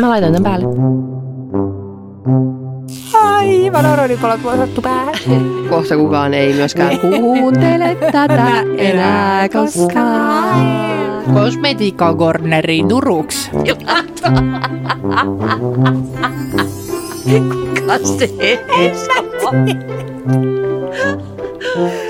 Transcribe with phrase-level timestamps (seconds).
[0.00, 0.66] Mä laitan tämän päälle.
[3.14, 5.14] Aivan oronipalot vuosattu päähän.
[5.68, 11.24] Kohta kukaan ei myöskään kuuntele tätä enää koskaan.
[11.34, 13.50] Kosmetiikka Corneriin Turuks.
[17.78, 18.30] Kuka se
[21.76, 22.05] No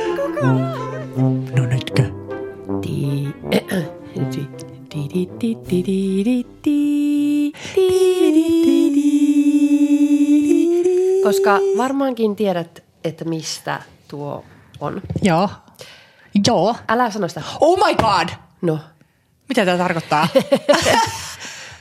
[11.22, 14.44] Koska varmaankin tiedät, että mistä tuo
[14.80, 15.02] on.
[15.22, 15.50] Joo.
[16.46, 16.76] Joo.
[16.88, 17.42] Älä sano sitä.
[17.60, 18.28] Oh my god!
[18.62, 18.78] No,
[19.48, 20.28] Mitä tämä tarkoittaa?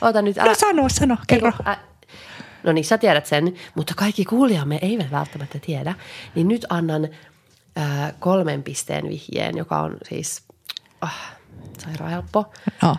[0.00, 0.38] ota nyt.
[0.38, 1.50] Älä, No sano, sano, kerro.
[1.50, 1.76] Eiku, ä,
[2.62, 5.94] no niin, sä tiedät sen, mutta kaikki kuulijamme eivät välttämättä tiedä.
[6.34, 7.08] Niin nyt annan
[7.76, 10.42] ää, kolmen pisteen vihjeen, joka on siis
[11.00, 11.32] ah,
[11.78, 12.52] sairaan helppo.
[12.82, 12.96] No.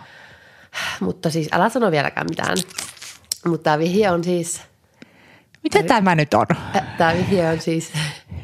[1.00, 2.56] Mutta siis älä sano vieläkään mitään.
[3.46, 4.60] Mutta tämä vihje on siis,
[5.62, 6.46] Mitä tämä nyt on?
[6.98, 7.92] tämä vihje on siis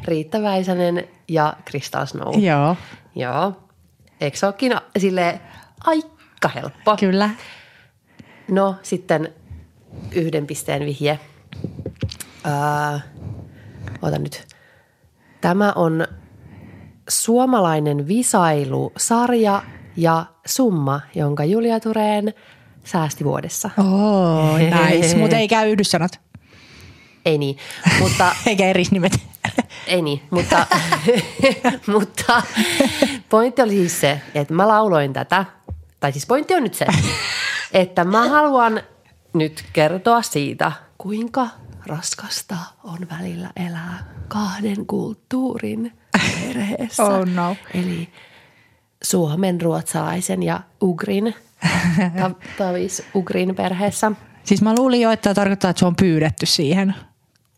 [0.04, 2.40] Riitta Väisänen ja Crystal Snow.
[2.42, 2.76] Joo,
[3.16, 3.52] Joo.
[4.20, 5.40] Eikö se olekin sille
[5.84, 6.96] aika helppo?
[7.00, 7.30] kyllä.
[8.48, 9.34] No sitten
[10.12, 11.18] yhden pisteen vihje.
[12.44, 13.00] Ää,
[14.02, 14.46] ota nyt.
[15.40, 16.06] Tämä on
[17.08, 19.62] suomalainen visailusarja
[19.96, 22.34] ja summa, jonka Julia Tureen
[22.84, 23.70] säästi vuodessa.
[23.78, 25.16] Oh, nice.
[25.16, 26.20] Mutta ei käy yhdyssanat.
[27.24, 27.56] Ei niin,
[28.00, 29.12] mutta Eikä eri nimet.
[29.86, 30.66] ei niin, mutta,
[31.94, 32.42] mutta
[33.28, 35.44] pointti oli siis se, että mä lauloin tätä,
[36.00, 36.86] tai siis pointti on nyt se,
[37.72, 38.80] että mä haluan
[39.32, 41.46] nyt kertoa siitä, kuinka
[41.86, 47.04] raskasta on välillä elää kahden kulttuurin perheessä.
[47.04, 47.56] Oh no.
[47.74, 48.08] Eli
[49.04, 51.34] suomen, ruotsalaisen ja ugrin,
[52.20, 54.12] ta- tavis ugrin perheessä.
[54.44, 56.94] Siis mä luulin jo, että tarkoittaa, että se on pyydetty siihen.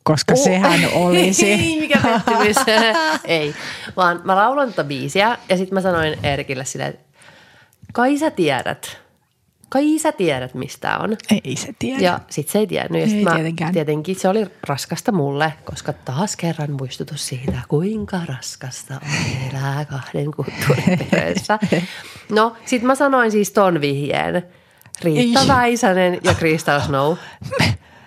[0.02, 0.44] Koska Oh.
[0.44, 1.76] sehän olisi.
[1.80, 2.56] Mikä pettymys.
[3.24, 3.54] Ei,
[3.96, 7.04] vaan mä lauloin tätä biisiä ja sitten mä sanoin Erkille silleen, että
[7.92, 8.98] kai sä tiedät,
[9.68, 11.16] kai sä tiedät mistä on.
[11.44, 12.00] Ei se tiedä.
[12.00, 13.00] Ja sit se ei tiennyt.
[13.00, 13.72] Ja sit Ei mä, tietenkään.
[13.72, 19.00] Tietenkin se oli raskasta mulle, koska taas kerran muistutus siitä, kuinka raskasta on
[19.50, 20.98] elää kahden kulttuurin.
[22.28, 24.42] No, sit mä sanoin siis ton vihjeen.
[25.02, 25.48] Riitta Ei.
[25.48, 27.16] Väisänen ja Crystal Snow.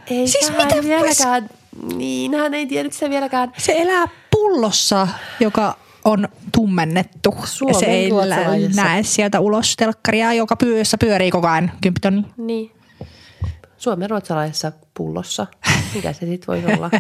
[0.08, 1.50] Ei Siis mitä vieläkään,
[1.96, 3.54] niin hän ei tiennyt sitä vieläkään.
[3.58, 5.08] Se elää pullossa,
[5.40, 7.36] joka on tummennettu.
[7.40, 8.12] ja Suomen se ei
[8.76, 11.72] näe sieltä ulos telkkaria, joka pyössä pyörii koko ajan.
[11.82, 12.26] Kymppitonni.
[12.38, 12.72] Niin.
[13.78, 15.48] Suomen ruotsalaisessa pullossa.
[15.96, 16.90] Mikä se sitten voi olla?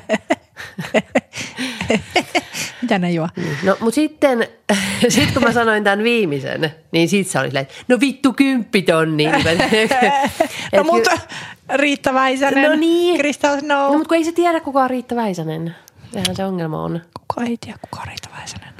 [2.81, 3.29] Mitä ne juo?
[3.63, 4.47] No, mutta sitten,
[5.09, 9.25] sit kun mä sanoin tämän viimeisen, niin sit se oli silleen, että no vittu kymppitonni.
[10.75, 11.11] No mutta
[11.75, 13.17] Riitta Väisänen, No niin.
[13.19, 13.77] Crystal Snow.
[13.77, 15.75] No, mutta kun ei se tiedä, kuka on Riitta Väisänen.
[16.13, 17.01] Sehän se ongelma on.
[17.27, 18.73] Kuka ei tiedä, kuka on Riitta Väisänen?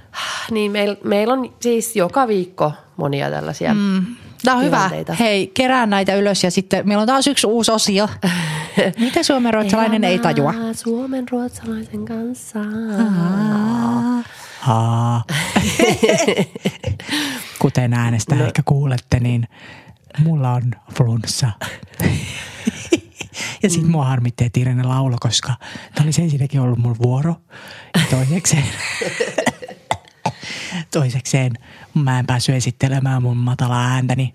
[0.52, 3.74] Niin meillä meil on siis joka viikko monia tällaisia.
[3.74, 4.06] Mm.
[4.44, 4.90] Tämä on hyvä.
[5.19, 8.09] Hei, kerään näitä ylös ja sitten meillä on taas yksi uusi osio.
[9.00, 10.53] Miten suomen ruotsalainen ei tajua?
[10.53, 12.59] Elämää Suomen ruotsalaisen kanssa.
[14.59, 15.24] Haa.
[17.59, 18.46] Kuten äänestä no.
[18.46, 19.47] ehkä kuulette, niin
[20.24, 21.52] mulla on flunssa.
[23.63, 25.53] ja sit mua harmitti, että Irene laulo, koska
[25.96, 27.35] tämä olisi ensinnäkin ollut mun vuoro.
[27.96, 28.63] Ja toisekseen,
[30.93, 31.53] toisekseen
[31.93, 34.33] mä en päässyt esittelemään mun matala ääntäni.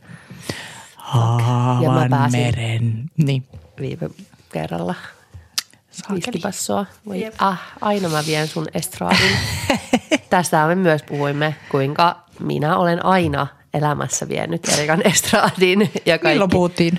[0.97, 2.41] Haavan pääsin.
[2.41, 3.11] meren.
[3.17, 3.45] Niin.
[3.81, 4.11] Viime
[4.53, 4.95] kerralla.
[6.15, 6.87] Viskipassoa.
[7.07, 9.31] Voi, ah, aina mä vien sun estraadin.
[10.31, 15.81] Tästä me myös puhuimme, kuinka minä olen aina elämässä vienyt Erikan estraadin.
[16.07, 16.29] Ja kaikki.
[16.35, 16.99] Milloin puhuttiin?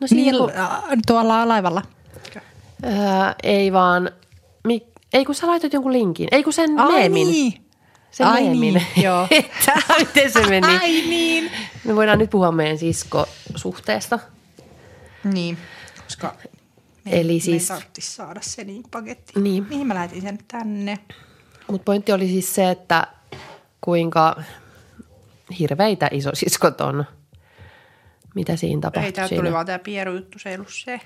[0.00, 0.68] No siinä Mill- kun- äh,
[1.06, 1.82] tuolla laivalla.
[2.84, 2.90] Öö,
[3.42, 4.10] ei vaan,
[4.64, 6.28] mi, ei kun sä laitoit jonkun linkin.
[6.32, 7.28] Ei kun sen Ai meemin.
[7.28, 7.65] niin.
[8.10, 8.74] Sen Ai meemin.
[8.74, 9.28] niin, joo.
[9.66, 10.66] Tää, miten se meni?
[10.66, 11.50] Ai niin.
[11.84, 14.18] Me voidaan nyt puhua meidän siskosuhteesta.
[15.24, 15.58] Niin,
[16.04, 16.36] koska
[17.04, 19.40] me, Eli me siis- ei tarvitsisi saada se niin paketti.
[19.40, 19.66] Niin.
[19.68, 20.98] Mihin mä lähetin sen tänne?
[21.68, 23.06] Mutta pointti oli siis se, että
[23.80, 24.42] kuinka
[25.58, 27.04] hirveitä isosiskot on.
[28.34, 31.00] Mitä siinä tapahtui Ei, tää tuli vaan tää pierujuttu, se ei ollut se.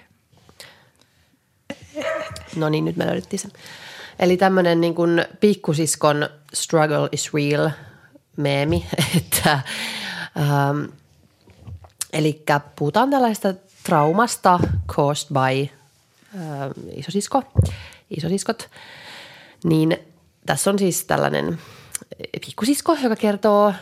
[2.56, 3.48] No niin, nyt me löydettiin se.
[4.20, 7.70] Eli tämmöinen niin kuin pikkusiskon struggle is real
[8.37, 8.87] meemi,
[9.17, 9.61] että
[10.38, 10.84] ähm,
[12.12, 12.43] eli
[12.76, 15.70] puhutaan tällaista traumasta caused by äh,
[16.96, 17.43] isosisko,
[18.11, 18.70] isosiskot,
[19.64, 19.96] niin
[20.46, 21.58] tässä on siis tällainen
[22.46, 23.75] pikkusisko, joka kertoo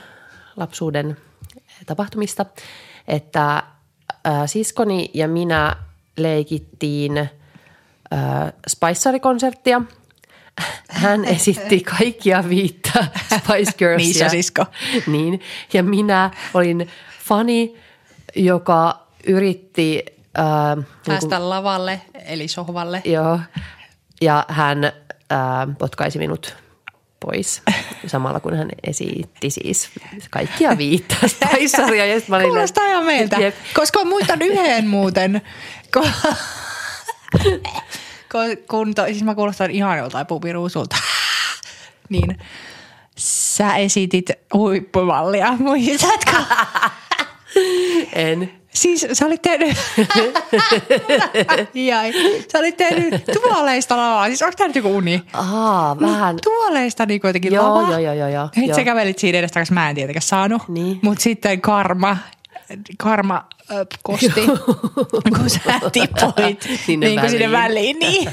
[0.57, 1.17] lapsuuden
[1.87, 2.47] tapahtumista.
[3.09, 3.63] että
[4.27, 5.77] äh, siskoni ja minä
[6.17, 7.29] leikittiin äh,
[8.69, 9.83] Spice-konserttia.
[10.89, 13.07] Hän esitti kaikkia viittä
[13.39, 13.97] Spice Girlsia.
[13.97, 14.65] Niissä sisko.
[15.07, 15.41] Niin,
[15.73, 16.89] ja minä olin
[17.25, 17.77] fani,
[18.37, 20.05] joka yritti...
[20.39, 23.03] Äh, niin kuin, Päästä lavalle, eli sohvalle.
[23.05, 23.41] joo,
[24.21, 24.93] ja hän äh,
[25.79, 26.57] potkaisi minut
[27.21, 27.63] pois
[28.07, 29.91] samalla kun hän esitti siis
[30.31, 31.17] kaikkia viittä
[32.29, 33.37] mä olin Kuulostaa ihan meiltä.
[33.37, 33.55] Jep.
[33.75, 35.43] Koska muistan yhden muuten,
[35.95, 36.11] kun,
[38.71, 40.97] kun, to, siis mä kuulostan ihan joltain pupiruusulta.
[42.09, 42.39] niin
[43.19, 46.37] sä esitit huippumallia, muistatko?
[48.13, 48.53] En.
[48.75, 49.77] Siis sä olit tehnyt,
[51.75, 52.13] Jai.
[52.53, 54.27] sä olit tehnyt tuoleista lavaa.
[54.27, 55.23] Siis onko tämä nyt joku uni?
[55.33, 56.37] Aa, vähän.
[56.45, 57.91] Tuoleista niin kuitenkin Joo, lavaa.
[57.91, 58.49] joo, joo, joo, joo.
[58.55, 60.63] Sitten sä kävelit siinä edestä, mä en tietenkään saanut.
[60.69, 60.99] Niin.
[61.03, 62.17] Mutta sitten karma,
[62.99, 63.47] karma
[64.03, 64.47] kosti,
[65.37, 65.61] kun sä
[65.93, 67.97] tipuit Sinne niin kuin sinne väliin.
[67.97, 67.99] väliin.
[67.99, 68.33] Niin.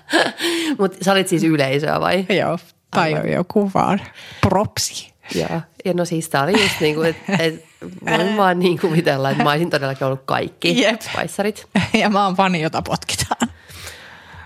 [0.78, 2.26] Mutta sä olit siis yleisöä vai?
[2.28, 2.58] joo,
[2.90, 3.32] tai Aivan.
[3.32, 4.00] joku vaan
[4.40, 5.12] propsi.
[5.34, 5.60] Joo.
[5.84, 7.64] Ja no siis tää oli just niinku, että et,
[8.10, 11.00] voin vaan niin kuvitella, että mä olisin todellakin ollut kaikki Jep.
[11.00, 11.66] Spicerit.
[12.00, 13.50] Ja mä oon fani, jota potkitaan.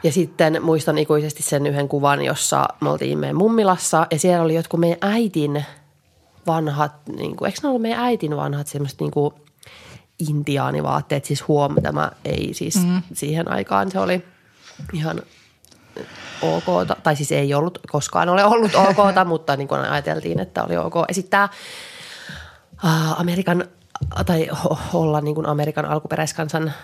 [0.02, 4.54] Ja sitten muistan ikuisesti sen yhden kuvan, jossa me oltiin meidän mummilassa ja siellä oli
[4.54, 5.64] jotkut meidän äitin
[6.50, 9.34] vanhat, niin kuin, eikö ne ollut meidän äitin vanhat semmoiset niin kuin
[10.28, 13.02] intiaanivaatteet, siis huom, tämä ei siis mm.
[13.12, 14.24] siihen aikaan se oli
[14.92, 15.22] ihan
[16.42, 16.64] ok,
[17.02, 20.94] tai siis ei ollut, koskaan ole ollut ok, mutta niin kuin ajateltiin, että oli ok
[21.08, 21.48] esittää
[22.84, 23.64] äh, Amerikan,
[24.26, 24.48] tai
[24.92, 26.74] olla niin kuin Amerikan alkuperäiskansan äh,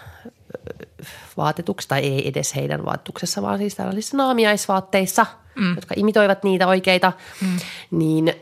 [1.36, 5.74] vaatetuksessa, tai ei edes heidän vaatetuksessa, vaan siis tällaisissa naamiaisvaatteissa, mm.
[5.74, 7.58] jotka imitoivat niitä oikeita, mm.
[7.90, 8.34] niin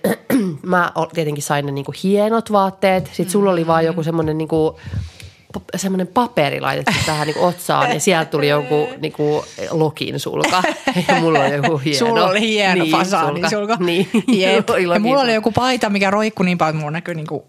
[0.65, 3.07] mä tietenkin sain ne niin kuin hienot vaatteet.
[3.07, 4.77] Sitten sulla oli vaan joku semmoinen niin kuin,
[5.77, 10.63] semmoinen paperi laitettu tähän niin otsaan ja sieltä tuli joku niin kuin lokin sulka
[11.09, 11.99] ja mulla oli joku hieno.
[11.99, 13.77] Sulla oli hieno niin, fasaani sulka.
[13.81, 14.09] Niin.
[14.29, 14.69] Jep.
[14.95, 17.47] Ja mulla oli joku paita, mikä roikkui niin paljon, että mulla näkyy niinku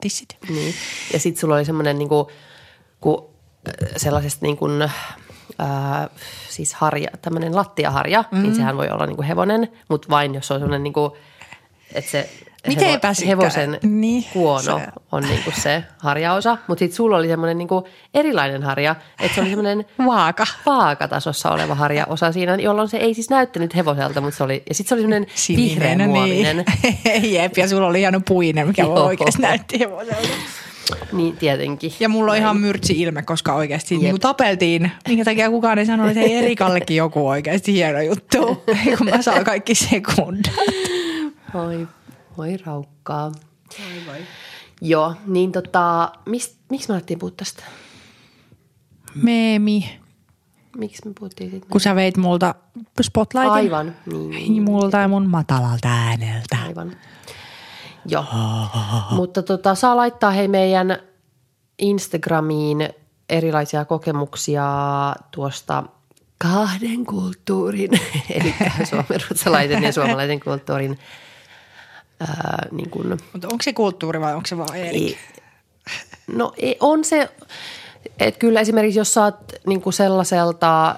[0.00, 0.36] tissit.
[0.48, 0.74] Niin.
[1.12, 2.30] Ja sitten sulla oli semmoinen niinku,
[3.00, 3.30] ku,
[3.68, 4.90] äh, sellaisesta niin kuin,
[5.58, 6.08] ää,
[6.48, 8.42] siis harja, tämmöinen lattiaharja, mm.
[8.42, 11.16] niin sehän voi olla niinku hevonen, mutta vain jos on semmoinen niinku,
[11.94, 12.30] että se
[12.68, 13.28] Mitenpä sitten?
[13.38, 18.62] hevosen Niin, kuono se- on niinku se harjaosa, mutta sitten sulla oli semmoinen niinku erilainen
[18.62, 20.46] harja, että se oli semmoinen Vaaka.
[20.66, 24.88] vaakatasossa oleva harjaosa siinä, jolloin se ei siis näyttänyt hevoselta, mutta se oli, ja sitten
[24.88, 25.26] se oli semmoinen
[25.56, 26.64] vihreä muovinen.
[27.04, 27.32] Niin.
[27.34, 29.04] Jep, ja sulla oli hieno puinen, mikä Joo.
[29.06, 30.28] oikeasti näytti hevoselta.
[31.12, 31.92] Niin tietenkin.
[32.00, 35.86] Ja mulla on ihan myrtsi ilme, koska oikeasti niin kun tapeltiin, minkä takia kukaan ei
[35.86, 38.64] sanonut, että hei Erikallekin joku oikeasti hieno juttu,
[38.98, 40.52] kun mä saan kaikki sekundat.
[41.54, 41.86] Voi,
[42.38, 43.32] voi raukkaa.
[43.78, 44.18] Voi, voi.
[44.80, 47.62] Joo, niin tota, mist, miksi me alettiin puhua tästä?
[49.14, 49.98] Meemi,
[50.76, 51.70] Miksi me puhuttiin sitten?
[51.70, 52.54] kun sä veit multa
[53.02, 53.52] spotlightin.
[53.52, 56.56] Aivan, niin, niin, Niin multa ja mun matalalta ääneltä.
[56.66, 56.96] aivan.
[58.06, 58.24] Joo,
[59.10, 60.98] mutta tota, saa laittaa hei meidän
[61.78, 62.88] Instagramiin
[63.28, 64.64] erilaisia kokemuksia
[65.30, 65.82] tuosta
[66.38, 67.90] kahden kulttuurin,
[68.34, 68.54] eli
[68.90, 70.98] suomenruotsalaisen ja suomalaisen kulttuurin
[72.20, 74.88] ää, niin kuin, Mutta onko se kulttuuri vai onko se vaan eri?
[74.88, 75.18] Ei.
[76.26, 77.30] No ei, on se,
[78.20, 80.96] että kyllä esimerkiksi jos saat niinku sellaiselta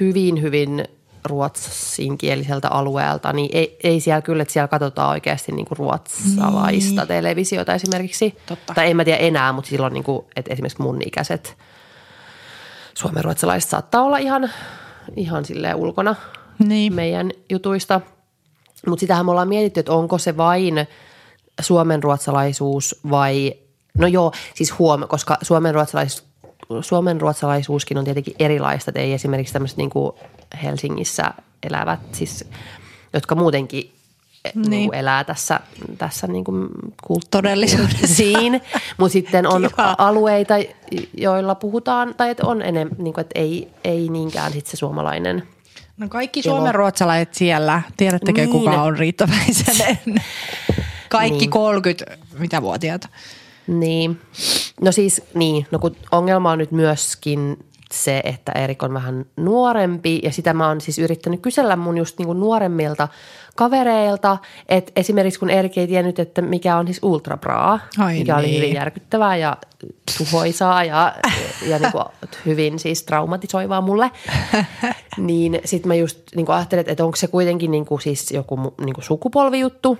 [0.00, 0.84] hyvin, hyvin
[1.24, 7.08] ruotsinkieliseltä alueelta, niin ei, ei siellä kyllä, että siellä katsotaan oikeasti niinku ruotsalaista niin.
[7.08, 8.36] televisiota esimerkiksi.
[8.46, 8.74] Totta.
[8.74, 11.56] Tai en mä tiedä enää, mutta silloin niinku, että esimerkiksi mun ikäiset
[12.94, 14.50] suomenruotsalaiset saattaa olla ihan,
[15.16, 16.14] ihan silleen ulkona
[16.58, 16.94] Niin.
[16.94, 18.00] meidän jutuista.
[18.86, 20.86] Mutta sitähän me ollaan mietitty, että onko se vain
[21.60, 23.54] suomenruotsalaisuus vai,
[23.98, 26.24] no joo, siis huom, koska suomenruotsalais,
[26.80, 29.90] suomenruotsalaisuuskin on tietenkin erilaista, että ei esimerkiksi tämmöiset niin
[30.62, 31.24] Helsingissä
[31.62, 32.44] elävät, siis,
[33.12, 33.92] jotka muutenkin
[34.54, 34.70] niin.
[34.70, 35.60] Niin elää tässä,
[35.98, 36.68] tässä niin kuin
[37.30, 38.24] Todellisuudessa.
[38.98, 39.94] mutta sitten on Kiva.
[39.98, 40.54] alueita,
[41.14, 45.42] joilla puhutaan, tai että on enemmän, niin kuin, että ei, ei niinkään sit se suomalainen–
[45.98, 48.50] No kaikki suomen ruotsalaiset siellä, tiedättekö Niin.
[48.50, 49.98] kuka on Riitta Väisänen?
[51.08, 51.50] Kaikki Niin.
[51.50, 53.08] 30, mitä vuotiaat?
[53.66, 54.20] Niin.
[54.80, 57.56] No siis niin, no kun ongelma on nyt myöskin
[57.92, 62.18] se, että Erik on vähän nuorempi ja sitä mä oon siis yrittänyt kysellä mun just
[62.18, 63.08] niinku nuoremmilta
[63.56, 68.46] kavereilta, että esimerkiksi kun Erik ei tiennyt, että mikä on siis ultrabraa, Ai mikä oli
[68.46, 68.56] niin.
[68.56, 69.56] hyvin järkyttävää ja
[70.18, 71.14] tuhoisaa ja,
[71.66, 72.04] ja niinku
[72.46, 74.10] hyvin siis traumatisoivaa mulle,
[75.16, 79.98] niin sitten mä just niinku ajattelin, että onko se kuitenkin niinku siis joku niinku sukupolvijuttu,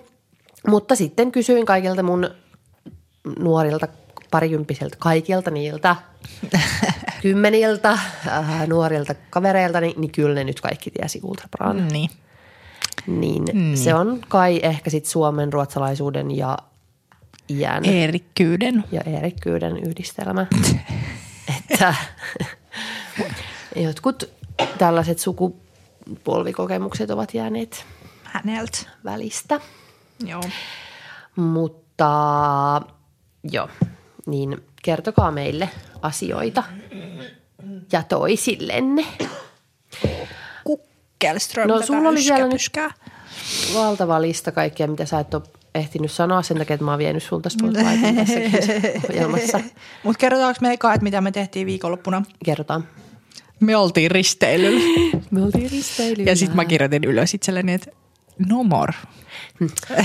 [0.69, 2.31] mutta sitten kysyin kaikilta mun
[3.39, 3.89] nuorilta
[4.31, 5.97] parikymppiseltä kaikilta niiltä
[7.23, 11.89] kymmeniltä äh, nuorilta kavereilta, niin, niin kyllä ne nyt kaikki tiesi Ultrabran.
[11.89, 12.11] Niin.
[13.07, 16.59] Niin, niin se on kai ehkä sitten Suomen ruotsalaisuuden ja
[17.51, 18.85] iän Eerikkyyden.
[18.93, 20.47] ja erikkyyden yhdistelmä.
[21.71, 21.95] että
[23.77, 24.31] jotkut
[24.79, 27.85] tällaiset sukupolvikokemukset ovat jääneet
[28.23, 28.79] Häneltä.
[29.05, 29.61] välistä.
[30.27, 30.43] Joo.
[31.37, 32.09] Mutta
[33.53, 33.69] joo,
[34.29, 35.69] niin kertokaa meille
[36.03, 36.63] asioita
[37.93, 39.07] ja toisillenne.
[40.65, 41.69] Kukkelström.
[41.69, 42.95] No, sulla oli siellä nyt-.
[43.75, 45.43] Valtava lista kaikkea, mitä sä et ole
[45.75, 49.61] ehtinyt sanoa sen takia, että mä oon vienyt sulta tässäkin ohjelmassa.
[50.03, 52.23] Mutta kerrotaanko me eka, että mitä me tehtiin viikonloppuna?
[52.45, 52.89] Kerrotaan.
[53.61, 54.81] Me oltiin risteilyllä.
[55.31, 56.31] Me oltiin risteilyllä.
[56.31, 57.91] Ja sitten mä kirjoitin ylös itselleni, että
[58.49, 58.93] no more.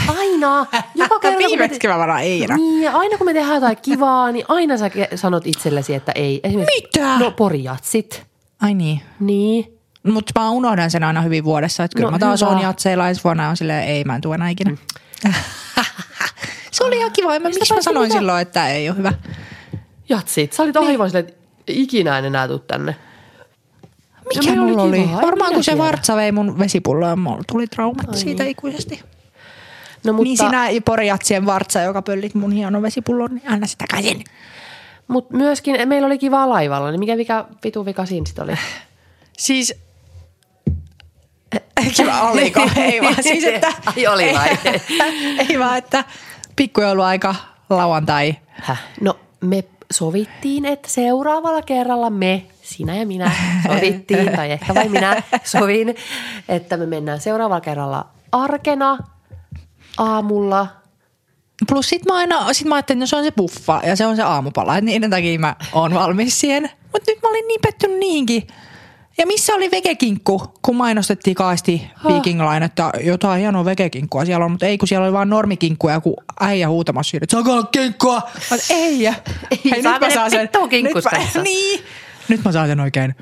[0.08, 2.58] Aina, joka kerta kun me Viimeksi mä varaan ei enää.
[2.58, 6.40] Niin, aina kun me tehdään jotain kivaa, niin aina sä sanot itsellesi, että ei.
[6.44, 7.20] Esimerkiksi, Mitä?
[7.20, 8.26] No porijatsit.
[8.62, 9.02] Ai niin.
[9.20, 9.78] Niin.
[10.04, 12.52] Mutta mä unohdan sen aina hyvin vuodessa, että kyllä No, mä taas hyvä.
[12.52, 14.78] on jatseilla ensi vuonna on silleen, ei mä en enää ikinä.
[16.72, 17.40] se oli ihan kiva.
[17.40, 18.20] Mä, miksi mä sanoin mitä?
[18.20, 19.14] silloin, että ei ole hyvä?
[20.10, 20.54] Jatsit.
[20.54, 22.96] Sä olit aivan silleen, että ikinä en enää tuu tänne.
[24.40, 25.02] Mikä oli mulla oli?
[25.02, 25.84] kivaa, en Varmaan kun se tiedä.
[25.84, 29.02] vartsa vei mun vesipulloa mulla tuli traumat Ai siitä ikuisesti.
[30.04, 30.24] No, Mutta...
[30.24, 34.24] Niin sinä porijatsien vartsa, joka pöllit mun hienon vesipullon, niin anna sitä takaisin.
[35.08, 38.52] mutta myöskin meillä oli kivaa laivalla, niin mikä vika, vitu vika siinä sit oli?
[39.38, 39.74] Siis
[41.98, 42.62] Kiva oliko?
[42.92, 43.74] Ei vaan siis, että...
[43.86, 44.50] Ai oli vai?
[45.50, 46.04] ei vaan, että
[46.56, 47.36] pikkujouluaika,
[47.70, 48.36] lauantai.
[48.50, 48.84] Häh?
[49.02, 49.64] No me
[49.94, 53.32] sovittiin, että seuraavalla kerralla me, sinä ja minä
[53.68, 55.96] sovittiin, tai ehkä vain minä sovin,
[56.50, 58.98] että me mennään seuraavalla kerralla arkena
[59.98, 60.68] aamulla.
[61.70, 64.06] Plus sit mä aina, sit mä ajattelin, että no se on se puffa ja se
[64.06, 64.78] on se aamupala.
[64.78, 66.70] Että niiden takia mä oon valmis siihen.
[66.84, 68.48] Mutta nyt mä olin niin pettynyt niihinkin.
[69.18, 74.52] Ja missä oli vegekinkku, kun mainostettiin kaasti Viking Line, että jotain hienoa vegekinkkua siellä on,
[74.52, 78.16] mutta ei kun siellä oli vaan normikinkkuja, kun äijä huutamassa siinä, että saako olla kinkkua?
[78.16, 79.08] Mä oon, ei.
[79.74, 81.84] Ei saa mennä vittuun kinkkusta nyt mä, niin.
[82.28, 83.16] Nyt mä saan sen oikein.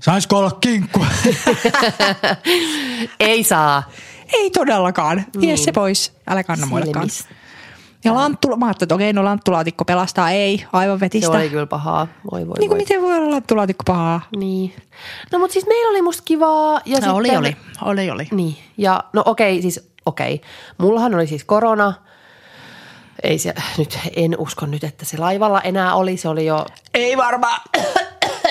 [0.00, 1.06] Saisiko olla kinkkua?
[3.20, 3.82] Ei saa.
[4.32, 5.24] ei todellakaan.
[5.40, 6.12] Vie se pois.
[6.26, 7.08] Älä kanna muillekaan.
[8.04, 10.30] Ja lanttula, mä ajattelin, että okei, no lanttulaatikko pelastaa.
[10.30, 11.30] Ei, aivan Se vetistä.
[11.30, 12.06] oli kyllä pahaa.
[12.32, 12.78] Voi voi Niin kuin voi.
[12.78, 14.20] miten voi olla lanttulaatikko pahaa?
[14.36, 14.74] Niin.
[15.32, 16.80] No mutta siis meillä oli musta kivaa.
[16.84, 17.30] Ja sitten, oli,
[17.82, 18.28] oli, oli.
[18.30, 18.56] Niin.
[18.76, 20.40] Ja no okei, siis okei.
[20.78, 21.92] Mullahan oli siis korona.
[23.22, 26.16] Ei se, nyt en usko nyt, että se laivalla enää oli.
[26.16, 27.60] Se oli jo, Ei varmaan.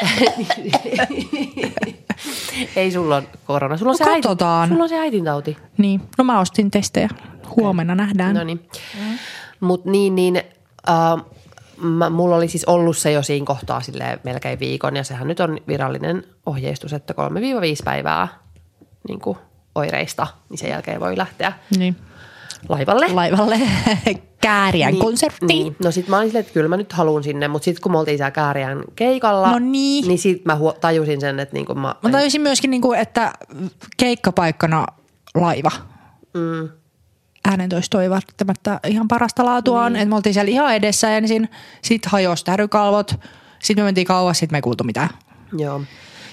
[2.76, 3.78] ei sulla on korona.
[3.78, 4.70] Sulla on, No se, äiti, katsotaan.
[4.70, 5.58] sulla on se äitintauti.
[5.78, 7.10] Niin, no mä ostin testejä.
[7.56, 8.36] Huomenna nähdään.
[8.36, 8.70] No niin.
[9.60, 10.38] Mutta niin, niin
[10.90, 11.26] äh,
[11.78, 15.40] mä, mulla oli siis ollut se jo siinä kohtaa silleen melkein viikon ja sehän nyt
[15.40, 17.18] on virallinen ohjeistus, että 3-5
[17.86, 18.28] päivää
[19.08, 19.38] niin kuin
[19.76, 21.96] oireista, niin sen jälkeen voi lähteä niin.
[22.70, 23.08] Laivalle.
[23.14, 23.60] Laivalle
[24.42, 25.48] Kääriän niin, konserttiin.
[25.48, 25.76] Niin.
[25.84, 27.98] No sit mä olin silleen, että kyllä mä nyt haluan sinne, mutta sitten kun me
[27.98, 30.08] oltiin siellä Kääriän keikalla, No niin.
[30.08, 31.96] niin sit mä huo- tajusin sen, että niin kuin mä...
[32.04, 33.34] Mä tajusin myöskin, niin kuin, että
[33.98, 34.86] keikkapaikkana
[35.36, 35.72] laiva.
[36.34, 36.70] Mm,
[37.46, 39.94] Äänentoisto ei välttämättä ihan parasta laatuaan.
[39.94, 40.04] Niin.
[40.04, 41.50] Et me oltiin siellä ihan edessä ensin,
[41.82, 43.16] sitten hajosi tärykalvot,
[43.64, 45.10] sitten me mentiin kauas, sitten me ei kuultu mitään.
[45.58, 45.82] Joo.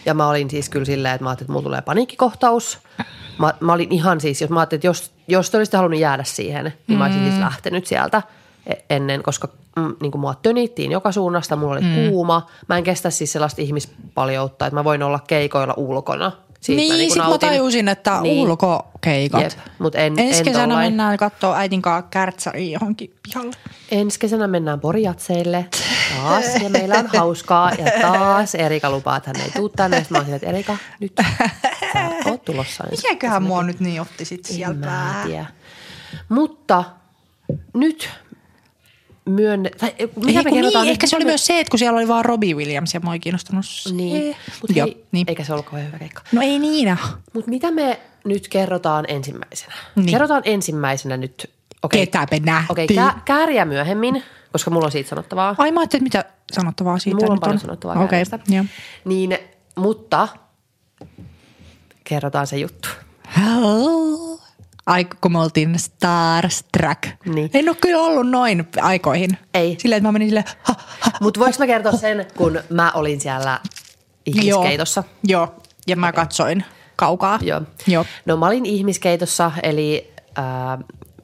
[0.06, 2.78] Ja mä olin siis kyllä silleen, että mä ajattelin, että mulla tulee paniikkikohtaus.
[3.38, 6.24] Mä, mä olin ihan siis, jos mä ajattelin, että jos, jos te olisitte halunnut jäädä
[6.24, 8.22] siihen, niin mä olisin siis lähtenyt sieltä
[8.66, 11.94] e- ennen, koska mm, niin kuin mua tönittiin joka suunnasta, mulla oli mm.
[11.94, 12.46] kuuma.
[12.68, 16.32] Mä en kestä siis sellaista ihmispaljoutta, että mä voin olla keikoilla ulkona.
[16.60, 17.48] Siitä niin, mä niin mä nautin.
[17.48, 18.38] tajusin, että niin.
[18.48, 19.42] ulkokeikat.
[19.42, 20.86] Jep, mut en- Ensi en kesänä tollain.
[20.86, 23.52] mennään katsoa äitin kanssa kärtsäriin johonkin pihalle.
[23.90, 25.68] Ensi kesänä mennään Porijatseille
[26.16, 29.96] taas ja meillä on hauskaa ja taas Erika lupaa, että hän ei tuu tänne.
[29.98, 31.12] Sitten mä oon että Erika, nyt
[31.92, 32.84] sä oot tulossa.
[32.90, 35.46] ensi Mikäköhän mua nyt niin otti sit En mä tiedä.
[36.28, 36.84] Mutta
[37.74, 38.10] nyt
[39.28, 39.70] myönne...
[39.70, 40.74] Tai, mitä Ei, me niin, nyt?
[40.88, 43.12] ehkä se oli Mitä myös se, että kun siellä oli vaan Robbie Williams ja mua
[43.12, 43.94] ei kiinnostanut se.
[43.94, 45.24] Niin, mutta Joo, hei, niin.
[45.28, 46.22] eikä se ollut kauhean hyvä keikka.
[46.32, 46.96] No ei niinä.
[47.32, 49.74] Mutta mitä me nyt kerrotaan ensimmäisenä?
[49.96, 50.06] Niin.
[50.06, 51.50] Kerrotaan ensimmäisenä nyt...
[51.82, 52.00] Okay.
[52.00, 52.72] Ketä me nähtiin.
[52.72, 55.54] Okei, okay, kää, kääriä myöhemmin, koska mulla on siitä sanottavaa.
[55.58, 57.60] Ai mä ajattelin, että mitä sanottavaa siitä Mulla on nyt paljon on.
[57.60, 58.38] sanottavaa Kääriästä.
[58.48, 58.64] joo.
[59.04, 59.38] Niin,
[59.76, 60.28] mutta
[62.04, 62.88] kerrotaan se juttu.
[63.36, 64.38] Hello.
[64.88, 67.02] Ai kun me oltiin Starstruck.
[67.24, 67.50] Niin.
[67.54, 69.38] En ole kyllä ollut noin aikoihin.
[69.54, 69.76] Ei.
[69.78, 70.44] Silleen, että mä menin silleen.
[71.20, 73.60] Mutta voiko mä kertoa sen, kun mä olin siellä
[74.26, 75.04] ihmiskeitossa?
[75.24, 75.62] Joo, joo.
[75.86, 76.64] ja mä katsoin
[76.96, 77.38] kaukaa.
[77.42, 77.62] Joo.
[77.86, 78.04] Joo.
[78.26, 80.44] No mä olin ihmiskeitossa, eli äh,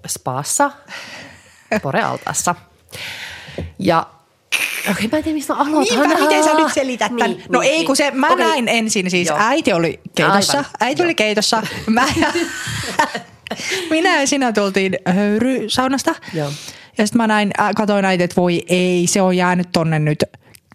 [0.06, 0.70] spaassa,
[1.82, 2.54] Porealtaassa.
[3.78, 4.06] Ja
[4.90, 5.98] Okei, mä en tiedä, mistä mä aloitan.
[5.98, 7.30] Niinpä, miten sä nyt selität tämän?
[7.30, 8.46] Niin, no niin, ei, kun se, mä Okei.
[8.46, 9.38] näin ensin siis, Joo.
[9.40, 10.70] äiti oli keitossa, Aivan.
[10.80, 11.14] äiti oli Joo.
[11.16, 12.06] keitossa, mä
[13.90, 16.14] minä ja sinä tultiin höyrysaunasta.
[16.34, 16.50] Joo.
[16.98, 20.24] Ja sitten mä näin, äh, katoin äiti, että voi ei, se on jäänyt tonne nyt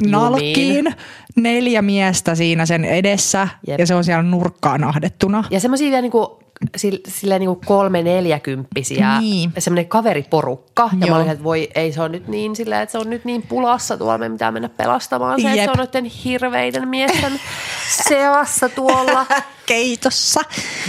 [0.07, 0.95] nalkkiin.
[1.35, 3.79] Neljä miestä siinä sen edessä Jep.
[3.79, 5.43] ja se on siellä nurkkaan ahdettuna.
[5.49, 6.39] Ja semmoisia vielä niinku,
[6.81, 9.51] sil- silleen niinku kolme neljäkymppisiä, Niin.
[9.57, 10.89] semmoinen kaveriporukka.
[10.99, 11.15] Ja Joo.
[11.15, 13.41] mä olin, että voi ei se on nyt niin silleen, että se on nyt niin
[13.41, 15.65] pulassa tuolla, me pitää mennä pelastamaan se, että Jep.
[15.65, 17.39] se on noiden hirveiden miesten
[18.09, 19.25] seassa tuolla.
[19.65, 20.41] Keitossa.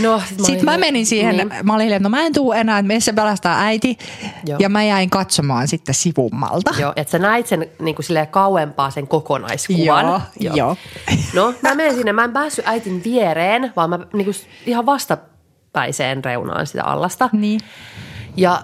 [0.03, 1.49] No, sit mä Sitten mä menin siihen, niin.
[1.49, 1.67] niin.
[1.67, 3.99] mä olin, että no mä en tuu enää, että meissä pelastaa äiti.
[4.47, 4.59] Joo.
[4.61, 6.75] Ja mä jäin katsomaan sitten sivummalta.
[6.79, 10.23] Joo, että sä näit sen niin kuin silleen kauempaa sen kokonaiskuvan.
[10.41, 10.77] Joo, joo.
[11.35, 14.37] No, mä menin sinne, mä en päässyt äitin viereen, vaan mä niin kuin
[14.67, 14.87] ihan
[15.71, 17.31] vastapäiseen reunaan sitä allasta.
[17.33, 17.61] Niin.
[18.37, 18.63] Ja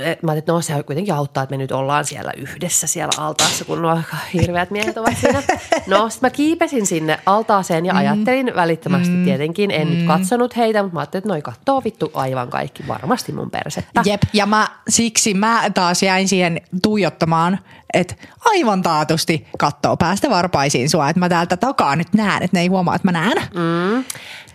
[0.00, 3.64] mä ajattelin, että no se kuitenkin auttaa, että me nyt ollaan siellä yhdessä siellä altaassa,
[3.64, 3.98] kun nuo
[4.34, 5.42] hirveät miehet ovat siinä.
[5.86, 7.98] No, sitten mä kiipesin sinne altaaseen ja Mm.
[7.98, 12.48] ajattelin välittömästi tietenkin, en nyt katsonut heitä, mutta mä ajattelin, että noi kattoo vittu aivan
[12.50, 14.02] kaikki varmasti mun persettä.
[14.04, 17.58] Jep, ja mä, siksi mä taas jäin siihen tuijottamaan,
[17.94, 22.60] että aivan taatusti kattoo päästä varpaisiin sua, että mä täältä takaa nyt näen, että ne
[22.60, 23.36] ei huomaa, että mä näen.
[23.54, 24.04] Mm.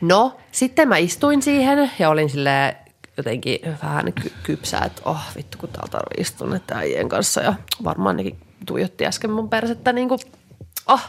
[0.01, 2.75] No, sitten mä istuin siihen ja olin sille
[3.21, 7.53] jotenkin vähän ky- kypsää, että oh vittu kun täällä tarvii istua näiden äijien kanssa ja
[7.83, 10.19] varmaan nekin tuijotti äsken mun persettä niin kuin,
[10.87, 11.01] oh,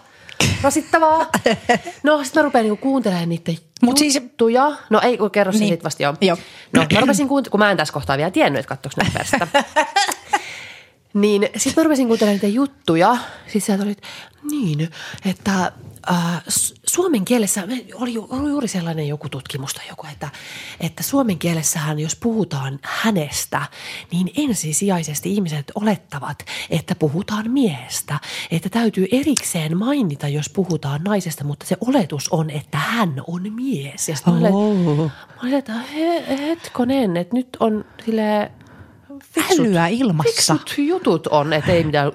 [0.62, 1.26] rasittavaa.
[2.02, 4.72] No, sitten mä rupean niinku kuuntelemaan niiden Mut siis- juttuja.
[4.90, 5.68] No ei, kun kerro Niin.
[5.68, 6.14] sit vasta joo.
[6.20, 6.36] Joo.
[6.72, 9.64] No, mä rupesin kuuntelemaan, kun mä en tässä kohtaa vielä tiennyt, että katsoiko ne persettä.
[11.14, 13.16] Niin sitten mä rupesin kuuntelemaan niitä juttuja.
[13.44, 14.08] Sitten sieltä oli, että
[14.50, 14.90] niin,
[15.30, 15.72] että
[16.10, 17.62] äh, su- suomen kielessä
[17.94, 20.28] oli, oli juuri sellainen joku tutkimus tai joku, että,
[20.80, 23.62] että suomen kielessähän jos puhutaan hänestä,
[24.12, 26.38] niin ensisijaisesti ihmiset olettavat,
[26.70, 28.18] että puhutaan miehestä.
[28.50, 34.08] Että täytyy erikseen mainita, jos puhutaan naisesta, mutta se oletus on, että hän on mies.
[34.08, 34.96] Ja mä olin, Oh.
[35.06, 37.84] mä olin, että he, hetkonen, että nyt on
[39.22, 40.54] fiksut- Älyä ilmassa.
[40.54, 42.12] Fiksut jutut on, että ei mitään,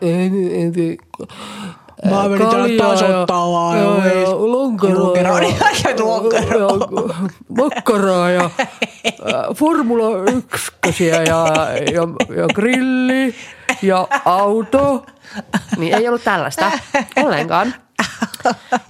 [2.05, 3.77] menin täällä tasoittaa vaan.
[3.77, 5.55] ja, ja, ja lonkeroa Lonkeroa, niin,
[5.99, 6.77] lonkeroa.
[6.87, 7.15] ja
[7.57, 8.49] makkaraa ja
[9.57, 10.07] Formula
[10.87, 13.35] 1 ja, ja, ja grilli
[13.81, 15.05] ja auto.
[15.77, 16.71] Niin ei ollut tällaista
[17.23, 17.73] ollenkaan.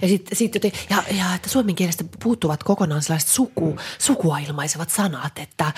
[0.02, 4.90] Ja sitten sit joten, ja, ja että suomen kielestä puuttuvat kokonaan sellaiset suku, sukua ilmaisevat
[4.90, 5.72] sanat, että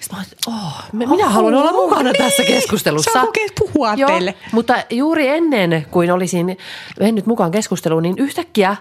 [0.00, 2.24] sit mä olin, että oh, me- minä haluan olla mukana niin.
[2.24, 3.20] tässä keskustelussa.
[3.20, 4.34] Kokeet puhua Joo, teille.
[4.52, 6.56] mutta juuri ennen kuin olisin
[7.00, 8.76] mennyt mukaan keskusteluun, niin yhtäkkiä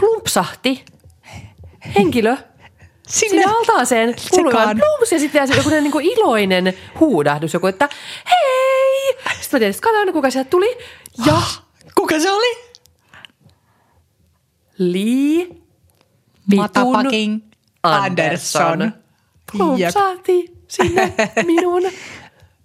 [0.00, 0.84] plumpsahti
[1.98, 2.36] henkilö
[3.08, 7.88] Sinne sinne altaaseen kuului plumps ja sitten joku niin kuin iloinen huudahdus, joku, että
[8.30, 8.73] hei!
[9.22, 10.78] Sitten mä tietysti katsoin, kuka sieltä tuli.
[11.26, 11.42] Ja
[11.94, 12.64] Kuka se oli?
[14.78, 15.48] Lee
[16.50, 18.92] vitun Anderson Anderson.
[19.52, 21.12] plumpsahti sinne
[21.46, 21.82] minun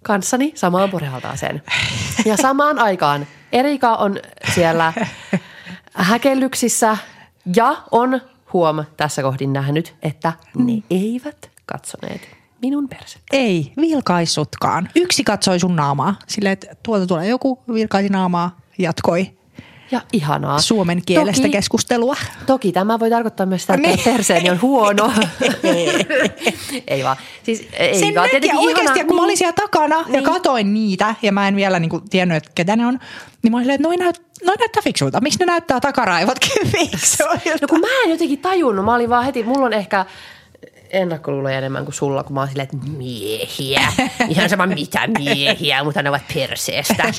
[0.02, 1.62] kanssani samaan porealtaaseen.
[2.24, 4.16] Ja samaan aikaan Erika on
[4.54, 4.92] siellä
[5.94, 6.96] häkellyksissä
[7.56, 8.20] ja on
[8.52, 13.26] huom tässä kohdin nähnyt, että ne eivät katsoneet minun persettä.
[13.36, 14.88] Ei, vilkaissutkaan.
[14.94, 16.14] Yksi katsoi sun naamaa.
[16.26, 19.30] Silleen, että tuolta tulee joku, vilkaisi naamaa, jatkoi
[19.90, 20.60] Ja ihanaa.
[20.60, 22.16] suomen kielestä Toki- keskustelua.
[22.46, 24.00] Toki tämä voi tarkoittaa myös sitä, että Niin.
[24.04, 25.12] perseeni on huono.
[26.88, 27.16] ei vaan.
[27.42, 28.30] Siis, ei Sen vaan.
[28.30, 29.04] Tietenkin oikeasti, ihanaa.
[29.04, 30.14] kun mä olin siellä takana niin.
[30.14, 30.24] ja Niin.
[30.32, 32.98] katoin niitä, ja mä en vielä niinku tiennyt, että ketä ne on,
[33.42, 35.20] niin mä olin, että noi, näyt, noi näyttää fiksuilta.
[35.20, 37.58] Miksi ne näyttää takaraivotkin fiksuilta?
[37.62, 40.06] No kun mä en jotenkin tajunnut, mä olin vaan heti, mulla on ehkä
[40.90, 43.92] ennakkoluuloja enemmän kuin sulla, kun mä oon silleen, että miehiä.
[44.28, 47.02] Ihan sama mitä miehiä, mutta ne ovat perseestä.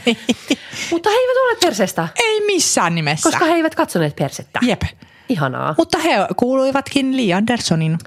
[0.91, 3.29] mutta he eivät ole perseestä, Ei missään nimessä.
[3.29, 4.59] koska he eivät katsoneet persettä.
[4.61, 4.81] Jep.
[5.29, 5.75] Ihanaa.
[5.77, 7.97] Mutta he kuuluivatkin Lee Andersonin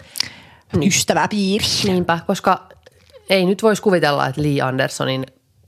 [0.83, 1.71] ystäväpiiriin.
[1.85, 2.69] Niinpä, koska
[3.31, 5.27] ei nyt voisi kuvitella, että Lee Andersonin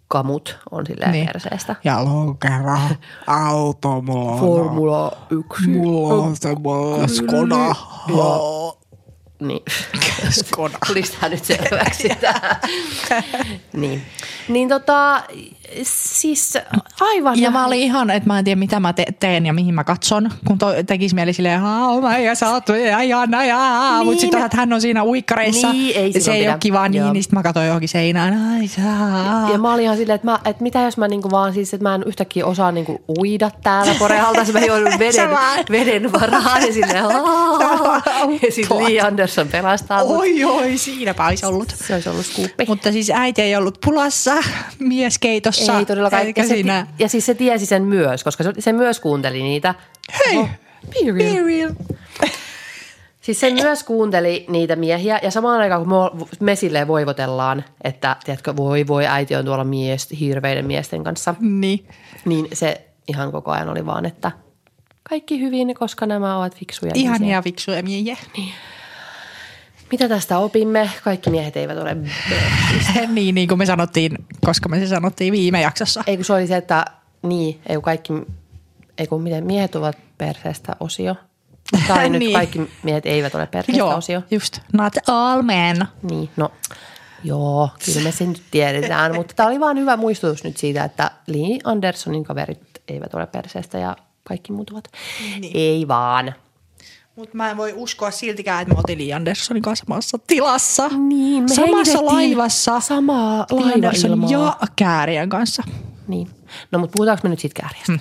[0.09, 1.26] kamut on silleen niin.
[1.26, 1.76] perseestä.
[1.85, 2.78] Ja lonkero,
[3.26, 4.40] auto, mulla on.
[4.40, 5.68] Formula 1.
[5.68, 7.74] Mulla on semmoinen Skoda.
[9.40, 9.62] Niin.
[10.44, 10.79] Skoda.
[10.87, 12.09] Tuliko tämä nyt selväksi?
[13.72, 14.03] niin.
[14.49, 15.22] Niin tota,
[15.83, 16.59] siis
[17.00, 17.40] aivan.
[17.40, 19.85] Ja mä olin ihan, että mä en tiedä mitä mä te- teen ja mihin mä
[19.85, 24.07] katson, kun to- tekisi mieli silleen, haa, mä ja sä oot ja Jana ja Niin.
[24.07, 25.72] mutta sitten että hän on siinä uikkareissa.
[25.72, 26.50] Niin, ei ja se ei pidä.
[26.52, 28.52] ole kiva niin, niin sitten mä katsoin johonkin seinään.
[28.61, 29.50] Ai, saa.
[29.52, 31.83] Ja mä olin ihan silleen, että, mä, että mitä jos mä niinku vaan siis, että
[31.88, 35.31] mä en yhtäkkiä osaa niinku uida täällä porehalta, mä joudun veden,
[35.70, 37.05] veden varaan ja silleen,
[38.42, 40.16] ja sitten Lee Anderson pelastaa mut.
[40.16, 41.74] Oi, oi, siinäpä olisi ollut.
[41.87, 42.64] Se olisi ollut skuuppi.
[42.68, 44.35] Mutta siis äiti ei ollut pulassa
[44.79, 45.78] mieskeitossa radiossa.
[45.78, 46.26] Ei todellakaan.
[46.26, 46.86] Eikä ja, se, siinä.
[46.98, 49.74] ja siis se tiesi sen myös, koska se, se myös kuunteli niitä.
[50.26, 50.48] Hei, Oho,
[50.90, 51.34] be real.
[51.34, 51.70] be real.
[53.20, 58.16] Siis se myös kuunteli niitä miehiä ja samaan aikaan kun me, me silleen voivotellaan, että
[58.24, 61.88] tiedätkö, voi voi äiti on tuolla mies, hirveiden miesten kanssa, Niin.
[62.24, 64.30] niin se ihan koko ajan oli vaan, että
[65.08, 68.16] kaikki hyvin, koska nämä ovat fiksuja Ihan ja fiksuja miehiä.
[69.90, 70.90] Mitä tästä opimme?
[71.05, 71.96] Kaikki miehet eivät ole
[73.09, 76.05] niin, niin kuin me sanottiin, koska me se sanottiin viime jaksossa.
[76.07, 76.85] Ei kun se oli se, että
[77.22, 78.12] niin, ei kun kaikki,
[78.99, 81.16] ei kun miten miehet ovat perseestä osio.
[81.88, 82.33] Tai nyt Niin.
[82.33, 84.22] kaikki miehet eivät ole perseestä Joo, osio.
[84.31, 84.59] just.
[84.72, 85.77] Not all men.
[86.11, 86.53] Niin, no
[87.25, 91.11] joo, kyllä me sen nyt tiedetään, mutta tämä oli vaan hyvä muistutus nyt siitä, että
[91.27, 94.88] Lee Andersonin kaverit eivät ole perseestä ja kaikki muut ovat.
[95.40, 95.51] Niin.
[95.55, 96.35] Ei vaan.
[97.16, 100.88] Mutta mä en voi uskoa siltikään, että me oltiin Lee Andersonin kanssa samassa tilassa.
[100.88, 102.81] Niin, me Samassa laivassa.
[102.81, 104.31] samaa laivailmaa.
[104.31, 105.62] ja Käärien kanssa.
[106.09, 106.29] Niin.
[106.72, 107.92] No mutta puhutaanko me nyt siitä kääriästä?
[107.92, 107.98] Hmm.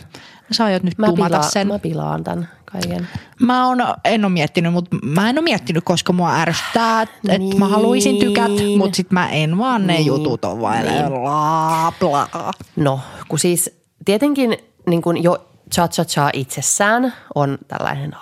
[0.52, 1.68] Sä aiot nyt Mä, pumata pilaan, sen.
[1.68, 3.08] mä pilaan tämän kaiken.
[3.40, 7.60] Mä on, en ole miettinyt, mutta mä en ole miettinyt, koska mua ärsyttää, että Niin.
[7.60, 10.06] mä haluaisin tykätä, mutta sit mä en vaan ne Niin.
[10.06, 11.06] jutut on vain niin.
[11.08, 12.28] bla bla.
[12.76, 14.58] No, kun siis tietenkin
[14.90, 18.16] niin kuin jo cha-cha-cha itsessään on tällainen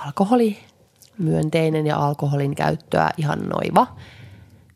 [1.14, 3.88] alkoholimyönteinen ja alkoholin käyttöä ihan noiva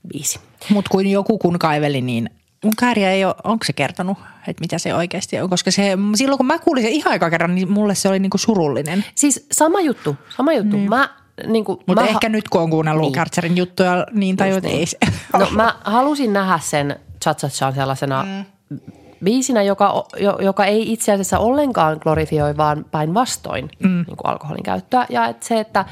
[0.07, 0.39] biisi.
[0.69, 2.29] Mutta kun joku kun kaiveli, niin
[2.63, 5.49] mun kääriä ei ole, onko se kertonut, että mitä se oikeasti on?
[5.49, 8.37] Koska se, silloin kun mä kuulin sen ihan aika kerran, niin mulle se oli niinku
[8.37, 9.05] surullinen.
[9.15, 10.77] Siis sama juttu, sama juttu.
[10.77, 10.89] Niin.
[10.89, 11.09] Mä,
[11.47, 13.07] niin kuin, Mutta mä, ehkä nyt kun on kuunnellut Niin.
[13.07, 13.15] niin.
[13.15, 14.97] Kärtsärin juttuja, niin tajut, että ei se.
[15.37, 18.79] No mä halusin nähdä sen cha-cha-chan sellaisena mm.
[19.23, 24.03] biisinä, joka, jo, joka ei itse asiassa ollenkaan glorifioi, vaan päinvastoin mm.
[24.07, 25.05] niin kuin alkoholin käyttöä.
[25.09, 25.85] Ja et se, että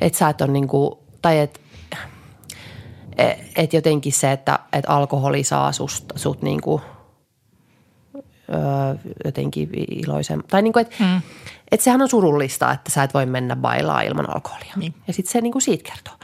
[0.00, 1.60] et sä et on niin kuin, tai että
[3.56, 6.82] et jotenkin se, että et alkoholi saa sust, sut niin kuin,
[8.54, 10.42] öö, jotenkin iloisen.
[10.48, 11.20] Tai niin kuin, että mm.
[11.72, 14.72] et sehän on surullista, että sä et voi mennä bailaa ilman alkoholia.
[14.76, 14.94] Niin.
[15.06, 16.14] Ja sitten se niin kuin siitä kertoo.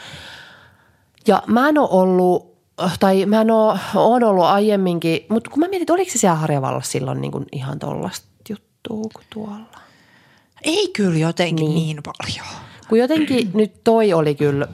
[1.26, 2.56] Ja mä en ole ollut,
[3.00, 6.36] tai mä en ole, oon ollut aiemminkin, mutta kun mä mietin, että oliko se siellä
[6.36, 9.80] Harjavallassa silloin niin kuin ihan tollasta juttua kuin tuolla.
[10.62, 12.46] Ei kyllä jotenkin niin, niin paljon.
[12.88, 14.68] Kun jotenkin nyt toi oli kyllä,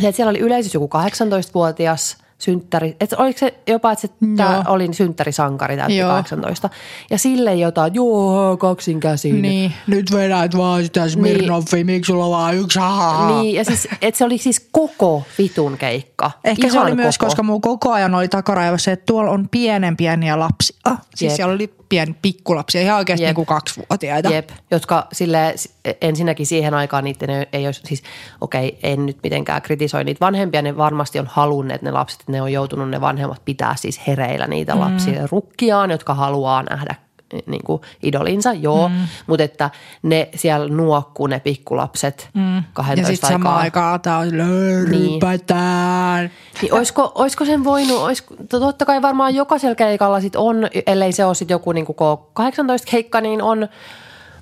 [0.00, 4.64] se, että siellä oli yleisössä joku 18-vuotias synttäri, että oliko se jopa, että se tää
[4.68, 6.10] oli synttärisankari täytti Joo.
[6.10, 6.70] 18.
[7.10, 9.42] Ja sille jotain, joo, kaksin käsin.
[9.42, 9.72] Niin.
[9.86, 13.40] Nyt vedät vaan sitä Smirnoffia, miksi sulla on vaan yksi haha.
[13.42, 16.30] Niin, ja siis, että se oli siis koko vitun keikka.
[16.44, 17.26] Ehkä se Ihan oli myös, koko.
[17.26, 20.96] koska mun koko ajan oli takaraivossa, että tuolla on pienen pieniä lapsia.
[21.14, 21.36] Siis Jep.
[21.36, 23.28] siellä oli pieni pikkulapsia, ihan oikeasti Jep.
[23.28, 24.30] niin kuin kaksivuotiaita.
[24.30, 25.54] Jep, jotka sille
[26.00, 28.02] ensinnäkin siihen aikaan niiden ei, ei olisi, siis
[28.40, 32.52] okei, en nyt mitenkään kritisoi niitä vanhempia, ne varmasti on halunneet ne lapset, ne on
[32.52, 34.80] joutunut ne vanhemmat pitää siis hereillä niitä mm.
[34.80, 36.94] lapsia rukkiaan, jotka haluaa nähdä
[37.46, 38.94] niin kuin idolinsa, joo, mm.
[39.26, 39.70] mutta että
[40.02, 42.62] ne siellä nuokkuu ne pikkulapset mm.
[42.72, 43.92] 12 Ja sitten samaan aikaa.
[43.92, 44.38] aikaan tämä on Niin.
[44.38, 46.30] löyrypätään.
[46.62, 51.24] Niin olisiko, olisiko sen voinut, olisiko, totta kai varmaan jokaisella keikalla sit on, ellei se
[51.24, 51.96] ole sit joku niin kuin
[52.40, 53.68] K18-keikka, niin on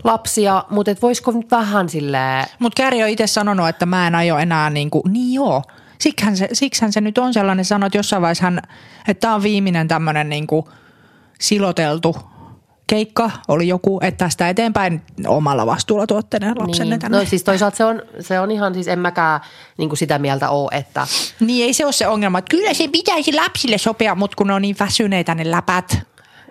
[0.05, 4.15] lapsia, mutta et voisiko nyt vähän silleen, Mutta Käri on itse sanonut, että mä en
[4.15, 5.63] aio enää niin kuin, niin joo.
[6.01, 8.61] Siksihän se, siksihän se nyt on sellainen sanoi, että jossain vaiheessa hän,
[9.09, 10.67] että tämä on viimeinen tämmöinen niin kuin
[11.41, 12.17] siloteltu
[12.87, 17.01] keikka, oli joku, että tästä eteenpäin omalla vastuulla tuotte ne lapsenne niin.
[17.01, 17.19] tänne.
[17.19, 19.41] No siis toisaalta se on, se on ihan, siis en mäkään
[19.79, 21.07] niin kuin sitä mieltä ole, että
[21.41, 24.55] Niin ei se ole se ongelma, että kyllä se pitäisi lapsille sopia, mutta kun ne
[24.55, 25.99] on niin väsyneitä ne läpät,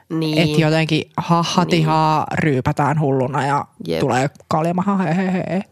[0.10, 2.40] niin, että jotenkin hahatihaa niin.
[2.40, 4.00] ryypätään hulluna ja Jep.
[4.00, 5.64] Tulee kaljamaha hehehe.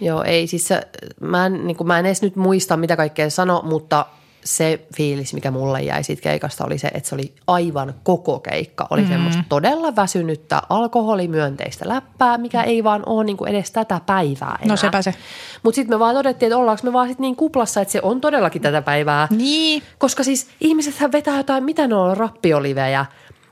[0.00, 0.88] joo ei siis se,
[1.20, 4.06] mä en, niin kuin, mä en edes nyt muista mitä kaikkea sano, mutta
[4.44, 8.86] se fiilis, mikä mulle jäi siitä keikasta oli se, että se oli aivan koko keikka.
[8.90, 9.08] Oli mm.
[9.08, 14.72] semmoista todella väsynyttä alkoholimyönteistä läppää, mikä ei vaan ole niin kuin edes tätä päivää enää.
[14.72, 15.14] No sepä se.
[15.62, 18.20] Mutta sitten me vaan todettiin, että ollaanko me vaan sit niin kuplassa, että se on
[18.20, 19.28] todellakin tätä päivää.
[19.30, 19.82] Niin.
[19.98, 23.06] Koska siis ihmisethän vetää jotain, mitä ne on, rappiolivejä.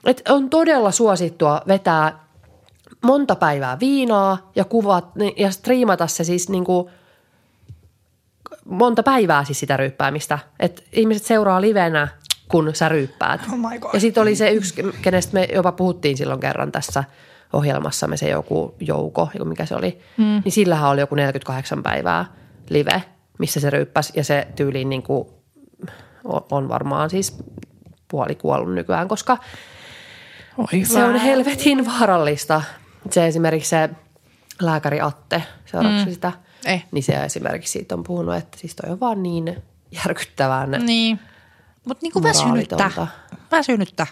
[0.04, 2.26] Et on todella suosittua vetää
[3.02, 5.04] monta päivää viinaa ja kuvat
[5.36, 6.90] ja striimata se siis niinku
[8.66, 10.38] monta päivää siis sitä ryyppäämistä.
[10.60, 12.08] Et ihmiset seuraa livenä,
[12.48, 13.40] kun sä ryyppäät.
[13.52, 13.90] Oh my God.
[13.94, 17.04] ja sitten oli se yksi, kenestä me jopa puhuttiin silloin kerran tässä
[17.52, 19.98] ohjelmassamme, se joku Jouko, joku mikä se oli.
[20.16, 20.42] Mm.
[20.44, 22.24] Niin sillähän oli joku 48 päivää
[22.70, 23.02] live,
[23.38, 25.28] missä se ryyppäsi ja se tyyliin niin kuin
[26.24, 27.38] on, on varmaan siis
[28.08, 29.38] puoli kuollut nykyään, koska
[30.58, 32.62] Oi se on helvetin vaarallista.
[33.10, 33.90] Se esimerkiksi se
[34.60, 36.12] lääkäri Atte, seuraavaksi mm.
[36.12, 36.32] sitä,
[36.66, 36.84] Eh.
[36.92, 40.70] niin se esimerkiksi siitä on puhunut, että siis toi on vaan niin järkyttävän.
[40.70, 41.20] Niin.
[41.84, 42.90] Mutta niinku väsynyttä.
[43.50, 44.06] Väsynyttä.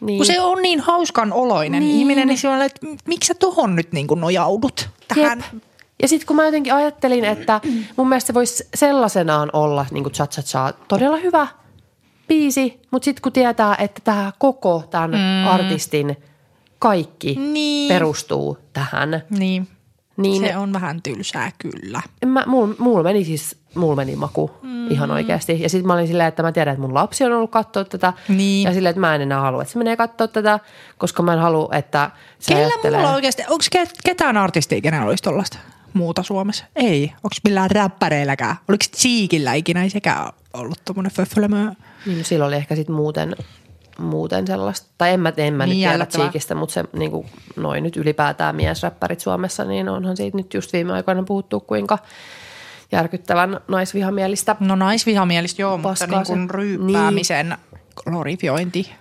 [0.00, 0.16] Niin.
[0.18, 1.96] Kun se on niin hauskan oloinen Niin.
[2.00, 5.44] ihminen, niin se on, että miksi sä tohon nyt niin kuin nojaudut tähän?
[5.52, 5.62] Jep.
[6.02, 7.60] Ja sitten kun mä jotenkin ajattelin, että
[7.96, 11.46] mun mielestä se voisi sellaisenaan olla niin kuin cha cha cha todella hyvä
[12.28, 15.46] biisi, mutta sitten kun tietää, että tämä koko tämän mm.
[15.46, 16.16] artistin
[16.78, 17.88] kaikki Niin.
[17.88, 19.68] perustuu tähän, Niin.
[20.16, 22.02] Niin Se on vähän tylsää kyllä.
[22.26, 24.90] mä, mulla, mulla meni siis, mulla meni maku mm.
[24.90, 25.62] ihan oikeasti.
[25.62, 28.12] Ja sitten mä olin silleen, että mä tiedän, että mun lapsi on ollut katsoa tätä.
[28.28, 28.64] Niin.
[28.64, 30.60] Ja silleen, että mä en enää halua, että se menee katsoa tätä,
[30.98, 33.00] koska mä en halua, että se Kellä ajattelee.
[33.00, 33.64] mulla oikeasti, onko
[34.04, 35.58] ketään artistia, kenellä olisi tollaista
[35.92, 36.64] muuta Suomessa?
[36.76, 37.12] Ei.
[37.16, 38.56] Onko millään räppäreilläkään?
[38.68, 39.82] Oliko Cheekillä ikinä?
[39.82, 41.72] Ei sekään ollut tommonen föffölemö.
[42.06, 43.36] Niin no silloin oli ehkä sitten muuten,
[44.02, 46.06] muuten sellaista, tai en mä, en mä Niin nyt tiedä.
[46.06, 50.72] Cheekistä, mutta se niin kuin, noin nyt ylipäätään miesräppärit Suomessa, niin onhan siitä nyt just
[50.72, 51.98] viime aikoina puhuttu, kuinka
[52.92, 54.56] järkyttävän naisvihamielistä.
[54.60, 57.56] No naisvihamielistä joo, mutta Paskaa niin kuin ryyppäämisen
[58.04, 58.92] glorifiointi.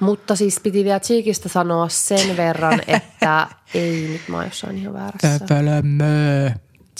[0.00, 4.94] Mutta siis piti vielä Cheekistä sanoa sen verran, että ei nyt mä oon jossain ihan
[4.94, 5.38] väärässä.
[5.38, 6.50] Föffölemö.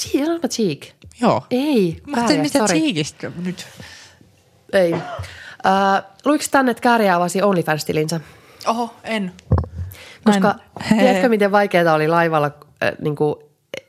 [0.00, 0.86] Cheek, Cheek.
[1.20, 1.46] Joo.
[1.50, 2.66] Ei, Mä ajattelin, mitä.
[2.66, 3.66] Cheekistä nyt?
[4.72, 4.94] Ei.
[5.66, 8.20] Äh, luiko tänne, että Kääriä avasi OnlyFans-tilinsä?
[8.66, 9.32] Oho, en.
[10.24, 10.54] Koska
[10.90, 13.36] en- tiedätkö, miten vaikeaa oli laivalla äh, niin kuin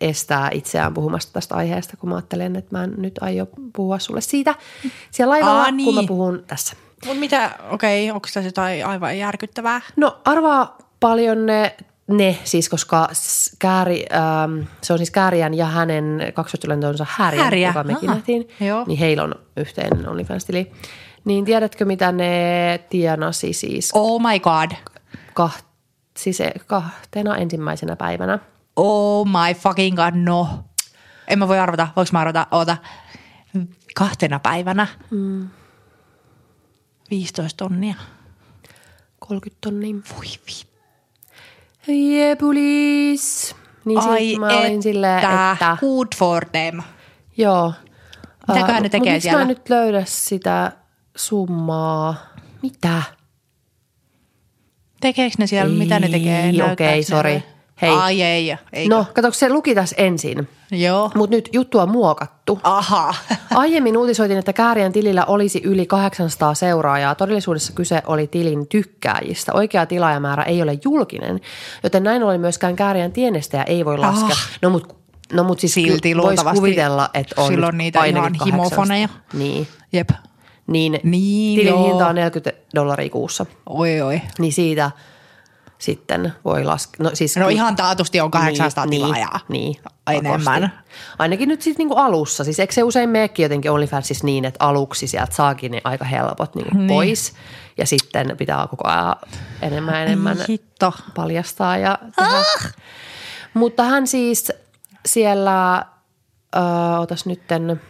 [0.02, 4.22] estää itseään puhumasta tästä aiheesta, kun mä ajattelen, että mä en nyt aio puhua sulle
[4.22, 4.56] siitä
[5.12, 6.08] siellä laivalla, Aa, kun mä niin.
[6.08, 6.76] puhun tässä.
[7.06, 9.82] Mut mitä, okei, okay, onko tässä jotain aivan järkyttävää?
[9.96, 11.76] No arvaa paljon ne,
[12.08, 13.10] ne siis koska
[13.60, 18.48] Kääri, ähm, se on siis Kääriän ja hänen kaksoistulentonsa Härjä, joka mekin aha, nähtiin.
[18.60, 18.84] joo.
[18.88, 20.72] Niin heillä on yhteinen OnlyFans-tili.
[21.26, 24.72] Niin tiedätkö, mitä ne tienasi siis, Oh my god.
[25.34, 25.66] kaht,
[26.18, 28.40] siis kahtena ensimmäisenä päivänä?
[28.76, 30.50] Oh my fucking god, no.
[31.28, 32.78] En mä voi arvata, voiko mä arvata, oota,
[33.96, 34.88] kahtena päivänä.
[35.12, 35.50] Mm.
[37.12, 37.96] 15 tonnia.
[39.20, 39.96] 30 tonnia.
[40.16, 40.72] Voi vi.
[42.20, 43.56] Jebulis.
[43.86, 46.82] Niin Ai mä olin silleen, että good for them.
[47.38, 47.74] joo.
[48.48, 49.38] Mitäköhän Ää, ne tekee miksi siellä?
[49.38, 50.72] mä en nyt löydä sitä
[51.16, 52.16] summaa?
[52.62, 53.04] Mitä?
[55.02, 56.46] Tekeekö ne siellä, mitä ne tekee?
[56.46, 57.44] Ei, okei, ne sori.
[57.82, 57.90] Hei.
[57.90, 58.88] Ai ei, ei.
[58.88, 60.48] No, katsoks se luki tässä ensin.
[60.72, 61.12] Joo.
[61.16, 62.60] Mutta nyt juttu on muokattu.
[62.64, 63.16] Aha.
[63.56, 67.16] Aiemmin uutisoitiin, että Kääriän tilillä olisi yli 800 seuraajaa.
[67.16, 69.54] Todellisuudessa kyse oli tilin tykkääjistä.
[69.54, 71.40] Oikea tilaajamäärä ei ole julkinen,
[71.84, 74.28] joten näin ollen myöskään Kääriän tienestäjä ei voi laskea.
[74.28, 74.50] Ah.
[74.62, 74.96] No mutta
[75.34, 79.08] no mut siis Silti voisi kuvitella, että on silloin niitä ihan himofoneja.
[79.08, 79.40] 800.
[79.40, 79.68] Niin.
[79.94, 80.10] Jep.
[80.68, 81.88] Niin, Niin, tilin joo.
[81.88, 83.46] hinta on 40 dollaria kuussa.
[83.70, 84.22] Oi oi.
[84.40, 84.92] Niin siitä
[85.78, 87.04] sitten voi laskea.
[87.04, 89.40] No, siis No kun- ihan taatusti on 800 niin, tilaajaa.
[89.50, 89.76] Niin,
[90.12, 90.62] Enemmän.
[90.62, 90.94] pakosti.
[91.20, 92.44] Ainakin nyt sitten niinku alussa.
[92.44, 96.56] Siis eikö se usein meekin jotenkin OnlyFansissa niin, että aluksi sieltä saakin ne aika helpot
[96.56, 96.88] niinku Niin.
[96.88, 97.34] pois.
[97.78, 99.16] Ja sitten pitää koko ajan
[99.62, 100.94] enemmän enemmän Ai hitto.
[101.16, 102.38] paljastaa ja tehdä.
[102.38, 102.74] Ah!
[103.54, 104.52] Mutta hän siis
[105.06, 105.76] siellä,
[106.56, 107.82] äh, otas nytten,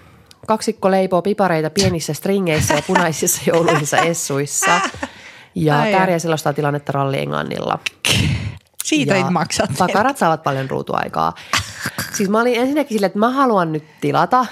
[0.47, 4.81] kaksikko leipoo pipareita pienissä stringeissä ja punaisissa jouluisissa essuissa.
[5.55, 7.79] Ja Ai Kääriä selostaa tilannetta ralli Englannilla.
[8.83, 9.69] Siitä Ja ei maksat.
[9.77, 11.33] Pakarat saavat paljon ruutuaikaa.
[12.13, 14.45] Siis mä olin ensinnäkin silleen, että mä haluan nyt tilata.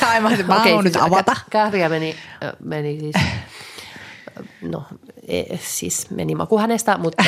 [0.00, 1.32] Tai mä, haluan nyt siis avata.
[1.32, 2.16] kä- Kääriä meni,
[2.64, 3.14] meni siis,
[4.62, 4.84] no
[5.28, 7.24] e, siis meni maku hänestä, mutta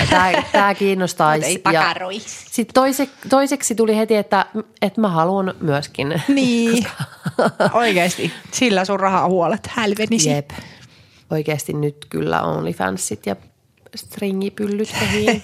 [0.52, 1.34] tämä, kiinnostaa.
[1.34, 2.20] Mut ei pakaroi.
[2.26, 4.46] Sitten toise, toiseksi tuli heti, että,
[4.82, 6.22] että mä haluan myöskin.
[6.28, 6.86] Niin.
[7.72, 8.32] Oikeasti.
[8.52, 10.30] Sillä sun rahaa huolet hälvenisi.
[10.30, 10.50] Jep.
[11.30, 13.36] Oikeasti nyt kyllä OnlyFansit ja
[13.96, 14.94] stringipyllyt.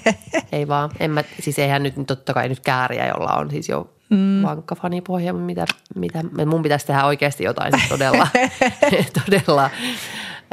[0.53, 0.91] Ei vaan.
[1.01, 4.43] En mä, siis eihän nyt totta kai nyt kääriä, jolla on siis jo mm.
[4.43, 8.29] vankka fanipohja, mitä, mitä, mun pitäisi tehdä oikeasti jotain siis todella,
[9.25, 9.71] todella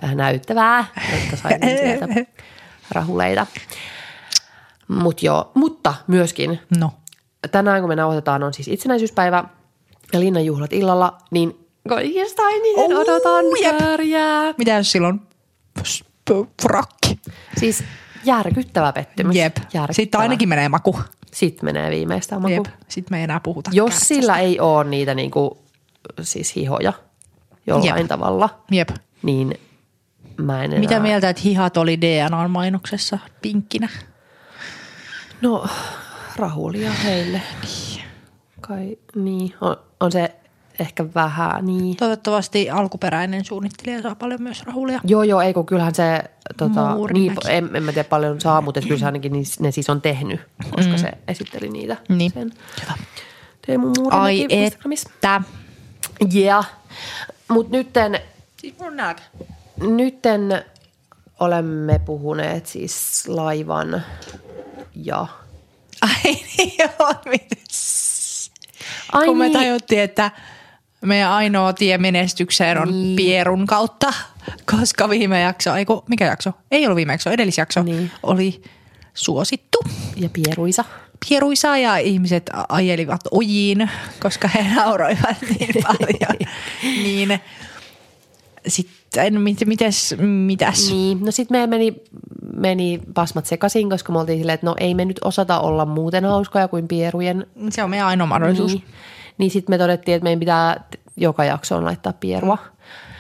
[0.04, 2.08] äh, näyttävää, jotta saisin sieltä
[2.92, 3.48] rahuleita.
[4.88, 6.92] Mut joo, mutta myöskin No.
[7.52, 9.44] tänään kun me nauhoitetaan on siis itsenäisyyspäivä
[10.14, 13.78] ja linnanjuhlat illalla, niin kaikista eniten Uu, odotan jep.
[13.78, 14.54] kääriää.
[14.58, 15.22] Mitä jos silloin
[16.62, 17.20] frakki?
[17.58, 17.84] Siis
[18.26, 19.36] järkyttävä pettymys.
[19.36, 19.58] Jep.
[19.58, 19.88] Järkyttävä.
[19.94, 21.00] Sitten ainakin menee maku.
[21.34, 22.54] Sitten menee viimeistään maku.
[22.54, 22.66] Jep.
[22.88, 24.08] Sitten me ei enää puhuta Jos kärtsästä.
[24.16, 25.58] sillä ei ole niitä niinku,
[26.22, 26.94] siis hihoja
[27.68, 28.08] jollain Jep.
[28.08, 28.90] tavalla, Jep.
[29.24, 29.54] niin
[30.38, 30.80] mä en enää.
[30.80, 33.90] Mitä mieltä, että hihat oli DNA-mainoksessa pinkkinä?
[35.42, 35.68] No,
[36.36, 37.42] rahulia heille.
[38.62, 40.36] Kai niin, on, on se
[40.80, 41.98] ehkä vähän niin.
[41.98, 45.02] Toivottavasti alkuperäinen suunnittelija saa paljon myös rahulia.
[45.04, 46.24] Joo, joo, ei kun kyllähän se,
[46.58, 49.90] tota, niin, en, en mä tiedä paljon saa, mutta kyllä se ainakin niin, ne siis
[49.90, 50.98] on tehnyt, koska mm.
[50.98, 51.98] se esitteli niitä.
[52.10, 52.32] Niin.
[52.32, 52.54] Sen.
[53.66, 53.94] Teemu Ai
[54.38, 55.10] Muurimäki Instagramissa.
[55.14, 55.42] että.
[56.36, 56.70] Yeah.
[57.48, 58.20] Mutta nytten,
[58.58, 59.22] Siis mun nälkä.
[59.78, 60.66] nytten
[61.40, 64.04] olemme puhuneet siis laivan
[64.96, 65.28] ja...
[66.02, 67.14] Ai niin, joo?
[69.14, 69.54] Ai Kun me niin.
[69.60, 70.32] tajuttiin, että
[71.02, 73.16] meidän ainoa tie menestykseen on Niin.
[73.16, 74.14] Pierun kautta,
[74.72, 76.52] koska viime jakso, ei kun, mikä jakso?
[76.72, 78.12] Ei ollut viime jakso, edellisjakso Niin.
[78.24, 78.62] oli
[79.14, 79.78] suosittu.
[80.16, 80.86] Ja pieruisa.
[81.30, 86.50] Pieruisa ja ihmiset ajelivat ojiin, koska he nauroivat niin paljon.
[87.04, 87.40] niin
[88.68, 90.90] sitten, mit, mites, mitäs?
[90.90, 91.94] Niin, no sitten meillä meni,
[92.56, 96.26] meni pasmat sekaisin, koska me oltiin silleen, että no ei me nyt osata olla muuten
[96.26, 97.48] hauskoja kuin pierujen.
[97.70, 98.74] Se on meidän ainoa mahdollisuus.
[98.74, 98.84] Niin,
[99.38, 100.84] niin sitten me todettiin, että meidän pitää
[101.18, 102.58] joka jaksoon laittaa pierua.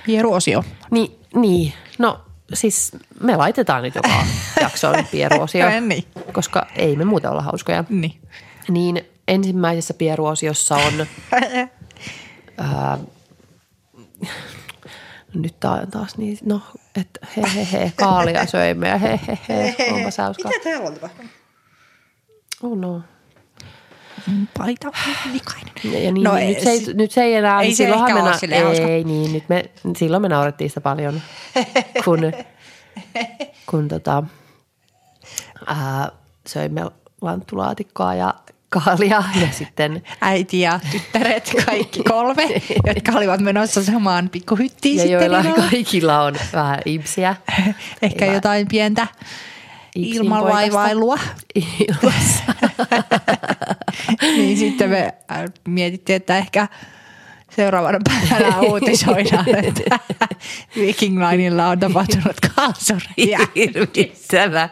[0.05, 0.63] Pieruosio.
[0.91, 2.19] Niin, niin, no
[2.53, 4.10] siis me laitetaan nyt joka
[4.62, 6.03] jaksoon pieruosio, niin.
[6.33, 7.83] koska ei me muuten olla hauskoja.
[7.89, 8.21] Niin.
[8.69, 10.93] Niin ensimmäisessä pieruosiossa on,
[12.57, 12.97] ää,
[15.41, 16.62] nyt tää on taas niin, no,
[17.02, 20.52] että he he he, kaalia söimme ja he he he, onpas hauskaa.
[20.63, 21.32] täällä on tapahtunut?
[22.63, 23.02] Oh no.
[24.58, 24.93] Paita on
[25.34, 25.73] likainen.
[25.84, 27.76] Ja, ja niin, No ei- nyt, se ei, si- nyt se ei enää, ei se
[27.76, 28.86] silloinhan ehkä me na- silleen hauska.
[28.88, 29.65] Ei, niin, nyt me,
[29.97, 31.21] silloin me naurettiin sitä paljon,
[32.06, 32.19] kun,
[33.69, 34.23] kun tota,
[35.67, 36.12] ää,
[36.47, 36.82] söimme
[37.21, 38.34] lanttulaatikkoa ja
[38.69, 45.19] kaalia ja sitten Äiti ja tyttäret, kaikki kolme, jotka olivat menossa samaan pikkuhyttiin ja sitten.
[45.21, 45.69] joilla illalla.
[45.71, 47.36] kaikilla on vähän impsiä.
[48.01, 48.36] Ehkä Hyvä.
[48.36, 49.08] jotain pientä.
[51.89, 52.43] Ilmassa.
[54.38, 56.67] niin sitten me äh, mietittiin, että ehkä
[57.56, 59.99] seuraavana päivänä uutisoidaan, että
[60.75, 63.39] Viking Linella on tapahtunut kaasuria.
[63.56, 64.69] Hirvittävä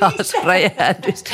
[0.00, 1.24] kaasuräjähdys.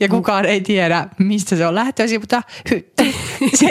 [0.00, 3.16] Ja kukaan ei tiedä, mistä se on lähtöisin, mutta hytti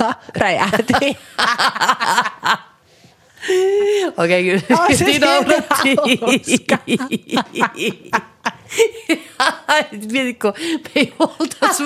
[0.00, 0.92] 7.02.0 räjähti.
[4.16, 4.80] Okei, kyllä.
[4.80, 5.04] On se
[6.20, 6.78] hauska.
[10.12, 11.84] Mietit, kun me ei oltaisi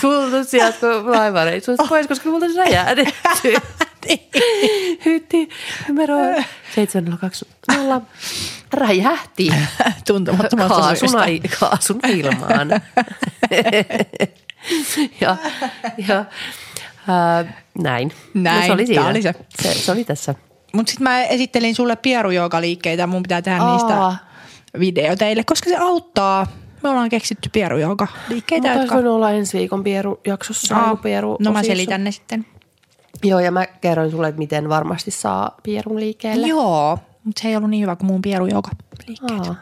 [0.00, 3.54] tultu sieltä kun laivareissuista pois, koska me oltaisiin räjähdetty.
[5.04, 5.48] Hytti
[5.88, 6.14] numero
[6.74, 8.00] 7020
[8.74, 9.48] räjähti
[10.06, 11.18] Tuntemattomasta kaasun, syystä.
[11.18, 12.68] ai- kaasun ilmaan.
[15.20, 15.36] ja
[16.08, 18.12] ja äh, näin.
[18.34, 19.06] Näin, No, se oli siinä.
[19.08, 19.34] oli se.
[19.62, 19.74] se.
[19.74, 20.34] Se oli tässä.
[20.72, 23.06] Mutta sitten mä esittelin sulle pierujooga-liikkeitä.
[23.06, 23.72] Mun pitää tehdä Aa.
[23.72, 24.14] niistä
[24.80, 26.46] video teille, koska se auttaa.
[26.82, 29.10] Me ollaan keksitty pierujooga-liikkeitä, Mutta olisi jotka...
[29.10, 30.76] olla ensi viikon pieru jaksossa.
[30.76, 32.46] Aa, pieru no mä selitän ne sitten.
[33.24, 36.46] Joo, ja mä kerroin sulle, että miten varmasti saa pierun liikkeelle.
[36.46, 39.46] Joo, mutta se ei ollut niin hyvä kuin mun pierujooga-liikkeet.
[39.48, 39.54] Aa,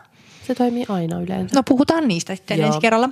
[0.46, 1.56] se toimii aina yleensä.
[1.56, 2.66] No puhutaan niistä sitten Joo.
[2.66, 3.08] ensi kerralla.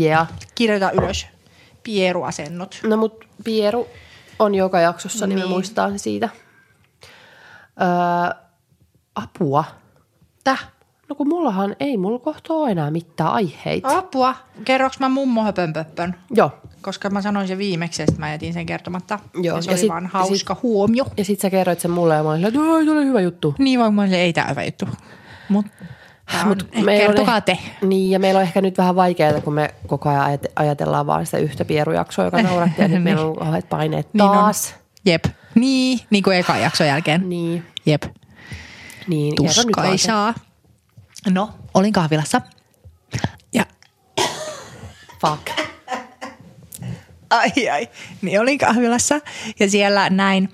[0.00, 0.32] Yeah.
[0.54, 1.26] Kirjoita ylös
[1.82, 2.80] pieruasennot.
[2.82, 3.86] No mut pieru
[4.38, 5.46] on joka jaksossa, niin, niin.
[5.46, 6.28] me muistetaan siitä.
[7.82, 8.44] Öö,
[9.14, 9.64] apua.
[10.44, 10.72] Täh?
[11.14, 13.98] No kun mullahan ei mulla kohta ole enää mitään aiheita.
[13.98, 14.34] Apua.
[14.64, 16.14] Kerroks mä mummo höpönpöppön?
[16.30, 16.50] Joo.
[16.82, 19.18] Koska mä sanoin sen viimeksi ja sit mä jätin sen kertomatta.
[19.42, 21.04] Joo, Ja se ja oli sit- vaan hauska huomio.
[21.16, 23.54] Ja sit sä kerroit sen mulle ja mä olin että "Oi, toi oli hyvä juttu.
[23.58, 24.88] Niin vaan mä olin, ei tää hyvä juttu.
[25.48, 25.66] Mut,
[26.44, 27.58] Mut kertokaa te.
[27.82, 31.26] Niin, ja meillä on ehkä nyt vähän vaikeaa, kun me koko ajan ajate- ajatellaan vaan
[31.26, 34.30] sitä yhtä pierujaksoa, joka nauratti, ja nyt meillä on kauheat paineet Niin on.
[34.36, 34.74] taas.
[35.06, 35.24] Jep.
[35.54, 37.28] Niin, niin kuin eka jakson jälkeen.
[37.28, 38.02] Niin, Jep.
[39.08, 39.34] niin.
[39.36, 39.62] kerro
[41.30, 42.40] No, olin kahvilassa.
[43.52, 43.64] Ja
[45.20, 45.50] Fuck.
[47.30, 47.88] ai ai,
[48.22, 49.20] niin olin kahvilassa.
[49.60, 50.52] Ja siellä näin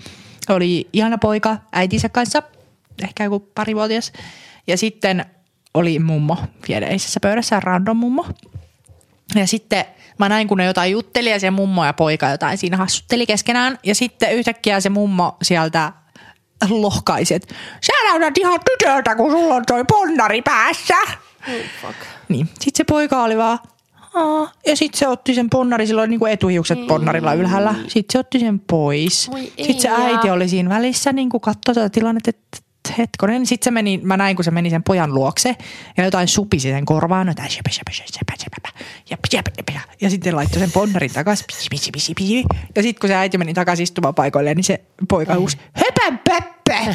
[0.49, 2.43] oli ihana poika äitinsä kanssa,
[3.03, 4.13] ehkä joku parivuotias.
[4.67, 5.25] Ja sitten
[5.75, 6.37] oli mummo
[6.69, 8.27] viereisessä pöydässä, random mummo.
[9.35, 9.85] Ja sitten
[10.19, 13.79] mä näin, kun ne jotain jutteli ja se mummo ja poika jotain siinä hassutteli keskenään.
[13.83, 15.93] Ja sitten yhtäkkiä se mummo sieltä
[16.69, 20.95] lohkaisi, että sä näytät ihan tytöltä, kun sulla on toi ponnari päässä.
[21.83, 21.97] Fuck.
[22.29, 22.47] Niin.
[22.47, 23.59] Sitten se poika oli vaan,
[24.15, 24.53] Aa.
[24.67, 27.75] ja sitten se otti sen ponnari, sillä oli niinku etuhiukset ponnarilla ylhäällä.
[27.89, 29.31] Sitten se otti sen pois.
[29.57, 33.47] Sitten se äiti oli siinä välissä, niin katsoi tätä tilannetta, että hetkonen.
[33.47, 35.57] Sitten se meni, mä näin, kun se meni sen pojan luokse
[35.97, 37.29] ja jotain supisi sen korvaan.
[37.29, 38.69] Jotain shepä, shepä, shepä, shepä,
[39.11, 39.81] ja, shepä, shepä.
[40.01, 41.47] ja sitten laittoi sen ponnarin takaisin.
[42.77, 46.95] Ja sitten kun se äiti meni takaisin istumaan paikoilleen, niin se poika huusi, höpän pöppö!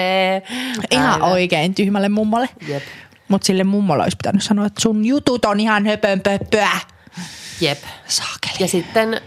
[0.90, 2.48] Ihan oikein tyhmälle mummolle.
[2.68, 2.82] Jep.
[3.28, 6.78] Mutta sille mummolle olisi pitänyt sanoa, että sun jutut on ihan höpönpöppöä.
[7.60, 7.78] Jep.
[8.06, 8.54] Saakeli.
[8.60, 9.20] Ja sitten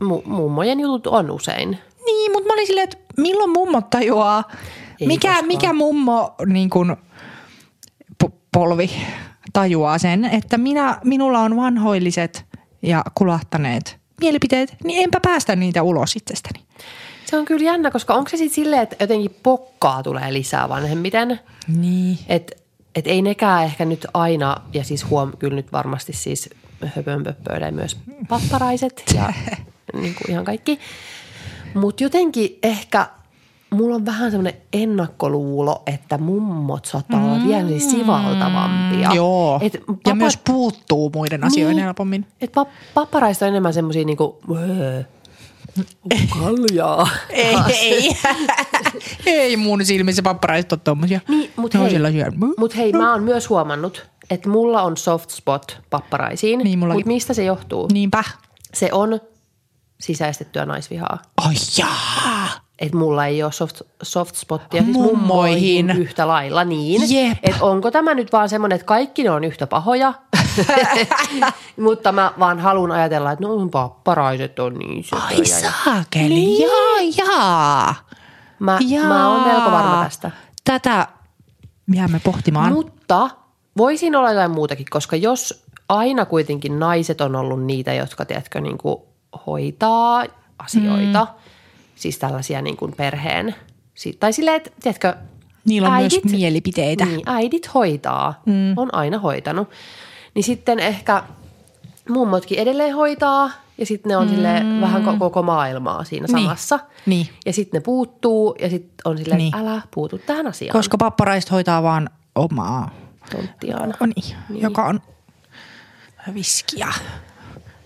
[0.00, 1.78] mu- mummojen jutut on usein.
[2.06, 4.44] Niin, mutta mä olin silleen, että milloin mummot tajuaa,
[5.00, 5.46] Ei mikä, koskaan.
[5.46, 6.96] mikä mummo niin kun,
[8.24, 8.90] po- polvi
[9.52, 12.44] tajuaa sen, että minä, minulla on vanhoilliset
[12.82, 16.60] ja kulahtaneet mielipiteet, niin enpä päästä niitä ulos itsestäni.
[17.24, 21.40] Se on kyllä jännä, koska onko se sitten silleen, että jotenkin pokkaa tulee lisää vanhemmiten?
[21.76, 22.18] Niin.
[22.28, 22.56] Että
[22.94, 26.50] et ei nekään ehkä nyt aina, ja siis huom, kyllä nyt varmasti siis
[26.96, 27.96] höpönpöppöilee myös
[28.28, 29.32] papparaiset ja
[30.00, 30.78] niin kuin ihan kaikki.
[31.74, 33.06] Mutta jotenkin ehkä
[33.74, 39.10] mulla on vähän semmoinen ennakkoluulo, että mummot saattaa olla vielä sivaltavampia.
[39.14, 39.58] Joo.
[39.62, 41.84] Et Ja papa- myös puuttuu muiden asioiden Niin.
[41.84, 42.26] helpommin.
[42.40, 45.02] Et pap- papparaiset on enemmän semmoisia niinku, "Öö,
[46.40, 47.08] kaljaa.
[47.30, 48.16] Ei, ei.
[49.26, 51.20] ei mun silmissä papparaiset on tommosia.
[51.28, 52.24] Niin, mut Ne on hei,
[52.56, 56.58] mut hei, mä oon myös huomannut, että mulla on soft spot papparaisiin.
[56.60, 56.98] Niin, mullakin.
[57.00, 57.88] Mut mistä se johtuu?
[57.92, 58.24] Niinpä.
[58.74, 59.20] Se on
[60.02, 61.18] sisäistettyä naisvihaa.
[61.36, 62.48] Ai jaa.
[62.78, 65.18] Että mulla ei ole soft, soft spottia siis Mummoihin.
[65.18, 67.02] mummoihin yhtä lailla niin.
[67.42, 70.14] Että onko tämä nyt vaan semmoinen, että kaikki ne on yhtä pahoja,
[71.80, 75.58] mutta mä vaan haluan ajatella, että no papparaiset on niin Ai söpöjä.
[75.58, 76.28] ja- saakeli.
[76.28, 76.68] Niin.
[76.68, 77.94] Jaa, jaa.
[78.58, 79.06] Mä, jaa.
[79.08, 80.30] mä oon melko varma tästä.
[80.64, 81.06] Tätä
[81.94, 82.72] jäämme pohtimaan.
[82.72, 83.30] Mutta
[83.76, 88.78] voisin olla jotain muutakin, koska jos aina kuitenkin naiset on ollut niitä, jotka, tiedätkö, niin
[88.78, 88.96] kuin
[89.46, 90.24] hoitaa
[90.58, 91.40] asioita, mm.
[91.94, 93.54] siis tällaisia niin kuin perheen,
[94.20, 95.14] tai silleen, että, tiedätkö,
[95.64, 97.04] Niillä on myös mielipiteitä.
[97.04, 98.72] Niin, äidit hoitaa, mm.
[98.76, 99.70] on aina hoitanut.
[100.34, 101.22] Niin sitten ehkä
[102.08, 104.80] mummotkin edelleen hoitaa ja sitten ne on mm.
[104.80, 106.42] vähän ko- koko maailmaa siinä Niin.
[106.42, 106.78] samassa.
[107.06, 107.28] Niin.
[107.46, 109.56] Ja sitten ne puuttuu ja sitten on silleen, Niin.
[109.56, 110.72] älä puutu tähän asiaan.
[110.72, 112.90] Koska papparaiset hoitaa vaan omaa,
[113.30, 113.94] tonttiaan.
[114.00, 114.62] on, niin.
[114.62, 115.00] joka on
[116.34, 116.88] viskiä.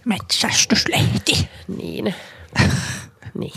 [0.07, 1.49] Metsästyslehti.
[1.77, 2.15] Niin.
[3.41, 3.53] niin.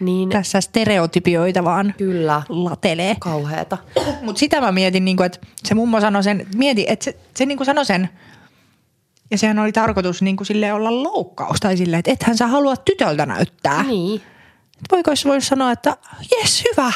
[0.00, 2.42] Niin, Tässä stereotypioita vaan kyllä.
[2.48, 3.16] latelee.
[3.20, 3.78] Kauheeta.
[4.22, 7.64] Mutta sitä mä mietin, niin että se mummo sanoi sen, mieti, että se, se niin
[7.64, 8.08] sanoi sen,
[9.30, 13.26] ja sehän oli tarkoitus niin sille olla loukkaus tai silleen, että ethän sä halua tytöltä
[13.26, 13.82] näyttää.
[13.82, 14.22] Niin.
[14.76, 15.96] Et Voiko jos voisi sanoa, että
[16.38, 16.92] jes, hyvä,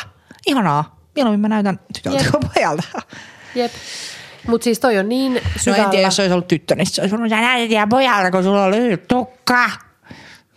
[0.46, 2.30] ihanaa, mieluummin mä näytän tytöltä Jep.
[2.30, 3.02] kuin pojalta.
[3.54, 3.72] Jep.
[4.46, 5.84] Mutta siis toi on niin No syvällä.
[5.84, 8.64] en tiedä, jos se olisi ollut tyttö, niin se olisi näytät ihan pojalta, kun sulla
[8.64, 9.70] on lyhyt tukka.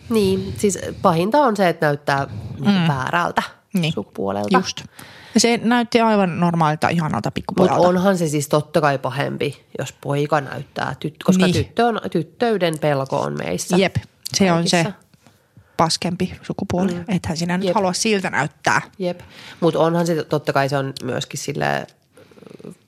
[0.10, 2.28] Niin, siis pahinta on se, että näyttää
[2.60, 2.88] mm.
[2.88, 3.42] väärältä
[3.74, 3.94] Niin.
[3.94, 4.58] sukupuolelta.
[4.58, 4.84] Just.
[5.34, 7.88] Ja se näytti aivan normaalilta, ihanalta Mutta pikkupojalta.
[7.88, 11.54] onhan se siis totta kai pahempi, jos poika näyttää, tyt- koska Niin.
[11.54, 11.66] niin.
[11.66, 13.78] tyttö on, tyttöyden pelko on meissä.
[13.78, 13.96] Jep,
[14.34, 15.06] se on se kaikissa.
[15.78, 16.94] paskempi sukupuoli.
[16.94, 17.06] Mm.
[17.08, 17.76] Ethän sinä nyt Jep.
[17.76, 18.82] halua siltä näyttää.
[19.00, 19.20] Jep.
[19.60, 21.88] Mutta onhan se, totta kai se on myöskin sille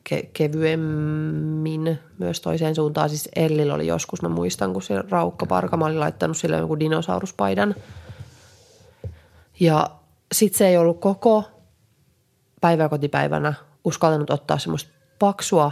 [0.10, 3.10] ke- kevyemmin myös toiseen suuntaan.
[3.10, 7.76] Siis Ellillä oli joskus, mä muistan, kun se Raukka Parkama oli laittanut sille jonkun dinosauruspaidan.
[9.60, 9.90] Ja
[10.32, 11.44] sitten se ei ollut koko
[12.62, 13.54] päiväkotipäivänä
[13.84, 15.72] uskaltanut ottaa semmoista paksua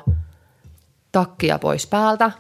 [1.12, 2.32] takkia pois päältä,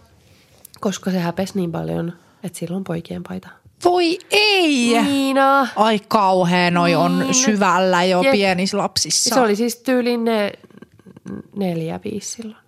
[0.79, 3.49] koska se häpesi niin paljon, että sillä on poikien paita.
[3.83, 5.01] Voi ei!
[5.03, 5.67] Niina!
[5.75, 7.33] Ai kauhea, noi on Niin.
[7.33, 8.31] syvällä jo Jep.
[8.31, 9.35] pienissä lapsissa.
[9.35, 10.51] Se oli siis tyyliin ne
[11.55, 12.65] neljä, viisi silloin.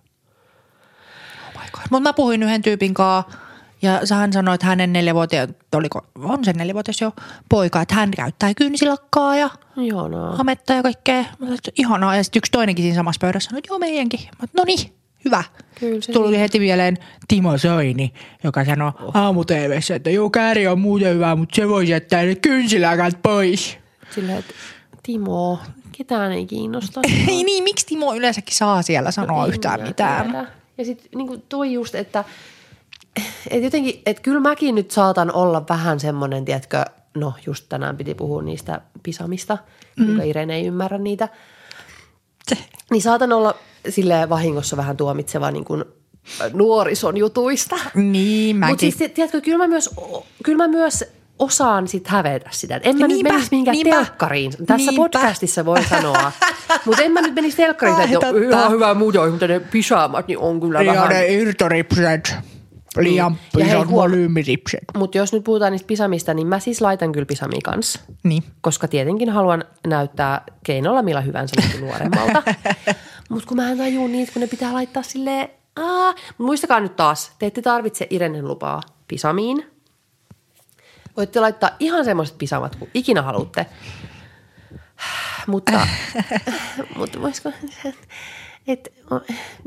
[1.90, 3.38] Mutta mä puhuin yhden tyypin kanssa
[3.82, 7.12] ja hän sanoi, että hänen neljävuotias, oliko, on se neljävuotias jo
[7.48, 10.36] poika, että hän käyttää kynsilakkaa ja Ihanaa.
[10.36, 11.22] hametta ja kaikkea.
[11.22, 12.16] Mä sanoin, että ihanaa.
[12.16, 14.20] Ja sitten yksi toinenkin siinä samassa pöydässä sanoi, että joo meidänkin.
[14.20, 14.92] Mä no niin,
[15.24, 15.44] hyvä.
[15.80, 16.96] Kyllä se Tuli heti mieleen
[17.28, 18.12] Timo Soini,
[18.44, 19.16] joka sanoi oh.
[19.16, 19.44] aamu
[19.94, 23.78] että joo kääri on muuten hyvä, mutta se voi jättää ne kynsilakat pois.
[24.10, 24.54] Silleen, että
[25.02, 25.58] Timo,
[25.98, 27.00] ketään ei kiinnosta.
[27.28, 30.26] Ei niin, miksi Timo yleensäkin saa siellä sanoa En yhtään mitään?
[30.26, 30.46] tiedä.
[30.78, 32.24] Ja sitten niin toi just, että
[33.50, 36.84] et jotenkin, että kyllä mäkin nyt saatan olla vähän semmoinen, tiedätkö,
[37.14, 39.58] no just tänään piti puhua niistä pisamista,
[39.96, 40.04] mm.
[40.04, 41.28] kuinka Irene ei ymmärrä niitä.
[42.90, 43.54] Niin saatan olla
[43.88, 45.84] sille vahingossa vähän tuomitseva niin kuin
[46.52, 47.76] nuorison jutuista.
[47.94, 48.72] Niin, mäkin.
[48.72, 49.90] Mutta siis tiedätkö, kyllä mä myös,
[50.44, 51.04] kyllä mä myös
[51.38, 52.76] osaan sit hävetä sitä.
[52.76, 53.96] Et en mä Niinpä, nyt menisi mihinkään niinpä.
[53.96, 54.52] telkkariin.
[54.66, 55.02] Tässä Niinpä.
[55.02, 56.32] podcastissa voi sanoa.
[56.84, 58.42] Mutta en mä nyt menisi telkkariin, Ai, että totta.
[58.50, 61.08] ihan hyvä muuta, mutta ne pisamat niin on kyllä Liian vähän.
[61.08, 62.34] ne irtoripset.
[62.96, 63.66] Liian Niin.
[63.68, 64.80] Ja isot huom- volyymiripset.
[64.96, 68.00] Mutta jos nyt puhutaan niistä pisamista, niin mä siis laitan kyllä pisamia kanssa.
[68.24, 68.42] Niin.
[68.60, 72.42] Koska tietenkin haluan näyttää keinolla millä hyvänsä nuoremmalta.
[73.30, 76.14] Mutta kun mä en tajua niitä, kun ne pitää laittaa silleen, Aa.
[76.38, 79.66] Muistakaa nyt taas, te ette tarvitse Irenen lupaa pisamiin.
[81.18, 83.66] Voitte laittaa ihan semmoiset pisamat, kuin ikinä haluatte.
[85.46, 85.86] Mutta,
[86.98, 87.52] mutta voisiko,
[88.66, 88.92] et,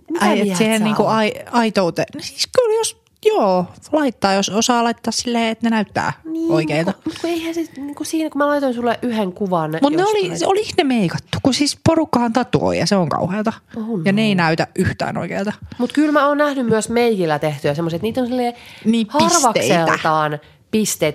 [0.10, 2.08] mitä Ai, et mieltä siihen niinku ai, aitouteen.
[2.16, 6.94] No siis kyllä jos, joo, laittaa, jos osaa laittaa silleen, että ne näyttää niin, oikeita.
[7.06, 9.72] Mutta kun eihän se, niin kuin siinä, kun mä laitoin sulle yhden kuvan.
[9.82, 13.54] Mutta ne oli, se oli ne meikattu, kun siis porukkahan tatuoi ja se on kauheata.
[13.76, 15.54] On, ja ne ei näytä yhtään oikealta.
[15.78, 18.54] Mutta kyllä mä oon nähnyt myös meikillä tehtyjä semmoiset, niitä on silleen
[18.86, 20.61] Niin, harvakseltaan pisteitä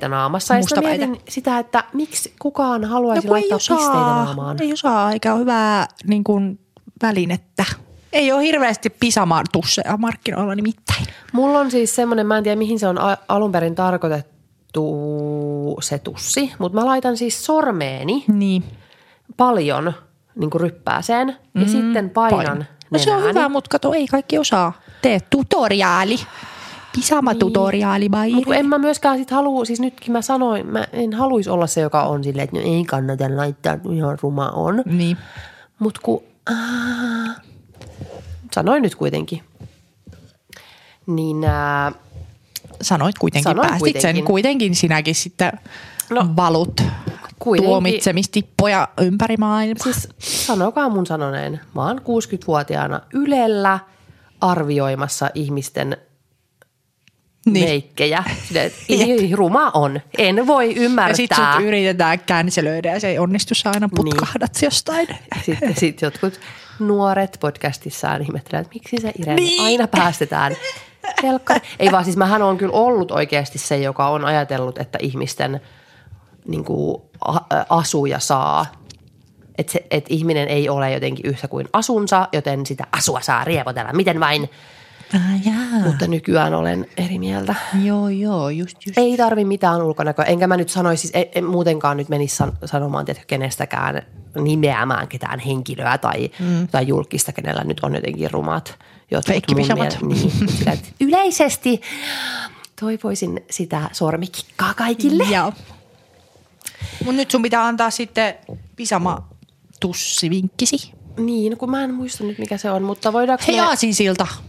[0.08, 0.54] naamassa.
[0.54, 1.06] Ja Mustapäitä.
[1.06, 4.62] mietin sitä, että miksi kukaan haluaisi No laittaa pisteitä osaa, naamaan.
[4.62, 6.58] ei osaa, eikä ole hyvää niin kuin,
[7.02, 7.64] välinettä.
[8.12, 11.06] Ei ole hirveästi pisamartusseja markkinoilla nimittäin.
[11.32, 12.98] Mulla on siis semmoinen, mä en tiedä mihin se on
[13.28, 18.64] alun perin tarkoitettu se tussi, mutta mä laitan siis sormeeni Niin.
[19.36, 19.92] paljon
[20.34, 24.38] niin kuin ryppääseen ja mm, sitten painan No se on hyvä, mutta kato, ei kaikki
[24.38, 24.72] osaa.
[25.02, 26.16] Tee tutoriaali.
[26.96, 28.58] Pisama-tutoriaali, Mutta kun Bairi.
[28.60, 32.02] en mä myöskään sit halua, siis nytkin mä sanoin, mä en haluaisi olla se, joka
[32.02, 34.82] on silleen, että no ei kannata laittaa, ihan ruma on.
[34.86, 35.16] Niin.
[35.78, 37.36] Mutta kun, äh,
[38.54, 39.42] sanoin nyt kuitenkin,
[41.06, 41.94] niin äh,
[42.82, 44.16] Sanoit kuitenkin, Sanoin päästit kuitenkin.
[44.16, 44.24] sen.
[44.24, 45.52] Kuitenkin sinäkin sitten
[46.10, 46.80] no, valut
[47.38, 47.70] kuitenkin.
[47.70, 49.82] tuomitsemistippoja ympäri maailmaa.
[49.84, 53.78] siis sanokaa mun sanoneen, mä oon 60-vuotiaana Ylellä
[54.40, 55.96] arvioimassa ihmisten
[57.46, 57.64] Niin.
[57.68, 58.24] meikkejä.
[59.34, 60.00] Ruma on.
[60.18, 61.54] En voi ja sitten ymmärtää.
[61.56, 63.96] sut yritetään cancelöidä ja se ei onnistu, sä aina Niin.
[63.96, 65.08] putkahdat jostain.
[65.42, 66.40] Sitten sit jotkut
[66.78, 69.62] nuoret podcastissaan ihmettelevät, että miksi se Irene Niin.
[69.62, 70.56] aina päästetään
[71.22, 71.60] helkkari.
[71.78, 75.60] Ei vaan siis mähän on kyllä ollut oikeasti se, joka on ajatellut, että ihmisten
[76.48, 77.02] niin kuin,
[77.68, 78.66] asuja saa.
[79.58, 84.20] Että et ihminen ei ole jotenkin yhtä kuin asunsa, joten sitä asua saa riepotella miten
[84.20, 84.50] vain.
[85.14, 85.80] Ah, jaa.
[85.84, 87.54] Mutta nykyään olen eri mieltä.
[87.84, 88.98] Joo, joo, just, just.
[88.98, 90.24] Ei tarvi mitään ulkonäköä.
[90.24, 94.02] Enkä mä nyt sanoisi, siis en, en muutenkaan nyt menisi san, sanomaan tiedätkö, kenestäkään
[94.34, 96.68] nimeämään ketään henkilöä tai, mm.
[96.68, 98.78] tai julkista, kenellä nyt on jotenkin rumat.
[99.10, 99.98] jotkut Feikkipisamat.
[100.02, 101.80] mun Niin, sillä, yleisesti
[102.80, 105.24] toivoisin sitä sormikikkaa kaikille.
[105.24, 105.52] Joo.
[107.04, 108.34] Mut nyt sun pitää antaa sitten
[108.76, 109.28] pisama
[109.80, 110.92] tussivinkkisi.
[111.16, 113.60] Niin, kun mä en muista nyt mikä se on, mutta voidaanko Hei me...
[113.60, 114.26] Aasinsilta.
[114.30, 114.42] No,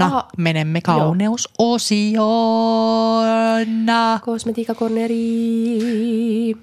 [0.00, 0.28] Aha.
[0.36, 3.66] menemme kauneusosioon.
[4.24, 6.54] Kosmetiikkakorneri.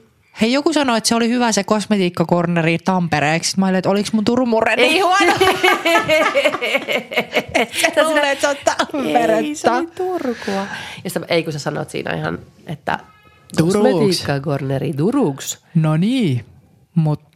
[0.42, 3.50] Hei, joku sanoi, että se oli hyvä se kosmetiikkakorneri Tampereeksi.
[3.50, 5.34] Sitten Mä olin, että oliko mun Turun murre Ei huono.
[7.96, 8.66] Sä luulet, että se on Ei,
[9.56, 9.76] se Tamperetta.
[9.76, 10.68] oli Turkua.
[11.04, 13.00] Ja sitä, ei kun sä sanot siinä ihan, että
[13.62, 15.60] kosmetiikkakorneri Turuks.
[15.76, 16.46] No niin,
[16.96, 17.30] mutta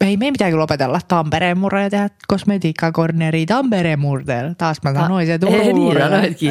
[0.00, 4.54] ei meidän pitää kyllä opetella Tampereen murre ja tehdä kosmetiikkakorneri Tampereen murteella.
[4.54, 5.96] Taas mä sanoin se Turun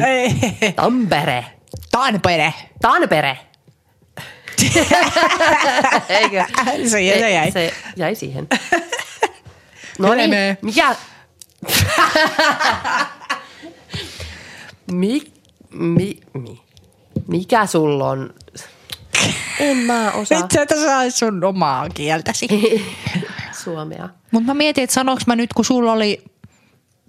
[0.06, 0.74] Ei niin.
[0.76, 1.44] Tampere.
[1.90, 2.54] Tampere.
[2.80, 3.38] Tampere.
[6.08, 6.44] Eikö?
[6.90, 7.50] Siihen se jäi.
[7.50, 8.48] Se jäi siihen.
[9.98, 10.30] No niin,
[10.62, 10.96] mikä...
[14.90, 15.22] mi,
[15.70, 16.60] mi, mi,
[17.26, 18.34] mikä sulla on?
[19.60, 22.48] En mä osaa Nyt sä et osaa sun omaa kieltäsi.
[23.58, 24.08] Suomea.
[24.30, 26.24] Mutta mä mietin, että sanoks mä nyt, kun sulla oli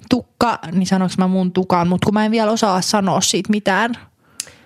[0.10, 3.96] tukka, niin sanoks mä mun tukan, mutta kun mä en vielä osaa sanoa siitä mitään.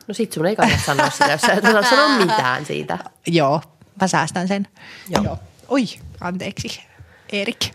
[0.08, 2.98] No sit sun ei kannata sanoa sitä, jos sä et osaa sanoa mitään siitä.
[3.28, 3.62] Joo,
[4.02, 4.68] mä säästän sen.
[5.10, 5.40] Joo.
[5.68, 5.86] Oi,
[6.22, 6.82] anteeksi,
[7.32, 7.66] Erik.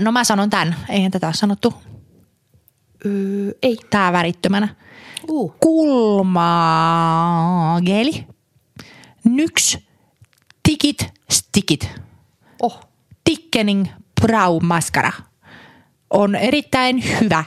[0.00, 1.74] No mä sanon tän, eihän tätä ole sanottu.
[3.06, 3.76] Öö, ei.
[3.90, 4.68] Tää värittömänä.
[5.28, 5.54] Uh.
[5.60, 6.66] Kulmageli.
[9.24, 9.78] Nyks.
[10.62, 11.14] Tikit.
[11.30, 11.90] Stikit.
[12.62, 12.80] Oh.
[13.24, 13.86] Thickening
[14.20, 15.12] Brow Mascara
[16.10, 17.44] on erittäin hyvä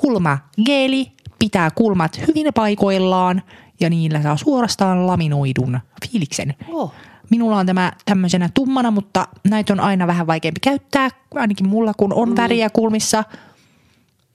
[0.00, 3.42] kulmageeli, pitää kulmat hyvin paikoillaan
[3.80, 6.54] ja niillä saa suorastaan laminoidun fiiliksen.
[6.68, 6.92] Oh.
[7.30, 12.12] Minulla on tämä tämmöisenä tummana, mutta näitä on aina vähän vaikeampi käyttää, ainakin mulla kun
[12.12, 13.24] on väriä kulmissa,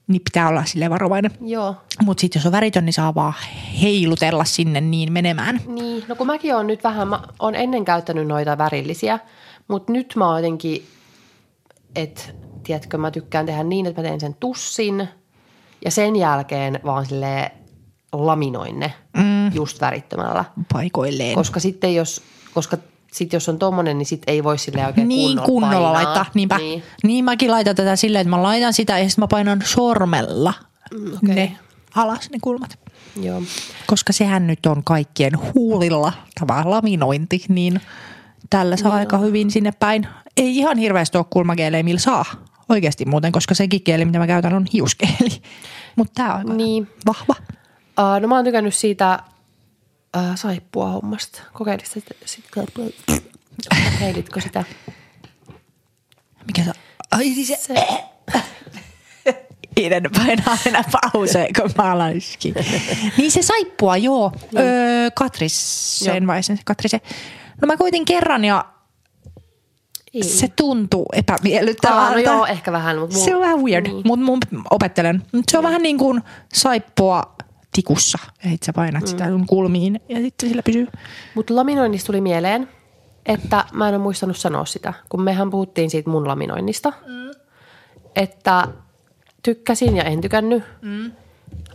[0.06, 1.30] niin pitää olla sille varovainen.
[1.40, 1.76] Joo.
[2.04, 3.34] Mutta sitten jos on väritön, niin saa vaan
[3.82, 5.60] heilutella sinne niin menemään.
[5.66, 9.18] Niin, no kun mäkin olen nyt vähän, mä oon ennen käyttänyt noita värillisiä,
[9.68, 10.86] mutta nyt mä oon jotenkin,
[11.94, 12.22] että
[12.64, 15.08] tiedätkö, mä tykkään tehdä niin, että mä teen sen tussin
[15.84, 17.52] ja sen jälkeen vaan sille
[18.12, 19.54] laminoin ne mm.
[19.54, 20.44] just värittömällä.
[20.72, 21.34] Paikoilleen.
[21.34, 22.22] Koska sitten jos,
[22.54, 22.76] koska
[23.12, 26.04] sit jos on tommonen, niin sit ei voi sille oikein niin kunnolla, kunnolla painaa.
[26.04, 26.26] laittaa.
[26.34, 26.58] Niinpä.
[26.58, 26.82] Niin.
[27.02, 27.24] Niin.
[27.24, 30.54] mäkin laitan tätä silleen, että mä laitan sitä ja sitten mä painan sormella
[30.94, 31.34] Mm, okei.
[31.34, 31.58] ne
[31.94, 32.78] alas ne kulmat.
[33.22, 33.42] Joo.
[33.86, 37.80] Koska sehän nyt on kaikkien huulilla tämä laminointi, niin
[38.50, 40.06] tällä saa aika hyvin sinne päin.
[40.36, 42.24] Ei ihan hirveästi ole kulmakeelejä, millä saa
[42.68, 45.42] oikeasti muuten, koska sekin kieli, mitä mä käytän, on hiuskeeli.
[45.96, 46.88] Mutta tämä on Niin.
[47.06, 47.34] vahva.
[47.98, 49.22] Uh, no mä oon tykännyt siitä
[50.16, 51.42] uh, saippua hommasta.
[51.52, 52.14] Kokeilitko sitä?
[52.24, 52.44] Sit,
[53.98, 54.64] kokeilitko sitä?
[56.46, 56.72] Mikä se
[57.10, 57.56] Ai siis se...
[57.56, 57.74] Se,
[59.76, 62.10] Iden painaa aina pauseen, kun mä
[63.18, 64.32] niin se saippua, joo.
[64.58, 67.00] Öö, Katrisen vai sen Katrisen.
[67.60, 68.64] No mä koitin kerran ja
[70.14, 70.22] ei.
[70.22, 72.12] se tuntuu epämiellyttävältä.
[72.12, 72.98] no joo, ehkä vähän.
[72.98, 74.02] Mutta Se on vähän weird, Niin.
[74.04, 74.38] mutta mun
[74.70, 75.22] opettelen.
[75.32, 76.22] Mut se on vähän niin kuin
[76.54, 77.22] saippua
[77.72, 78.18] tikussa.
[78.44, 79.06] Ja sit sä painat mm.
[79.06, 80.86] sitä sun kulmiin ja sitten sillä pysyy.
[81.34, 82.68] Mutta laminoinnista tuli mieleen,
[83.26, 86.92] että mä en ole muistanut sanoa sitä, kun mehän puhuttiin siitä mun laminoinnista.
[87.06, 87.30] Mm.
[88.16, 88.68] Että
[89.42, 90.62] tykkäsin ja en tykännyt.
[90.82, 91.12] Mm.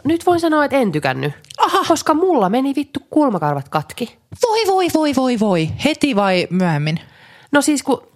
[0.04, 1.34] Nyt voin sanoa, että en tykännyt.
[1.74, 1.84] Aha.
[1.88, 4.18] Koska mulla meni vittu kulmakarvat katki.
[4.48, 5.70] Voi, voi, voi, voi, voi.
[5.86, 7.00] Heti vai myöhemmin?
[7.52, 8.08] No siis kun,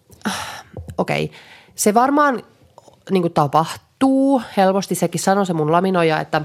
[0.98, 1.38] okei, okay.
[1.76, 2.44] se varmaan
[3.12, 4.42] niin tapahtuu.
[4.58, 6.42] Helposti sekin sanoi se mun laminoija, että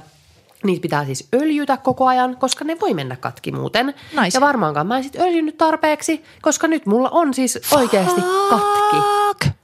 [0.65, 3.87] niitä pitää siis öljytä koko ajan, koska ne voi mennä katki muuten.
[3.87, 4.37] Nice.
[4.37, 8.97] Ja varmaankaan mä en sit öljynyt tarpeeksi, koska nyt mulla on siis oikeasti katki.
[9.27, 9.57] Fuck.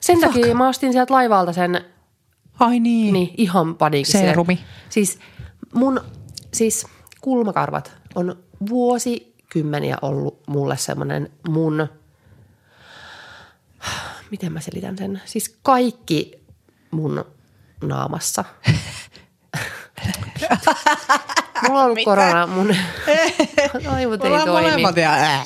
[0.00, 0.32] Sen Fuck.
[0.32, 1.84] takia mä ostin sieltä laivalta sen
[2.60, 3.12] Ai niin.
[3.12, 4.18] niin, ihan paniikissa.
[4.18, 4.58] Seerumi.
[4.88, 5.18] Siis
[5.74, 6.00] mun
[6.54, 6.86] siis
[7.20, 8.36] kulmakarvat on
[8.68, 11.88] vuosikymmeniä ollut mulle semmoinen mun,
[14.30, 16.40] miten mä selitän sen, siis kaikki
[16.90, 17.24] mun
[17.82, 18.44] naamassa.
[21.68, 22.74] Mulla on ollut korona, mun
[23.94, 24.46] aivot ei toimi.
[24.46, 25.44] molemmat ja ää,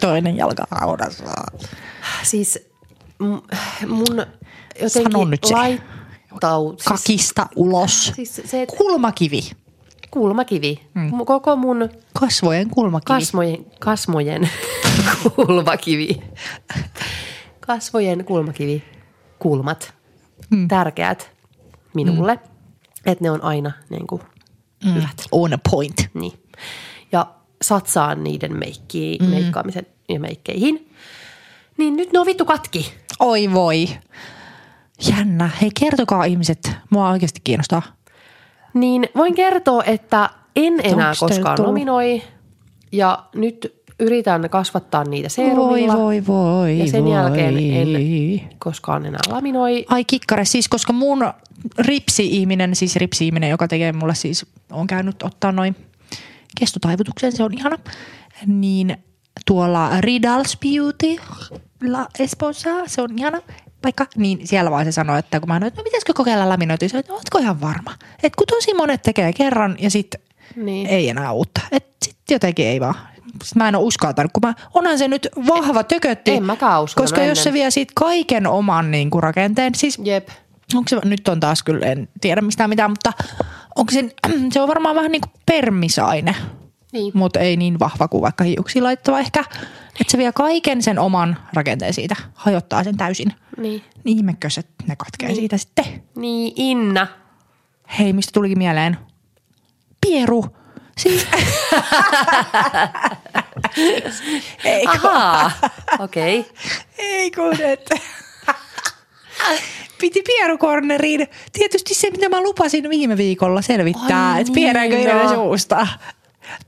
[0.00, 1.24] toinen jalka haudassa.
[2.22, 2.58] Siis
[3.86, 4.26] mun
[4.80, 5.54] jotenkin Sano nyt se.
[5.54, 6.74] laittau...
[6.76, 8.12] Siis, Kakista ulos.
[8.16, 9.50] siis se, että Kulmakivi.
[10.14, 10.80] Kulmakivi.
[10.94, 11.10] Mm.
[11.26, 11.88] Koko mun
[12.20, 13.06] Kasvojen kulmakivi.
[13.06, 14.48] kasvojen, kasvojen
[15.36, 16.22] kulmakivi.
[17.60, 18.82] Kasvojen kulmakivi.
[19.38, 19.94] Kulmat.
[20.50, 20.68] Mm.
[20.68, 21.30] Tärkeät
[21.94, 22.34] minulle.
[22.34, 22.40] Mm.
[23.06, 24.22] Että ne on aina niin kuin,
[24.84, 25.02] mm.
[25.32, 26.08] On a point.
[26.14, 26.32] niin.
[27.12, 27.26] Ja
[27.62, 29.30] satsaan niiden meikkiin, mm.
[29.30, 30.90] meikkaamisen ja meikkeihin.
[31.78, 32.94] Niin nyt ne on vittu katki.
[33.20, 33.88] Oi voi.
[35.10, 35.50] Jännä.
[35.60, 36.72] Hei kertokaa ihmiset.
[36.90, 37.82] Mua oikeasti kiinnostaa.
[38.74, 41.68] Niin voin kertoa, että en enää onks koskaan tullut?
[41.70, 42.22] nominoi.
[42.92, 45.96] Ja nyt yritän kasvattaa niitä Voi seerumilla.
[45.96, 47.12] voi voi Ja sen voi.
[47.12, 49.84] jälkeen en koskaan enää laminoi.
[49.88, 51.32] Ai kikkare, siis koska mun
[51.78, 55.76] ripsi-ihminen, siis ripsi-ihminen, joka tekee mulle siis, on käynyt ottaa noin
[56.58, 57.78] kestotaivutuksen, se on ihana,
[58.46, 58.96] niin
[59.46, 61.16] tuolla Ridals Beauty
[61.88, 63.40] La Espoossa, se on ihana
[63.84, 66.88] paikka, niin siellä vaan se sanoi, että kun mä sanoin, että no pitäisikö kokeilla laminointia,
[66.88, 67.90] se, että ootko ihan varma,
[68.22, 70.20] että kun tosi monet tekee kerran ja sitten
[70.56, 70.86] Niin.
[70.86, 72.94] ei enää uutta, että sitten jotenkin ei vaan.
[73.42, 76.30] Sit mä en ole uskaltanut, kun mä, onhan se nyt vahva tökötti.
[76.30, 77.54] En mäkään Koska jos se ennen.
[77.60, 80.28] vie siitä kaiken oman niin kuin rakenteen, siis Jep.
[80.74, 83.12] onko se, nyt on taas kyllä, en tiedä mistään mitään, mutta
[83.76, 84.04] onko se,
[84.52, 86.36] se on varmaan vähän niin kuin permisaine,
[86.94, 87.12] Niin.
[87.14, 89.44] mutta ei niin vahva kuin vaikka hiuksi laittava ehkä.
[90.00, 93.32] Että se vie kaiken sen oman rakenteen siitä, hajottaa sen täysin.
[93.56, 93.82] Niin.
[94.04, 95.36] Niin ihmekös, että ne katkee niin.
[95.36, 95.84] siitä sitten.
[96.16, 97.06] Niin, Inna.
[97.98, 98.96] Hei, mistä tulikin mieleen?
[100.00, 100.46] Pieru.
[100.98, 101.26] Siis,
[104.64, 105.50] ei Ahaa,
[105.98, 106.40] okei.
[106.40, 106.52] Okay.
[106.98, 107.94] ei kun, että
[110.00, 111.28] piti pierukorneriin.
[111.52, 115.34] Tietysti se, mitä mä lupasin viime viikolla selvittää, että niin, Irene no.
[115.34, 115.86] suusta.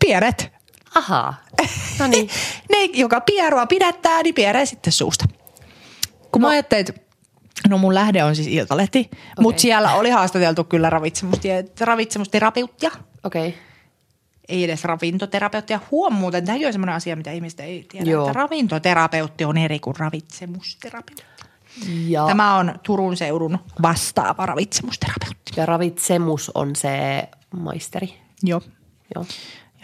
[0.05, 0.53] Pieret.
[0.95, 1.35] Ahaa.
[1.99, 2.29] No niin.
[2.71, 5.25] Ne, joka pierua pidättää, niin pierää sitten suusta.
[6.33, 6.49] Kun no.
[6.49, 7.01] mä ajattelin, että
[7.69, 9.43] no mun lähde on siis Iltalehti, okay.
[9.43, 10.91] mutta siellä oli haastateltu kyllä
[11.81, 12.91] ravitsemusterapeuttia.
[13.25, 13.49] Okei.
[13.49, 13.61] Okay.
[14.49, 15.81] Ei edes ravintoterapeuttia.
[15.91, 18.27] Huom muuten, tämäkin on semmoinen asia, mitä ihmiset ei tiedä, Joo.
[18.27, 21.25] että ravintoterapeutti on eri kuin ravitsemusterapeutti.
[22.07, 25.53] Ja, Tämä on Turun seudun vastaava ravitsemusterapeutti.
[25.57, 28.15] ja ravitsemus on se maisteri.
[28.43, 28.61] Joo.
[29.15, 29.27] Joo.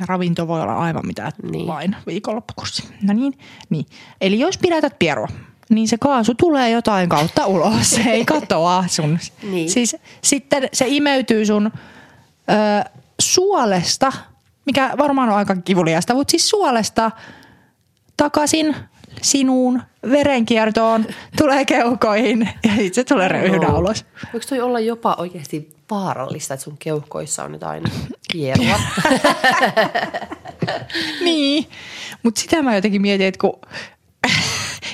[0.00, 1.66] Ja ravinto voi olla aivan mitä Niin.
[1.66, 2.84] vain viikonloppukurssi.
[3.02, 3.38] No niin,
[3.70, 3.86] niin.
[4.20, 5.28] Eli jos pidätät pierua,
[5.70, 7.90] niin se kaasu tulee jotain kautta ulos.
[7.90, 9.18] Se ei katoa sun.
[9.42, 9.70] Niin.
[9.70, 11.66] Siis sitten se imeytyy sun
[12.50, 12.90] ö,
[13.20, 14.12] suolesta,
[14.66, 17.10] mikä varmaan on aika kivuliasta, mutta siis suolesta
[18.16, 18.76] takaisin
[19.22, 21.06] sinuun verenkiertoon,
[21.38, 23.78] tulee keuhkoihin ja sitten se tulee No.
[23.78, 24.04] ulos.
[24.32, 27.82] Voiko toi olla jopa oikeasti vaarallista, että sun keuhkoissa on jotain
[28.32, 28.80] pierua?
[31.24, 31.68] Niin,
[32.22, 33.60] mutta sitä mä jotenkin mietin, että kun,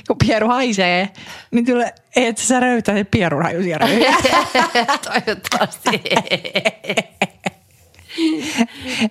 [0.07, 1.09] kun pieru haisee,
[1.51, 4.15] niin tulee, että sä röytää se pierun hajuisia röyhiä.
[5.05, 6.03] Toivottavasti.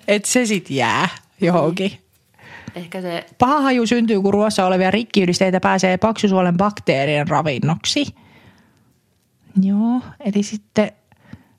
[0.08, 1.10] että se sit jää
[1.42, 1.92] johonkin.
[2.76, 8.06] Ehkä se, Paha haju syntyy, kun ruoassa olevia rikkiyhdisteitä pääsee paksusuolen bakteerien ravinnoksi.
[9.62, 10.92] Joo, eli sitten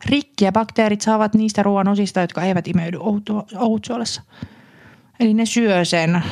[0.06, 2.98] rikki ja bakteerit saavat niistä ruoan osista, jotka eivät imeydy
[3.58, 4.22] ohutsuolessa.
[5.20, 6.22] Eli ne syö sen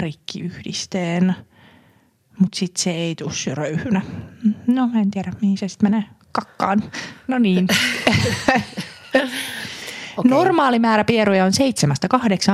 [0.00, 1.34] rikkiyhdisteen,
[2.40, 4.02] mutta sitten se ei tuu se röyhynä.
[4.66, 6.82] No en tiedä, mihin se sitten menee kakkaan.
[7.28, 7.66] No niin.
[10.16, 10.30] Okei.
[10.30, 11.52] Normaali määrä pieruja on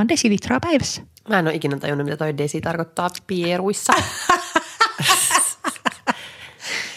[0.04, 1.02] 7-8 desilitraa päivässä.
[1.28, 3.92] mä en ole ikinä tajunnut, mitä toi desi tarkoittaa pieruissa.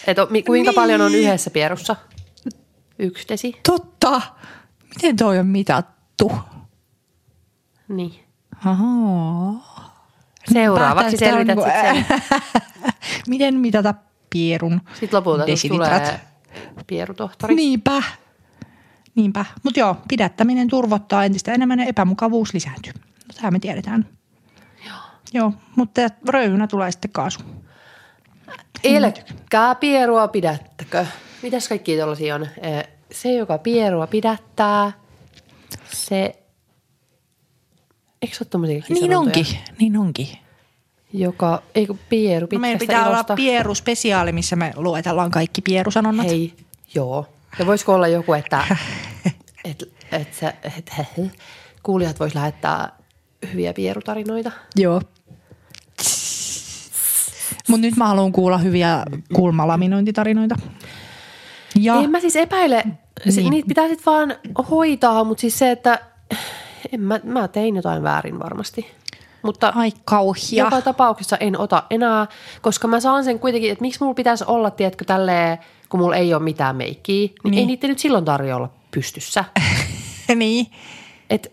[0.06, 0.16] Et
[0.46, 0.74] kuinka Niin.
[0.74, 1.96] paljon on yhdessä pierussa?
[2.98, 3.60] Yksi desi.
[3.66, 4.22] Totta.
[4.94, 6.32] Miten toi on mitattu?
[7.88, 8.14] Niin.
[8.64, 9.76] Ahaa.
[10.52, 12.06] Seuraavaksi selvität on sit sen.
[13.28, 13.94] Miten mitata
[14.30, 16.20] pierun Sitten lopulta tulee
[16.86, 17.54] pierutohtori.
[17.54, 18.02] Niinpä.
[19.14, 19.44] Niinpä.
[19.62, 22.92] Mutta joo, pidättäminen turvottaa entistä enemmän ja epämukavuus lisääntyy.
[22.94, 24.08] No, tämä me tiedetään.
[24.86, 24.96] Joo.
[25.32, 27.40] Joo, mutta röyhynä tulee sitten kaasu.
[28.84, 31.06] Elkkää pierua pidättäkö?
[31.42, 32.48] Mitäs kaikki tuollaisia on?
[32.62, 34.92] Eh, Se, joka pierua pidättää,
[35.92, 36.42] se...
[38.22, 39.46] Eikö se ole Niin onkin,
[39.80, 40.28] niin onkin.
[41.12, 43.32] Joka, eikö pieru No pitkästä meillä pitää ilosta.
[43.32, 46.26] olla pieru-spesiaali, missä me luetellaan kaikki pierusanonnat.
[46.26, 46.54] Hei,
[46.94, 47.26] joo.
[47.58, 48.64] Ja voisiko olla joku, että
[49.64, 51.32] et, et, sä- et, et,
[51.82, 52.92] kuulijat vois lähettää
[53.52, 54.52] hyviä pierutarinoita?
[54.76, 55.02] Joo.
[57.68, 59.02] Mutta nyt mä haluan kuulla hyviä
[59.34, 60.54] kulmalaminointitarinoita.
[61.80, 63.36] Ja En mä siis epäile, niin.
[63.36, 63.50] Niin.
[63.50, 64.34] niitä pitää sitten vaan
[64.70, 66.00] hoitaa, mutta siis se, että
[66.92, 68.86] en mä, mä tein jotain väärin varmasti.
[69.42, 70.64] Mutta ai kauhia.
[70.64, 72.26] joka tapauksessa en ota enää,
[72.62, 75.58] koska mä saan sen kuitenkin, että miksi mulla pitäisi olla, tiedätkö, tälleen,
[75.88, 77.58] kun mulla ei ole mitään meikkiä, niin, niin.
[77.58, 79.44] ei niitä nyt silloin tarjolla olla pystyssä.
[80.34, 80.66] niin.
[81.30, 81.52] Et,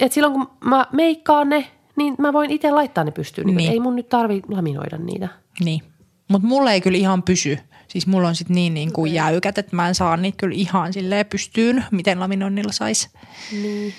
[0.00, 3.46] et silloin kun mä meikkaan ne, niin mä voin itse laittaa ne pystyyn.
[3.46, 3.56] Niin.
[3.56, 3.72] Niin.
[3.72, 5.28] Ei mun nyt tarvi laminoida niitä.
[5.64, 5.82] Niin.
[6.28, 7.58] Mutta mulla ei kyllä ihan pysy.
[7.96, 10.92] Siis mulla on sit niin, niin kuin jäykät, että mä en saa niitä kyllä ihan
[10.92, 13.10] silleen pystyyn, miten laminoinnilla sais.
[13.52, 13.94] Niin.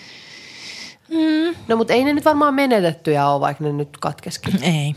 [1.09, 1.55] Mm.
[1.67, 4.63] No mutta ei ne nyt varmaan menetettyjä ole, vaikka ne nyt katkeskin.
[4.63, 4.95] Ei.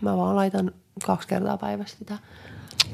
[0.00, 0.72] Mä vaan laitan
[1.06, 2.18] kaksi kertaa päivässä sitä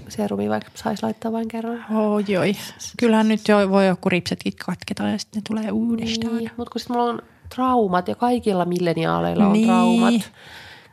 [0.08, 1.84] serumia, vaikka saisi laittaa vain kerran.
[1.94, 2.56] Oi, oi.
[2.98, 6.36] Kyllähän nyt jo voi joku ripsetkin katketa ja sitten ne tulee uudestaan.
[6.36, 7.22] Niin, mutta kun sitten mulla on
[7.54, 9.66] traumat ja kaikilla milleniaaleilla on Niin.
[9.66, 10.32] traumat.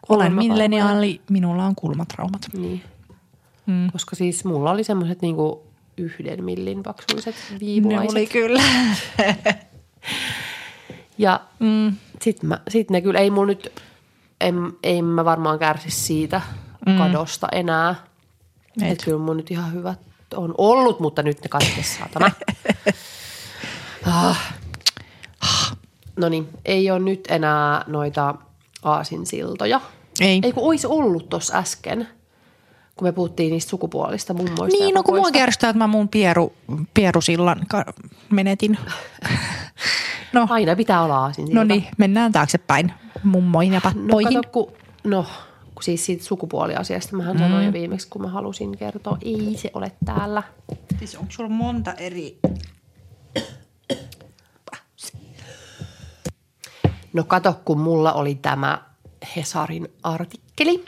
[0.10, 2.42] Olen milleniaali, minulla on kulmatraumat.
[2.54, 2.84] Niin.
[3.70, 3.92] Mm.
[3.92, 5.64] Koska siis mulla oli semmoiset niinku
[5.98, 8.30] yhden millin paksuiset viivulaiset.
[8.30, 8.64] kyllä.
[11.18, 11.96] Ja mm.
[12.22, 13.82] sitten sit ne kyllä, ei mulla nyt,
[14.42, 16.42] en, en mä varmaan kärsi siitä
[16.86, 16.98] mm.
[16.98, 17.96] kadosta enää.
[18.82, 18.92] Et.
[18.92, 20.00] Että kyllä mun nyt ihan hyvät
[20.36, 22.32] on ollut, mutta nyt ne katkes saatana.
[24.06, 24.56] ah.
[26.16, 28.36] No niin, ei ole nyt enää noita
[28.84, 29.82] aasinsiltoja.
[30.20, 30.40] Ei.
[30.44, 32.08] Ei kun olisi ollut tuossa äsken,
[33.00, 36.54] kun me puhuttiin niistä sukupuolista mummoista Niin, no kun mua kerstää, että mä mun pieru,
[36.94, 37.66] pierusillan
[38.30, 38.78] menetin.
[40.34, 41.60] No, Aina pitää olla aasinsilta.
[41.60, 42.94] no niin, mennään taaksepäin
[43.24, 44.34] mummoihin ja No pappoihin.
[44.34, 44.72] kato, kun,
[45.04, 45.26] no,
[45.76, 47.40] kun siis siitä sukupuoliasiasta mähän mm.
[47.40, 49.18] sanoin jo viimeksi, kun mä halusin kertoa.
[49.22, 50.44] Ei se ole täällä.
[51.00, 52.40] Siis onko sulla monta eri...
[57.14, 58.82] No kato, kun mulla oli tämä
[59.36, 60.86] Hesarin artikkeli.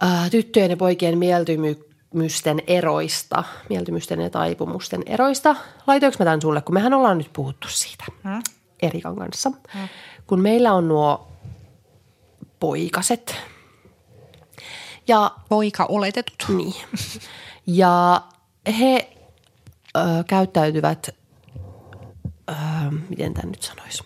[0.00, 5.56] Ää, tyttöjen ja poikien mieltymysten eroista, mieltymysten ja taipumusten eroista.
[5.86, 8.42] Laitoinko mä tämän sulle, kun mehän ollaan nyt puhuttu siitä Hmm?
[8.82, 9.52] Erikan kanssa.
[10.26, 11.28] Kun meillä on nuo
[12.60, 13.36] poikaset
[15.08, 16.44] ja Poika oletetut.
[16.48, 16.74] Niin.
[17.66, 18.22] Ja
[18.78, 19.10] he
[19.96, 21.08] ö, käyttäytyvät,
[22.50, 22.54] ö,
[23.08, 24.04] miten tämä nyt sanoisi?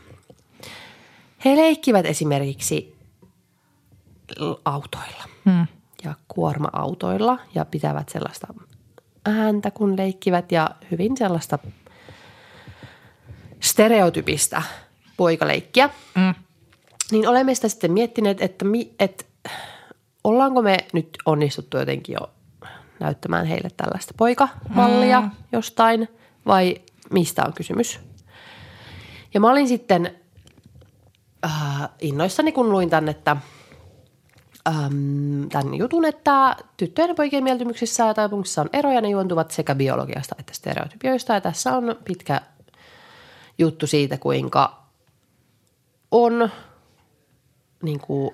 [1.45, 2.97] He leikkivät esimerkiksi
[4.65, 5.67] autoilla Hmm.
[6.05, 8.47] Ja kuorma-autoilla ja pitävät sellaista
[9.27, 11.59] ääntä, kun leikkivät ja hyvin sellaista
[13.61, 14.63] stereotypistä
[15.17, 15.91] poikaleikkiä.
[16.15, 16.35] Mm.
[17.13, 19.25] Niin olemme sitä sitten miettineet, että, mi, että
[20.25, 22.31] ollaanko me nyt onnistuttu jotenkin jo
[23.01, 25.31] näyttämään heille tällaista poikamallia mm.
[25.53, 26.09] jostain
[26.47, 26.77] vai
[27.11, 28.01] mistä on kysymys.
[29.35, 30.17] Ja mä olin sitten
[31.45, 33.37] äh, innoissani, kun luin tämän, että
[34.71, 39.75] ähm, tämän jutun, että tyttöjen ja poikien mieltymyksissä ja taipumuksissa on eroja, ne juontuvat sekä
[39.75, 41.33] biologiasta että stereotypioista.
[41.33, 42.41] Ja tässä on pitkä
[43.59, 44.83] juttu siitä, kuinka
[46.11, 46.51] on
[47.83, 48.31] niin kuin,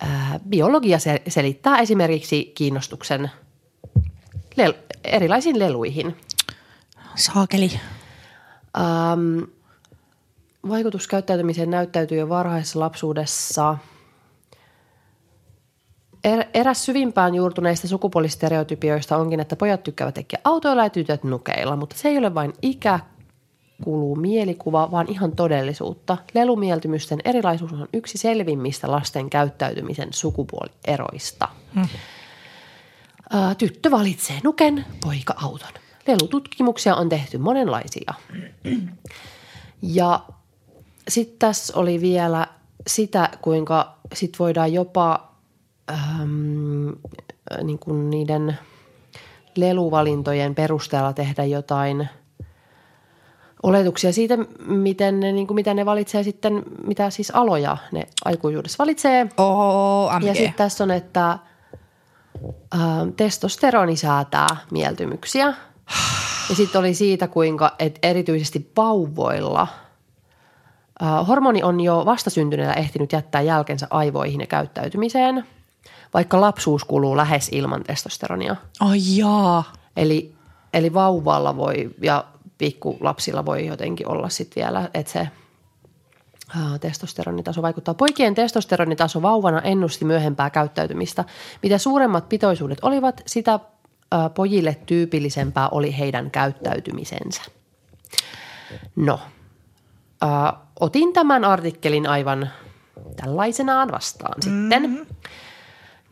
[0.00, 3.30] ää, biologia se- selittää esimerkiksi kiinnostuksen
[4.56, 6.16] lel- erilaisiin leluihin.
[7.14, 7.80] Saakeli.
[8.78, 9.42] Ähm,
[10.68, 13.76] vaikutus käyttäytymiseen näyttäytyy jo varhaisessa lapsuudessa.
[16.24, 21.96] Er, eräs syvimpään juurtuneista sukupuolistereotypioista onkin, että pojat tykkäävät tekee autoilla ja tytöt nukeilla, mutta
[21.98, 23.00] se ei ole vain ikä,
[23.84, 26.18] kuluu mielikuva, vaan ihan todellisuutta.
[26.34, 31.48] Lelumieltymysten erilaisuus on yksi selvimmistä lasten käyttäytymisen sukupuolieroista.
[31.74, 31.88] Hmm.
[33.58, 35.72] Tyttö valitsee nuken, poika auton.
[36.06, 38.14] Lelututkimuksia on tehty monenlaisia.
[39.82, 40.20] Ja
[41.08, 42.46] sitten tässä oli vielä
[42.86, 45.31] sitä, kuinka sit voidaan jopa
[45.92, 46.96] äm,
[47.62, 48.58] niin kuin niiden
[49.56, 52.08] leluvalintojen perusteella tehdä jotain
[53.62, 58.78] oletuksia siitä, miten ne, niin kuin, mitä ne valitsee sitten, mitä siis aloja ne aikuisuudessa
[58.78, 59.26] valitsee.
[59.36, 60.24] OMG.
[60.24, 61.38] Ja sitten tässä on, että ä,
[63.16, 65.54] testosteroni säätää mieltymyksiä.
[66.48, 69.68] Ja sitten oli siitä, kuinka et erityisesti vauvoilla
[71.02, 75.44] ä, hormoni on jo vastasyntyneellä ehtinyt jättää jälkensä aivoihin ja käyttäytymiseen,
[76.14, 78.56] vaikka lapsuus kuluu lähes ilman testosteronia.
[78.80, 79.72] Ai jaa.
[79.96, 80.34] Eli,
[80.74, 82.24] eli vauvalla voi ja
[82.58, 85.28] pikkulapsilla voi jotenkin olla sitten vielä, että se
[86.56, 87.94] ää, testosteronitaso vaikuttaa.
[87.94, 91.24] Poikien testosteronitaso vauvana ennusti myöhempää käyttäytymistä.
[91.62, 93.60] Mitä suuremmat pitoisuudet olivat, sitä
[94.10, 97.42] ää, pojille tyypillisempää oli heidän käyttäytymisensä.
[98.96, 99.20] No,
[100.20, 102.50] ää, otin tämän artikkelin aivan
[103.16, 105.06] tällaisenaan vastaan sitten.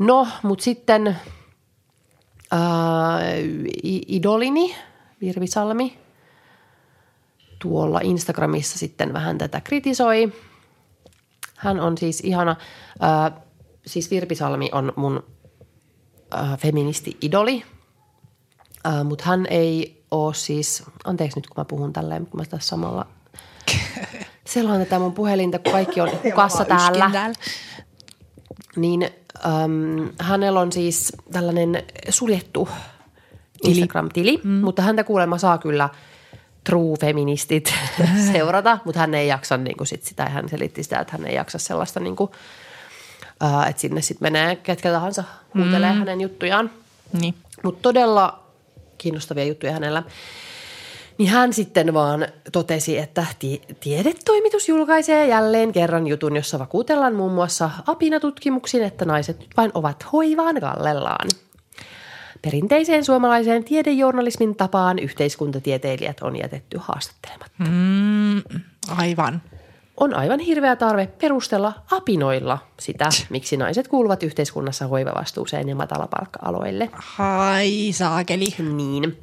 [0.00, 1.16] No, mutta sitten
[3.84, 4.76] i- idolini
[5.20, 5.98] Virvi Salmi
[7.58, 10.32] tuolla Instagramissa sitten vähän tätä kritisoi.
[11.56, 12.56] Hän on siis ihana,
[13.00, 13.40] ää,
[13.86, 15.24] siis Virpi Salmi on mun
[16.30, 17.62] ää, feministi-idoli,
[18.84, 22.68] ää, mutta hän ei ole siis, anteeksi nyt kun mä puhun tälleen, kun mä tässä
[22.68, 23.06] samalla
[24.46, 27.10] selaan tätä mun puhelinta, kun kaikki on hukassa täällä.
[28.76, 29.10] Niin
[29.46, 32.68] äm, hänellä on siis tällainen suljettu
[33.64, 34.50] Instagram-tili, mm.
[34.50, 35.88] mutta häntä kuulemma saa kyllä
[36.64, 37.74] true feministit
[38.32, 41.34] seurata, mutta hän ei jaksa niin kuin sit sitä, hän selitti sitä, että hän ei
[41.34, 42.30] jaksa sellaista, niin kuin,
[43.40, 45.24] ää, että sinne sitten menee ketkä tahansa
[45.54, 45.98] huutelee mm.
[45.98, 46.70] hänen juttujaan.
[47.20, 47.34] Niin.
[47.64, 48.42] Mutta todella
[48.98, 50.02] kiinnostavia juttuja hänellä.
[51.20, 57.32] Niin hän sitten vaan totesi, että ti- tiedetoimitus julkaisee jälleen kerran jutun, jossa vakuutellaan muun
[57.32, 61.28] muassa apinatutkimuksin, että naiset nyt vain ovat hoivaan kallellaan.
[62.42, 67.64] Perinteiseen suomalaiseen tiedejournalismin tapaan yhteiskuntatieteilijät on jätetty haastattelematta.
[67.68, 68.42] Mm,
[68.96, 69.42] aivan.
[69.96, 76.90] On aivan hirveä tarve perustella apinoilla sitä, miksi naiset kuuluvat yhteiskunnassa hoivavastuuseen ja matalapalkka-aloille.
[77.18, 78.54] Ai saakeli.
[78.74, 79.18] Niin.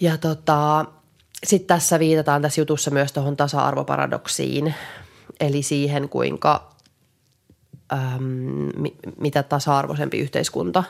[0.00, 0.84] Ja tota,
[1.46, 4.74] sitten tässä viitataan tässä jutussa myös tuohon tasa-arvoparadoksiin,
[5.40, 6.70] eli siihen kuinka
[7.92, 8.22] äm,
[8.76, 10.84] mi- mitä tasa-arvoisempi yhteiskunta,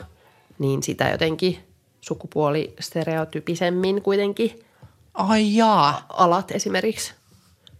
[0.59, 1.57] niin sitä jotenkin
[2.01, 4.59] sukupuolistereotypisemmin kuitenkin
[5.13, 6.05] Ai jaa.
[6.09, 7.13] alat esimerkiksi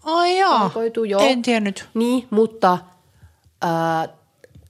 [0.04, 0.60] Ai jaa.
[0.60, 1.04] valikoituu.
[1.04, 1.22] Joo.
[1.22, 1.90] En tiennyt.
[1.94, 2.78] Niin, mutta
[3.62, 4.08] ää,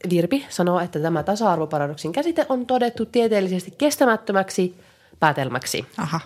[0.10, 4.76] Virpi sanoo, että tämä tasa-arvoparadoksin käsite on todettu tieteellisesti kestämättömäksi
[5.20, 5.86] päätelmäksi.
[5.98, 6.20] Aha.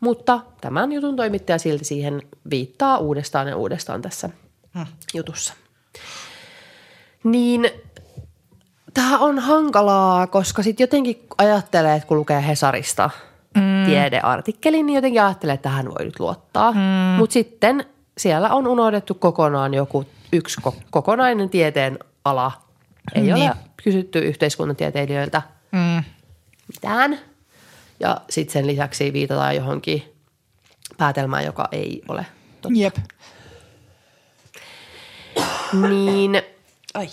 [0.00, 4.30] Mutta tämän jutun toimittaja silti siihen viittaa uudestaan ja uudestaan tässä
[4.74, 4.86] hmm.
[5.14, 5.54] jutussa.
[7.24, 7.70] Niin
[8.94, 13.10] tämä on hankalaa, koska sitten jotenkin ajattelee, että kun lukee Hesarista
[13.54, 13.86] mm.
[13.86, 16.72] tiedeartikkelin, niin jotenkin ajattelee, että tähän voi nyt luottaa.
[16.72, 16.78] Mm.
[17.18, 17.84] Mutta sitten
[18.18, 22.52] siellä on unohdettu kokonaan joku yksi ko- kokonainen tieteen ala.
[23.14, 23.34] Ei Niin.
[23.34, 26.04] ole kysytty yhteiskuntatieteilijöiltä Mm.
[26.74, 27.18] mitään.
[28.00, 30.14] Ja sitten sen lisäksi viitataan johonkin
[30.98, 32.26] päätelmään, joka ei ole
[32.60, 32.78] totta.
[32.78, 32.96] Jep.
[35.88, 36.42] Niin
[36.94, 37.08] Ai.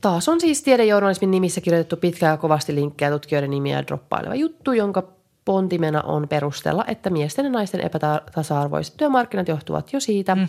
[0.00, 5.02] taas on siis tiedejournalismin nimissä kirjoitettu pitkää ja kovasti linkkejä tutkijoiden nimiä droppaileva juttu, jonka
[5.44, 10.48] pontimena on perustella, että miesten ja naisten epätasa-arvoiset työmarkkinat johtuvat jo siitä, mm.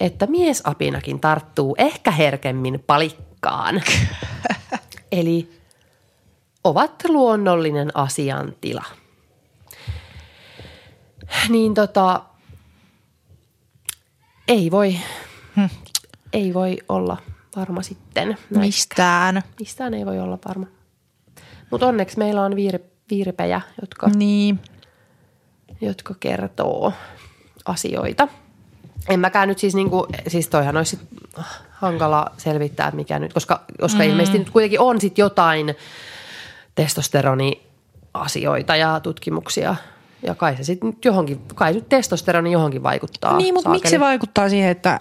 [0.00, 3.82] että miesapinakin tarttuu ehkä herkemmin palikkaan.
[5.12, 5.61] Eli
[6.64, 8.84] ovat luonnollinen asiantila.
[11.48, 12.22] Niin tota,
[14.48, 14.98] ei voi,
[16.32, 17.16] ei voi olla
[17.56, 18.28] varma sitten.
[18.28, 18.58] näistä.
[18.58, 19.42] Mistään.
[19.60, 20.66] Mistään ei voi olla varma.
[21.70, 22.78] Mutta onneksi meillä on viir,
[23.10, 24.60] virpejä, jotka, Niin.
[25.80, 26.92] jotka kertoo
[27.64, 28.28] asioita.
[29.08, 30.98] En mäkään nyt siis niinku, siis toihan olisi
[31.70, 34.08] hankala selvittää, mikä nyt, koska, koska mm.
[34.08, 35.76] ilmeisesti nyt kuitenkin on sit jotain
[36.74, 39.76] testosteroni-asioita ja tutkimuksia.
[40.26, 43.36] Ja kai se sitten johonkin, kai nyt testosteroni johonkin vaikuttaa.
[43.36, 45.00] Niin, mutta miksi se vaikuttaa siihen, että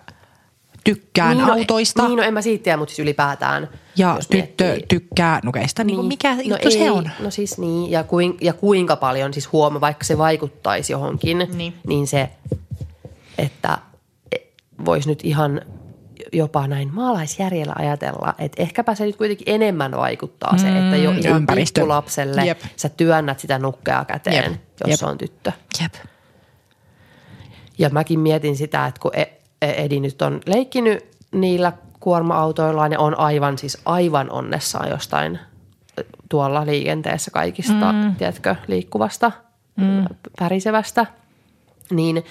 [0.83, 3.69] tykkään niin, no, autoista Niin, no en mä siitä tiedä, mutta siis ylipäätään.
[3.97, 5.83] ja tyttö miettii- tykkää nukeista.
[5.83, 6.05] Niin.
[6.05, 7.09] Mikä no juttu se ei, on?
[7.19, 11.57] No siis niin, ja, kuin, ja kuinka paljon, siis huoma, vaikka se vaikuttaisi johonkin, Niin.
[11.57, 12.29] niin, niin se,
[13.37, 13.77] että
[14.85, 15.61] voisi nyt ihan
[16.33, 21.17] jopa näin maalaisjärjellä ajatella, että ehkäpä se nyt kuitenkin enemmän vaikuttaa se, että jo Mm,
[21.17, 22.59] ihan pikkulapselle Jep.
[22.75, 24.61] sä työnnät sitä nukkea käteen, Jep.
[24.81, 24.99] jos Jep.
[24.99, 25.51] se on tyttö.
[25.81, 25.93] Jep.
[27.77, 29.25] Ja mäkin mietin sitä, että kun E-
[29.61, 35.39] E- Edi nyt on leikkinyt niillä kuorma-autoillaan ja on aivan siis aivan onnessaan jostain
[36.29, 38.15] tuolla liikenteessä kaikista, mm.
[38.15, 39.31] tiedätkö, liikkuvasta,
[39.75, 40.05] mm.
[40.39, 41.05] pärisevästä.
[41.91, 42.25] niin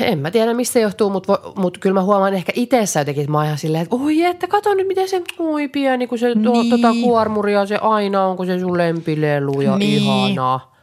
[0.00, 3.38] en mä tiedä mistä johtuu, mutta mut kyllä mä huomaan ehkä itsessä jotenkin, että mä
[3.38, 6.52] oon ihan silleen, että oi että kato nyt miten se, oi pieni, kun se tuo,
[6.62, 6.70] Niin.
[6.70, 10.02] tota kuormuria se aina on, kun se sun lempilelu ja Niin.
[10.02, 10.76] ihanaa.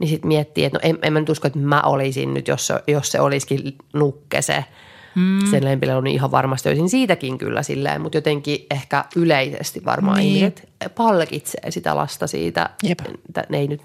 [0.00, 2.66] Niin sitten miettii, että no en, en mä nyt usko, että mä olisin nyt, jos
[2.66, 4.64] se, jos se olisikin nukke se,
[5.14, 5.38] mm.
[5.50, 10.26] sen lempilelu, niin ihan varmasti olisin siitäkin kyllä silleen, mutta jotenkin ehkä yleisesti varmaan Niin.
[10.32, 10.36] niin.
[10.36, 12.70] ihmiset palkitsee sitä lasta siitä.
[12.82, 12.98] Jep.
[13.48, 13.80] Ne ei nyt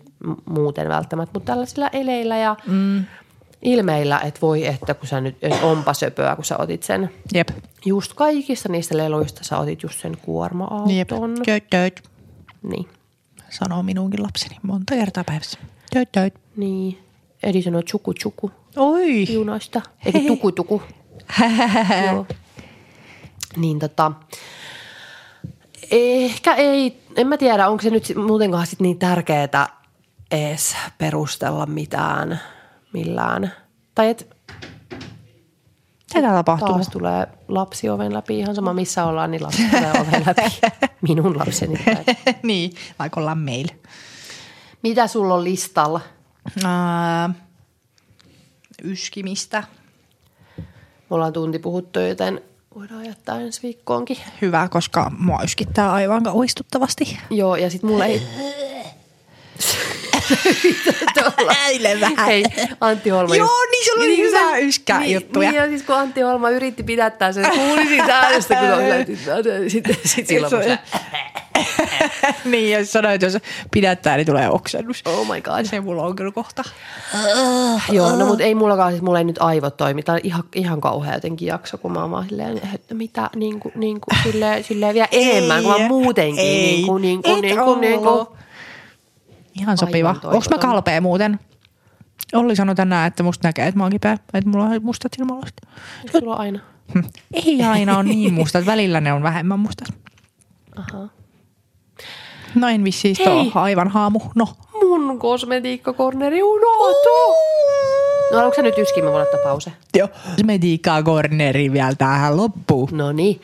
[0.46, 3.04] muuten välttämättä, mutta tällaisilla eleillä ja mm.
[3.62, 7.12] Ilmeillä, että voi että kun sä nyt, et onpa söpöä, kun sä otit sen.
[7.34, 7.50] Jep.
[7.86, 10.22] Just kaikista niistä leluista sä otit just sen Jep.
[10.22, 11.36] kuorma-auton.
[11.46, 12.04] Töit, töit.
[12.64, 12.88] Niin.
[13.50, 15.60] Sanoo minunkin lapseni monta kertaa päivässä.
[15.94, 16.34] Töit, töit.
[16.56, 17.00] Niin.
[17.44, 19.34] Edi sanoi chuku chuku Oi.
[19.34, 19.82] junaista.
[20.06, 20.82] Eikä tuku tuku.
[22.12, 22.26] Joo.
[23.58, 24.12] Niin tota,
[25.92, 29.68] ehkä ei, en mä tiedä, onko se nyt muutenkaan sit niin tärkeää
[30.32, 32.40] edes perustella mitään
[32.94, 33.52] millään.
[33.96, 34.26] Tai että
[36.16, 36.68] Mitä tapahtuu?
[36.68, 40.60] taas tulee lapsi oven läpi, ihan sama missä ollaan, niin lapsi tulee oven läpi.
[41.08, 41.86] Minun lapseni
[42.44, 43.74] niin, vaikka ollaan meillä.
[44.84, 46.02] Mitä sulla on listalla?
[46.66, 47.30] Ää,
[48.84, 49.64] yskimistä.
[50.58, 52.42] Me ollaan tunti puhuttu, joten
[52.76, 54.18] voidaan jättää ensi viikkoonkin.
[54.42, 57.18] Hyvä, koska mua yskittää aivan kauhistuttavasti.
[57.30, 58.22] Joo, ja sitten mulla ei...
[61.66, 62.26] Äile vähän.
[62.26, 62.44] Hei,
[62.82, 63.36] Antti Holma.
[63.36, 65.50] Joo, just- niin sulla oli kun hyvä se- yskä niin, juttuja.
[65.52, 69.70] Niin, ja siis kun Antti Holma yritti pidättää sen, kuuli siitä äänestä, kun on.
[69.70, 70.80] Sitten sit silloin se,
[72.46, 75.02] niin, ja sanoit, että jos pidättää, niin tulee oksennus.
[75.06, 75.66] oh my god.
[75.66, 76.64] Se mulla on kyllä kohta.
[77.92, 80.04] Joo, no mutta ei mullakaan, siis mulla ei nyt aivot toimi.
[80.04, 83.60] Tämä on ihan, ihan kauhea jotenkin jakso, kun mä oon vaan silleen, että mitä, niin
[83.60, 86.56] kuin, niin kuin, silleen, silleen vielä enemmän, kun mä muutenkin, Ei.
[86.66, 88.28] niin kuin, niin kuin, niin kuin, niin kuin.
[89.60, 90.10] Ihan sopiva.
[90.24, 91.40] Onko mä kalpea muuten?
[92.34, 95.56] Olli sanoi tänään, että musta näkee, että mä oon kipeä, että mulla on mustat silmälasit.
[96.12, 96.60] Sulla on aina.
[96.94, 97.04] Hm.
[97.34, 99.88] Ei aina ole niin mustat, välillä ne on vähemmän mustat.
[100.76, 101.08] Aha.
[102.56, 104.20] No en vissiin ole aivan haamu.
[104.36, 104.48] No.
[104.74, 107.36] Mun kosmetiikkakorneri unohtuu.
[108.32, 109.72] No haluatko sä nyt yskiä, mä voin ottaa pause.
[109.98, 110.08] Joo.
[110.36, 112.90] Kosmetiikkaa corneri vielä tähän loppuun.
[112.92, 113.42] No niin.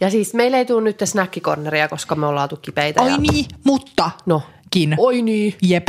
[0.00, 3.02] Ja siis meillä ei tule nyt snäkkikorneria, koska me ollaan kipeitä.
[3.02, 3.16] Oi ja...
[3.16, 4.10] niin, mutta.
[4.26, 4.42] No.
[4.98, 5.54] Oi niin.
[5.62, 5.86] Jep.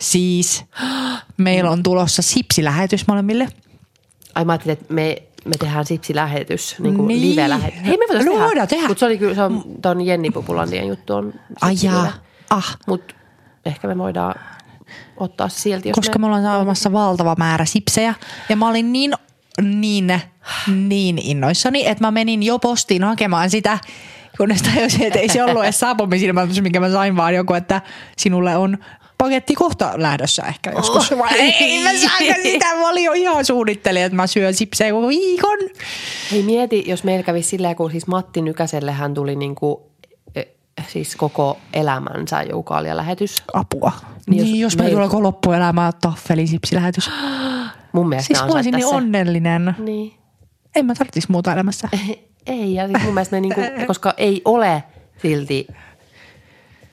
[0.00, 0.64] Siis
[1.36, 3.48] meillä on tulossa sipsilähetys molemmille.
[4.34, 7.30] Ai mä ajattelin, että me, me tehdään sipsilähetys, niin kuin Niin.
[7.30, 7.80] live-lähetys.
[7.84, 8.44] Hei me voitaisiin No tehdä.
[8.46, 8.88] voidaan tehdä.
[8.88, 12.12] Mutta se oli kyllä, se on ton Jenni Pupulandien juttu on Ai jaa.
[12.50, 12.78] Ah.
[12.86, 13.14] Mutta
[13.66, 14.34] ehkä me voidaan
[15.16, 18.14] ottaa silti, jos Koska me ollaan saamassa valtava määrä sipsejä.
[18.48, 19.12] Ja mä olin niin,
[19.62, 20.20] niin,
[20.68, 23.78] niin innoissani, että mä menin jo postiin hakemaan sitä,
[24.36, 27.80] kunnes tajusin, että ei se ollut edes saapumisilmoitus, minkä mä sain, vaan joku, että
[28.16, 28.78] sinulle on
[29.18, 31.12] paketti kohta lähdössä ehkä joskus.
[31.12, 34.92] Oh, Mä, ei mä saanko sitä, mä olin jo ihan suunnittelin, että mä syön sipsejä
[34.92, 35.58] koko viikon.
[36.32, 39.76] Hei mieti, jos meillä kävisi silleen, kun siis Matti Nykäselle hän tuli niin kuin,
[40.34, 40.46] eh,
[40.88, 42.44] siis koko elämänsä
[42.92, 43.42] lähetys.
[43.52, 43.92] Apua.
[44.26, 47.10] Niin jos niin, jos meillä tulee loppuelämää taffelin sipsilähetys.
[47.92, 49.74] Mun mielestä Siis mä olisin niin onnellinen.
[49.78, 50.12] Niin.
[50.76, 51.88] En mä tarvitsisi muuta elämässä.
[52.46, 54.82] Ei, ja siis mun mielestä ne niinku, koska ei ole
[55.22, 55.66] silti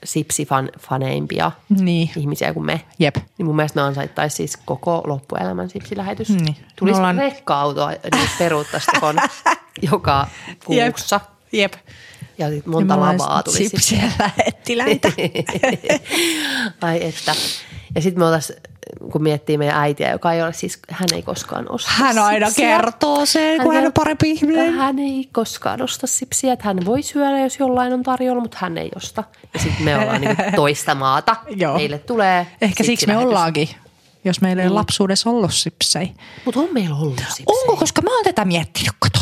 [0.04, 2.10] sipsifaneimpia Niin.
[2.16, 2.80] ihmisiä kuin me.
[2.98, 3.16] Jep.
[3.38, 6.28] Niin mun mielestä ne ansaittaisi siis koko loppuelämän sipsilähetys.
[6.28, 6.56] Niin.
[6.76, 9.16] Tulisi ollaan- rekka-autoa, niin peruuttaisi tuohon
[9.92, 10.26] joka
[10.64, 11.20] kuussa.
[11.52, 11.72] Jep.
[12.38, 13.68] Ja sit monta Ja lavaa tulisi.
[13.68, 15.12] Sipsiä lähettiläitä.
[16.82, 17.34] Ai että.
[17.94, 18.52] Ja sitten me oltais,
[19.12, 22.76] kun miettii meidän äitiä, joka ei ole siis, hän ei koskaan osta Hän aina sipsiä.
[22.76, 24.72] kertoo sen, kun hän on parempi ihminen.
[24.74, 28.78] Hän ei koskaan osta sipsiä, että hän voi syödä, jos jollain on tarjolla, mutta hän
[28.78, 29.24] ei osta.
[29.54, 31.36] Ja sitten me ollaan niinku toista maata.
[31.56, 31.74] Joo.
[31.76, 33.68] Meille tulee Ehkä siksi me ollaankin,
[34.24, 34.72] jos meillä ei Niin.
[34.72, 36.08] ole lapsuudessa ollut sipsejä.
[36.44, 37.44] Mutta on meillä ollut sipsiä.
[37.46, 39.18] Onko, koska mä oon tätä miettinyt, kato,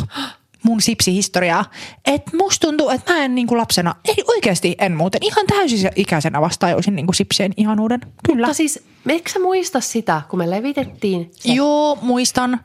[0.63, 1.65] mun sipsihistoriaa.
[2.07, 6.41] Että musta tuntuu, että mä en niinku lapsena, ei oikeasti en muuten, ihan täysin ikäisenä
[6.41, 8.01] vastaajoisin niinku sipsien ihanuuden.
[8.27, 8.47] Kyllä.
[8.47, 12.61] Mutta siis, eikö sä muista sitä, kun me levitettiin se, Joo, muistan.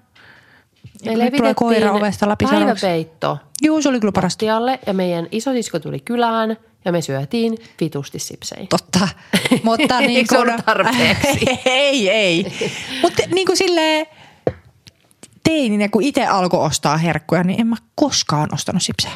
[1.05, 4.45] me levitettiin koira ovesta läpi päiväpeitto Joo, se oli kyllä parasta.
[4.87, 8.67] ja meidän isosisko tuli kylään ja me syötiin vitusti sipsejä.
[8.69, 9.07] Totta.
[9.63, 11.45] Mutta niin kuin, tarpeeksi?
[11.65, 12.45] ei, ei.
[13.03, 14.05] Mutta niin kuin silleen
[15.53, 19.13] teininä, kun itse alkoi ostaa herkkuja, niin en mä koskaan ostanut sipsejä.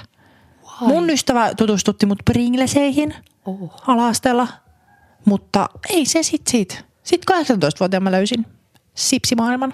[0.82, 3.14] Mun ystävä tutustutti mut Pringleseihin
[3.46, 3.74] Oh.
[3.88, 4.48] ala-asteella,
[5.26, 6.76] mutta ei se sit siitä.
[7.04, 8.46] Sitten 18-vuotiaana mä löysin
[8.96, 9.74] sipsimaailman.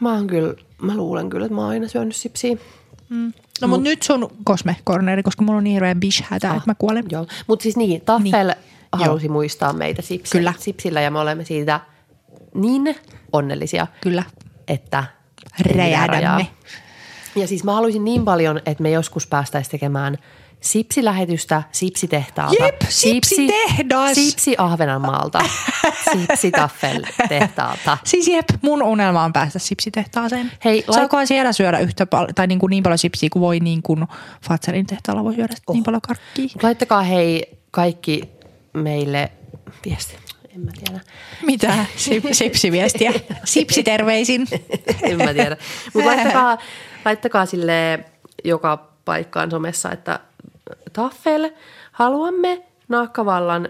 [0.00, 2.56] Mä oon kyllä, mä luulen kyllä, että mä oon aina syönyt sipsiä.
[3.60, 7.04] No mutta nyt sun Cosme-korneri, koska mulla on niin hirveän bish-hätä, että mä kuolen.
[7.10, 8.56] Joo, mutta siis niin, Taffel Niin.
[8.92, 10.52] halusi muistaa meitä sipsi, Kyllä.
[10.58, 11.80] sipsillä ja me olemme siitä
[12.54, 12.96] niin
[13.32, 14.22] onnellisia, Kyllä.
[14.68, 15.04] että
[15.60, 16.46] Räjähdämme.
[17.36, 20.18] Ja siis mä haluaisin niin paljon, että me joskus päästäisiin tekemään
[20.60, 22.64] sipsilähetystä Sipsitehtaalta.
[22.64, 24.14] Jep, Sipsitehdas.
[24.14, 25.38] Sipsi Ahvenanmaalta.
[26.12, 27.98] Sipsitaffel tehtaalta.
[28.04, 30.52] Siis jep, mun unelma on päästä sipsitehtaaseen.
[30.64, 33.60] Hei, lait- Saakohan siellä syödä yhtä paljon, tai niin, kuin niin paljon sipsiä kuin voi
[33.60, 34.06] niin kuin
[34.48, 35.74] Fatserin tehtaalla voi syödä oh.
[35.74, 36.48] niin paljon karkkia.
[36.62, 38.30] Laittakaa hei kaikki
[38.74, 39.32] meille
[39.84, 40.16] viesti.
[40.58, 41.00] En mä tiedä.
[41.46, 41.84] Mitä?
[41.96, 43.12] Sip, sipsiviestiä.
[43.44, 44.46] Sipsiterveisin.
[45.02, 45.56] en mä tiedä.
[45.94, 46.58] Mutta laittakaa,
[47.04, 48.04] laittakaa sille
[48.44, 50.20] joka paikkaan somessa, että
[50.92, 51.50] Taffel,
[51.92, 53.68] haluamme Naakkavallan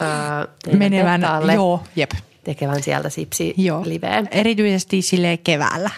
[0.00, 2.10] ää, teidän Menevän, tehtaalle joo, jep.
[2.44, 3.82] tekevän sieltä sipsi Joo.
[3.84, 5.90] liveen Erityisesti sille keväällä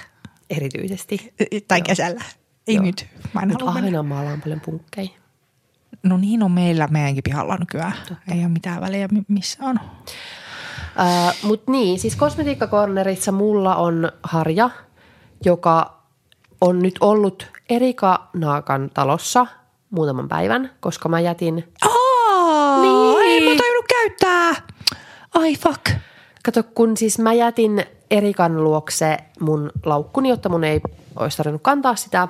[0.51, 1.35] erityisesti.
[1.69, 2.25] tai kesällä.
[2.69, 2.85] Ei Joo.
[2.85, 3.07] nyt.
[3.33, 3.71] Mä en mennä.
[3.71, 5.09] Ahvenanmaalla on paljon punkkeja.
[6.03, 7.93] No niin on meillä meidänkin pihalla nykyään.
[8.33, 9.81] Ei ole mitään väliä mi- missä on.
[10.99, 14.71] Uh, Mutta niin, siis kosmetiikkakornerissa mulla on harja,
[15.45, 15.99] joka
[16.61, 19.47] on nyt ollut Erika Naakan talossa
[19.91, 23.23] muutaman päivän, koska mä jätin, Aa, Niin.
[23.23, 24.55] ei mä tajunnut käyttää.
[25.35, 25.85] Ai fuck.
[26.45, 30.81] kato kun siis mä jätin Erikan luokse mun laukkuni, jotta mun ei
[31.17, 32.29] olisi tarvinnut kantaa sitä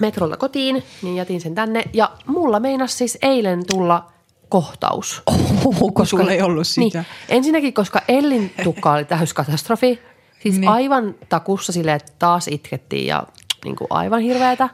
[0.00, 1.84] metrolta kotiin, niin jätin sen tänne.
[1.92, 4.12] Ja mulla meinas siis eilen tulla
[4.48, 5.22] kohtaus.
[5.64, 6.98] Oho, kun sulla ei ollut sitä.
[6.98, 9.86] Niin, ensinnäkin, koska Ellin tukka oli täyskatastrofi.
[10.42, 10.60] Siis Niin.
[10.60, 10.68] niin.
[10.70, 13.26] aivan takussa silleen, että taas itkettiin ja
[13.64, 14.68] niin kuin aivan hirveätä.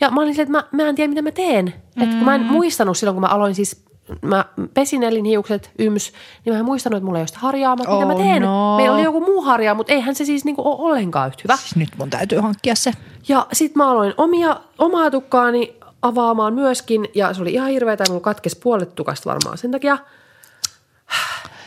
[0.00, 1.74] Ja mä olin silleen, että mä, mä en tiedä, mitä mä teen.
[1.96, 2.02] Mm.
[2.02, 3.84] Et kun mä en muistanut silloin, kun mä aloin siis,
[4.22, 4.44] mä
[4.74, 6.12] pesin Ellin hiukset yms,
[6.44, 7.76] niin mä en muistanut, että mulla ei ole sitä harjaa.
[7.76, 8.42] Mä, mitä mä Oh teen?
[8.42, 8.76] no.
[8.76, 11.56] Meillä oli joku muu harja, mutta eihän se siis niin kuin ole ollenkaan yhtä hyvä.
[11.56, 12.92] Siis nyt mun täytyy hankkia se.
[13.28, 18.10] Ja sit mä aloin omia, omaa tukkaani avaamaan myöskin, ja se oli ihan hirveetä, ja
[18.10, 19.98] mulla katkesi puolet tukasta varmaan sen takia.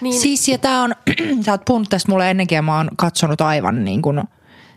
[0.02, 0.96] Niin, Siis ja tää on,
[1.46, 4.22] sä oot puhunut tästä mulle ennenkin ja mä oon katsonut aivan niin kuin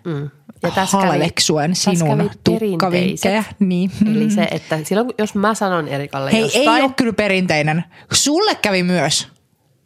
[0.04, 0.30] Mm.
[0.62, 3.44] Ja tässä kävi- halveksuen tässä sinun kävi tukkavinkkejä.
[3.58, 3.90] Niin.
[4.16, 7.84] Eli se, että silloin jos mä sanon Erikalle Hei, jostain, ei ole kyllä perinteinen.
[8.12, 9.28] Sulle kävi myös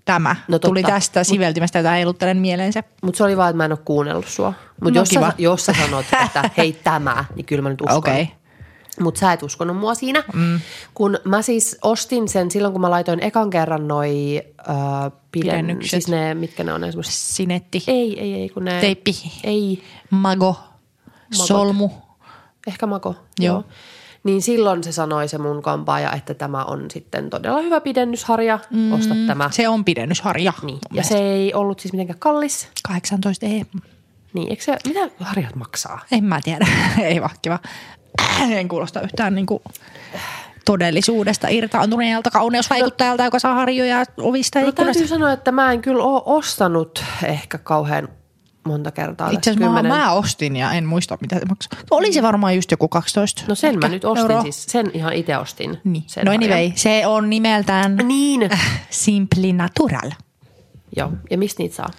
[0.04, 0.36] tämä.
[0.48, 0.68] No totta.
[0.68, 2.82] Tuli tästä siveltimestä, jota heiluttelen mieleensä.
[3.02, 4.52] mutta se oli vaan, että mä en ole kuunnellut sua.
[4.80, 5.26] Mutta No jos, kiva.
[5.30, 7.96] sä, jos sä sanot, että hei tämä, niin kyllä mä nyt uskon.
[8.12, 8.28] Okei.
[9.02, 10.24] Mutta sä et uskonut mua siinä.
[10.34, 10.60] Mm.
[10.94, 14.74] Kun mä siis ostin sen silloin, kun mä laitoin ekan kerran noi äh,
[15.32, 15.90] piden, Pidennykset.
[15.90, 18.80] siis ne, mitkä ne on, semmoset- Sinetti, Ei, ei, ei, kun ne...
[18.80, 19.12] teippi,
[19.44, 20.56] Ei, mago,
[21.32, 21.90] solmu.
[22.66, 23.14] Ehkä mako.
[23.38, 23.54] Joo.
[23.54, 23.64] Joo.
[24.24, 28.58] Niin silloin se sanoi se mun kampaaja, että tämä on sitten todella hyvä pidennysharja.
[28.70, 29.50] Mm, Osta tämä.
[29.52, 30.52] Se on pidennysharja.
[30.62, 30.78] Niin.
[30.82, 31.14] Ja mielestä.
[31.14, 32.68] se ei ollut siis mitenkään kallis.
[32.88, 33.60] 18 E.
[34.32, 36.00] Niin, eikö se, mitä harjat maksaa?
[36.12, 36.66] En mä tiedä.
[37.02, 37.58] ei vaan kiva.
[38.50, 39.62] En kuulosta yhtään niinku
[40.64, 44.92] todellisuudesta irtaantuneelta kauneusvaikuttajalta, joka saa harjoja ovista ja No ikkunasta.
[44.92, 48.08] täytyy sanoa, että mä en kyllä ole ostanut ehkä kauhean
[48.64, 49.30] monta kertaa.
[49.30, 51.78] Itse asiassa mä, mä ostin ja en muista mitä se maksaa.
[51.90, 53.42] Oli se varmaan just joku 12.
[53.48, 54.42] No sen ehkä mä nyt ostin euroa.
[54.42, 55.78] siis, sen ihan itse ostin.
[55.84, 56.04] Niin.
[56.06, 56.52] Sen No harjan.
[56.52, 58.50] anyway, se on nimeltään Niin.
[58.90, 60.10] Simply Natural.
[60.96, 61.90] Joo, ja mistä niitä saa?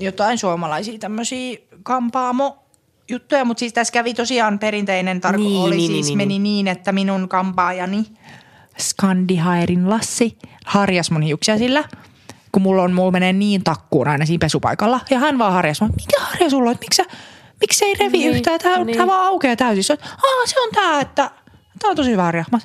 [0.00, 2.65] Jotain suomalaisia tämmöisiä kampaamo
[3.08, 6.68] juttuja, mutta siis tässä kävi tosiaan perinteinen tarko- Niin, oli niin, siis niin, meni niin,
[6.68, 8.04] että minun kampaajani
[8.78, 11.84] Skandihairin Lassi harjas mun hiuksia sillä,
[12.52, 15.00] kun mulla on, mulla menee niin takkuun aina siinä pesupaikalla.
[15.10, 17.02] Ja hän vaan harjas, mä, mikä harja sulla on, miksi,
[17.60, 18.96] miksi ei revi Niin, yhtään, tää, niin.
[18.96, 19.84] tää vaan aukeaa täysin.
[19.84, 21.30] Se on, Aa, se on tää, että
[21.78, 22.44] tää on tosi hyvä harja.
[22.52, 22.58] Mä,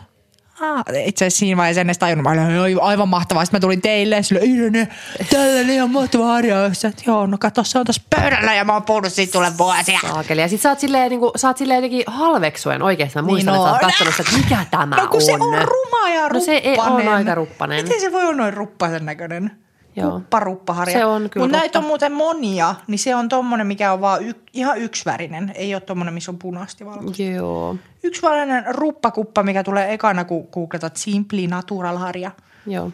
[0.61, 3.45] Aa, itse asiassa siinä vaiheessa en edes tajunnut, mä olin "Oi, aivan mahtavaa.
[3.45, 4.87] Sitten mä tulin teille, sille Irene,
[5.29, 6.27] tällainen ihan mahtava.
[6.73, 9.99] Sitten, joo, no kato, se on tossa pöydällä ja mä oon puhunut siitä sulle vuosia.
[10.01, 10.41] Saakeli.
[10.41, 13.15] Ja sit sä oot silleen, niin kuin, sä oot silleen jotenkin halveksuen oikeesti.
[13.19, 13.89] Mä muistan, Niin että sä oot on.
[13.89, 15.21] katsonut että mikä tämä No kun on.
[15.21, 17.07] se on ruma ja No se ei- ruppanen.
[17.07, 17.83] on aika ruppanen.
[17.83, 19.51] Miten se voi olla noin ruppasen näköinen?
[19.95, 20.11] Joo.
[20.11, 20.93] Kupparuppaharja.
[20.93, 24.23] Se on kyllä Mutta näitä on muuten monia, niin se on tommonen, mikä on vaan
[24.23, 25.51] y- ihan yksivärinen.
[25.55, 27.23] Ei ole tommonen, missä on punaisesti valkoista.
[27.23, 32.31] Joo, Yksivärinen ruppakuppa, mikä tulee ekana, kun googletat Simply Natural harja.
[32.67, 32.91] joo.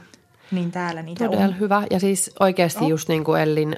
[0.51, 1.59] Niin täällä niitä Todella on.
[1.59, 1.83] hyvä.
[1.91, 2.87] Ja siis oikeasti no.
[2.87, 3.75] just niin kuin Ellin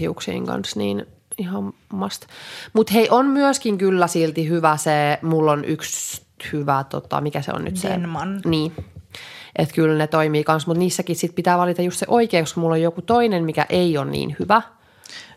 [0.00, 1.06] hiuksien kanssa, niin
[1.38, 2.26] ihan must.
[2.72, 6.22] Mutta hei, on myöskin kyllä silti hyvä se, mulla on yksi
[6.52, 7.88] hyvä, tota, mikä se on nyt se?
[7.88, 8.40] Denman.
[8.44, 8.72] Niin.
[9.58, 12.74] Että kyllä ne toimii kanssa, mutta niissäkin sit pitää valita just se oikea, koska mulla
[12.74, 14.62] on joku toinen, mikä ei ole niin hyvä.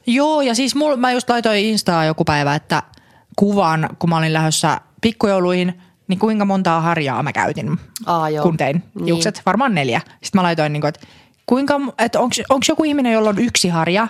[0.07, 2.83] Joo, ja siis mul, mä just laitoin Instaa joku päivä, että
[3.35, 8.43] kuvan, kun mä olin lähdössä pikkujouluihin, niin kuinka montaa harjaa mä käytin, Aa, joo.
[8.43, 9.05] kun tein Niin.
[9.05, 9.41] hiukset.
[9.45, 10.01] Varmaan neljä.
[10.09, 11.07] Sitten mä laitoin, niin kuin, että
[11.45, 12.35] kuinka, että onko
[12.69, 14.07] joku ihminen, jolla on yksi harja,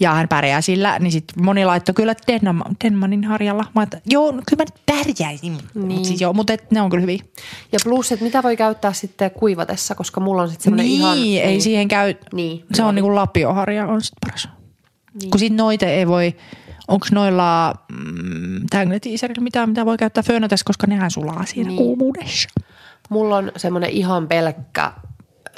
[0.00, 3.64] ja hän pärjää sillä, niin sitten moni laittoi kyllä Denman, Denmanin harjalla.
[3.74, 5.86] Mä että joo, no kyllä mä pärjäisin, niin.
[5.86, 7.22] mutta siis joo, mutta et, ne on kyllä hyviä.
[7.72, 11.18] Ja plus, että mitä voi käyttää sitten kuivatessa, koska mulla on sitten semmoinen Niin, ihan...
[11.18, 14.48] ei siihen käy, Niin, se on niin kuin lapioharja on sitten paras.
[15.20, 15.30] Niin.
[15.30, 16.36] Kun sit noite ei voi,
[16.88, 19.00] onko noilla mm, Tangle
[19.40, 21.78] mitään, mitä voi käyttää föönätässä, koska nehän sulaa siinä niin.
[21.78, 22.48] kuumuudessa.
[23.08, 24.92] Mulla on semmoinen ihan pelkkä,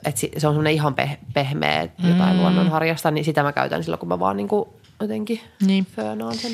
[0.05, 2.41] että se on semmoinen ihan peh- pehmeä jotain mm.
[2.41, 5.87] luonnonharjasta, niin sitä mä käytän silloin, kun mä vaan niinku jotenkin Niin.
[5.97, 6.53] föönaan sen.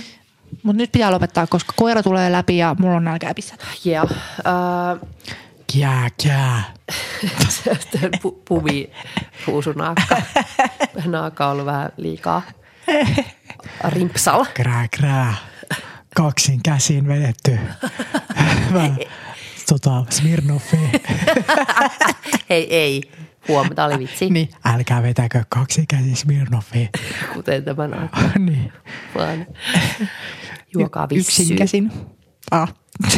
[0.62, 3.64] Mutta nyt pitää lopettaa, koska koira tulee läpi ja mulla on nälkää pissätä.
[3.86, 4.04] Yeah.
[4.10, 5.08] Uh,
[5.80, 6.62] Kää, kää.
[8.22, 8.90] Pu- pumi
[9.46, 10.16] puusunaakka.
[11.06, 12.42] Naakka on ollut vähän liikaa
[13.88, 14.44] rimpsal.
[14.54, 15.34] Krää, krää.
[16.16, 17.58] Kaksin käsin vedetty.
[19.68, 20.78] Tota, Smirnoffi.
[22.50, 23.02] Hei, ei.
[23.48, 24.30] Huom, tää oli vitsi.
[24.30, 26.88] niin, älkää vetäkö kaksi käsin Smirnoffi.
[27.34, 28.20] Kuten tämä naakka.
[28.38, 28.72] niin.
[29.14, 29.46] Vaan
[30.74, 31.56] juokaa Yksin vissyy.
[31.56, 31.92] käsin.
[32.50, 32.74] Ah.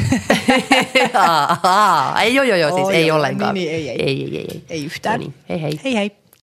[1.15, 2.23] Aa, aa.
[2.23, 3.55] Ei, joo, joo, joo, siis Oi, ei joo, ollenkaan.
[3.55, 4.03] niin, niin, ei, ei.
[4.03, 4.65] ei, ei, ei, ei.
[4.69, 5.21] Ei yhtään.
[5.21, 5.81] No niin, hei hei.
[5.85, 6.17] Hei hei.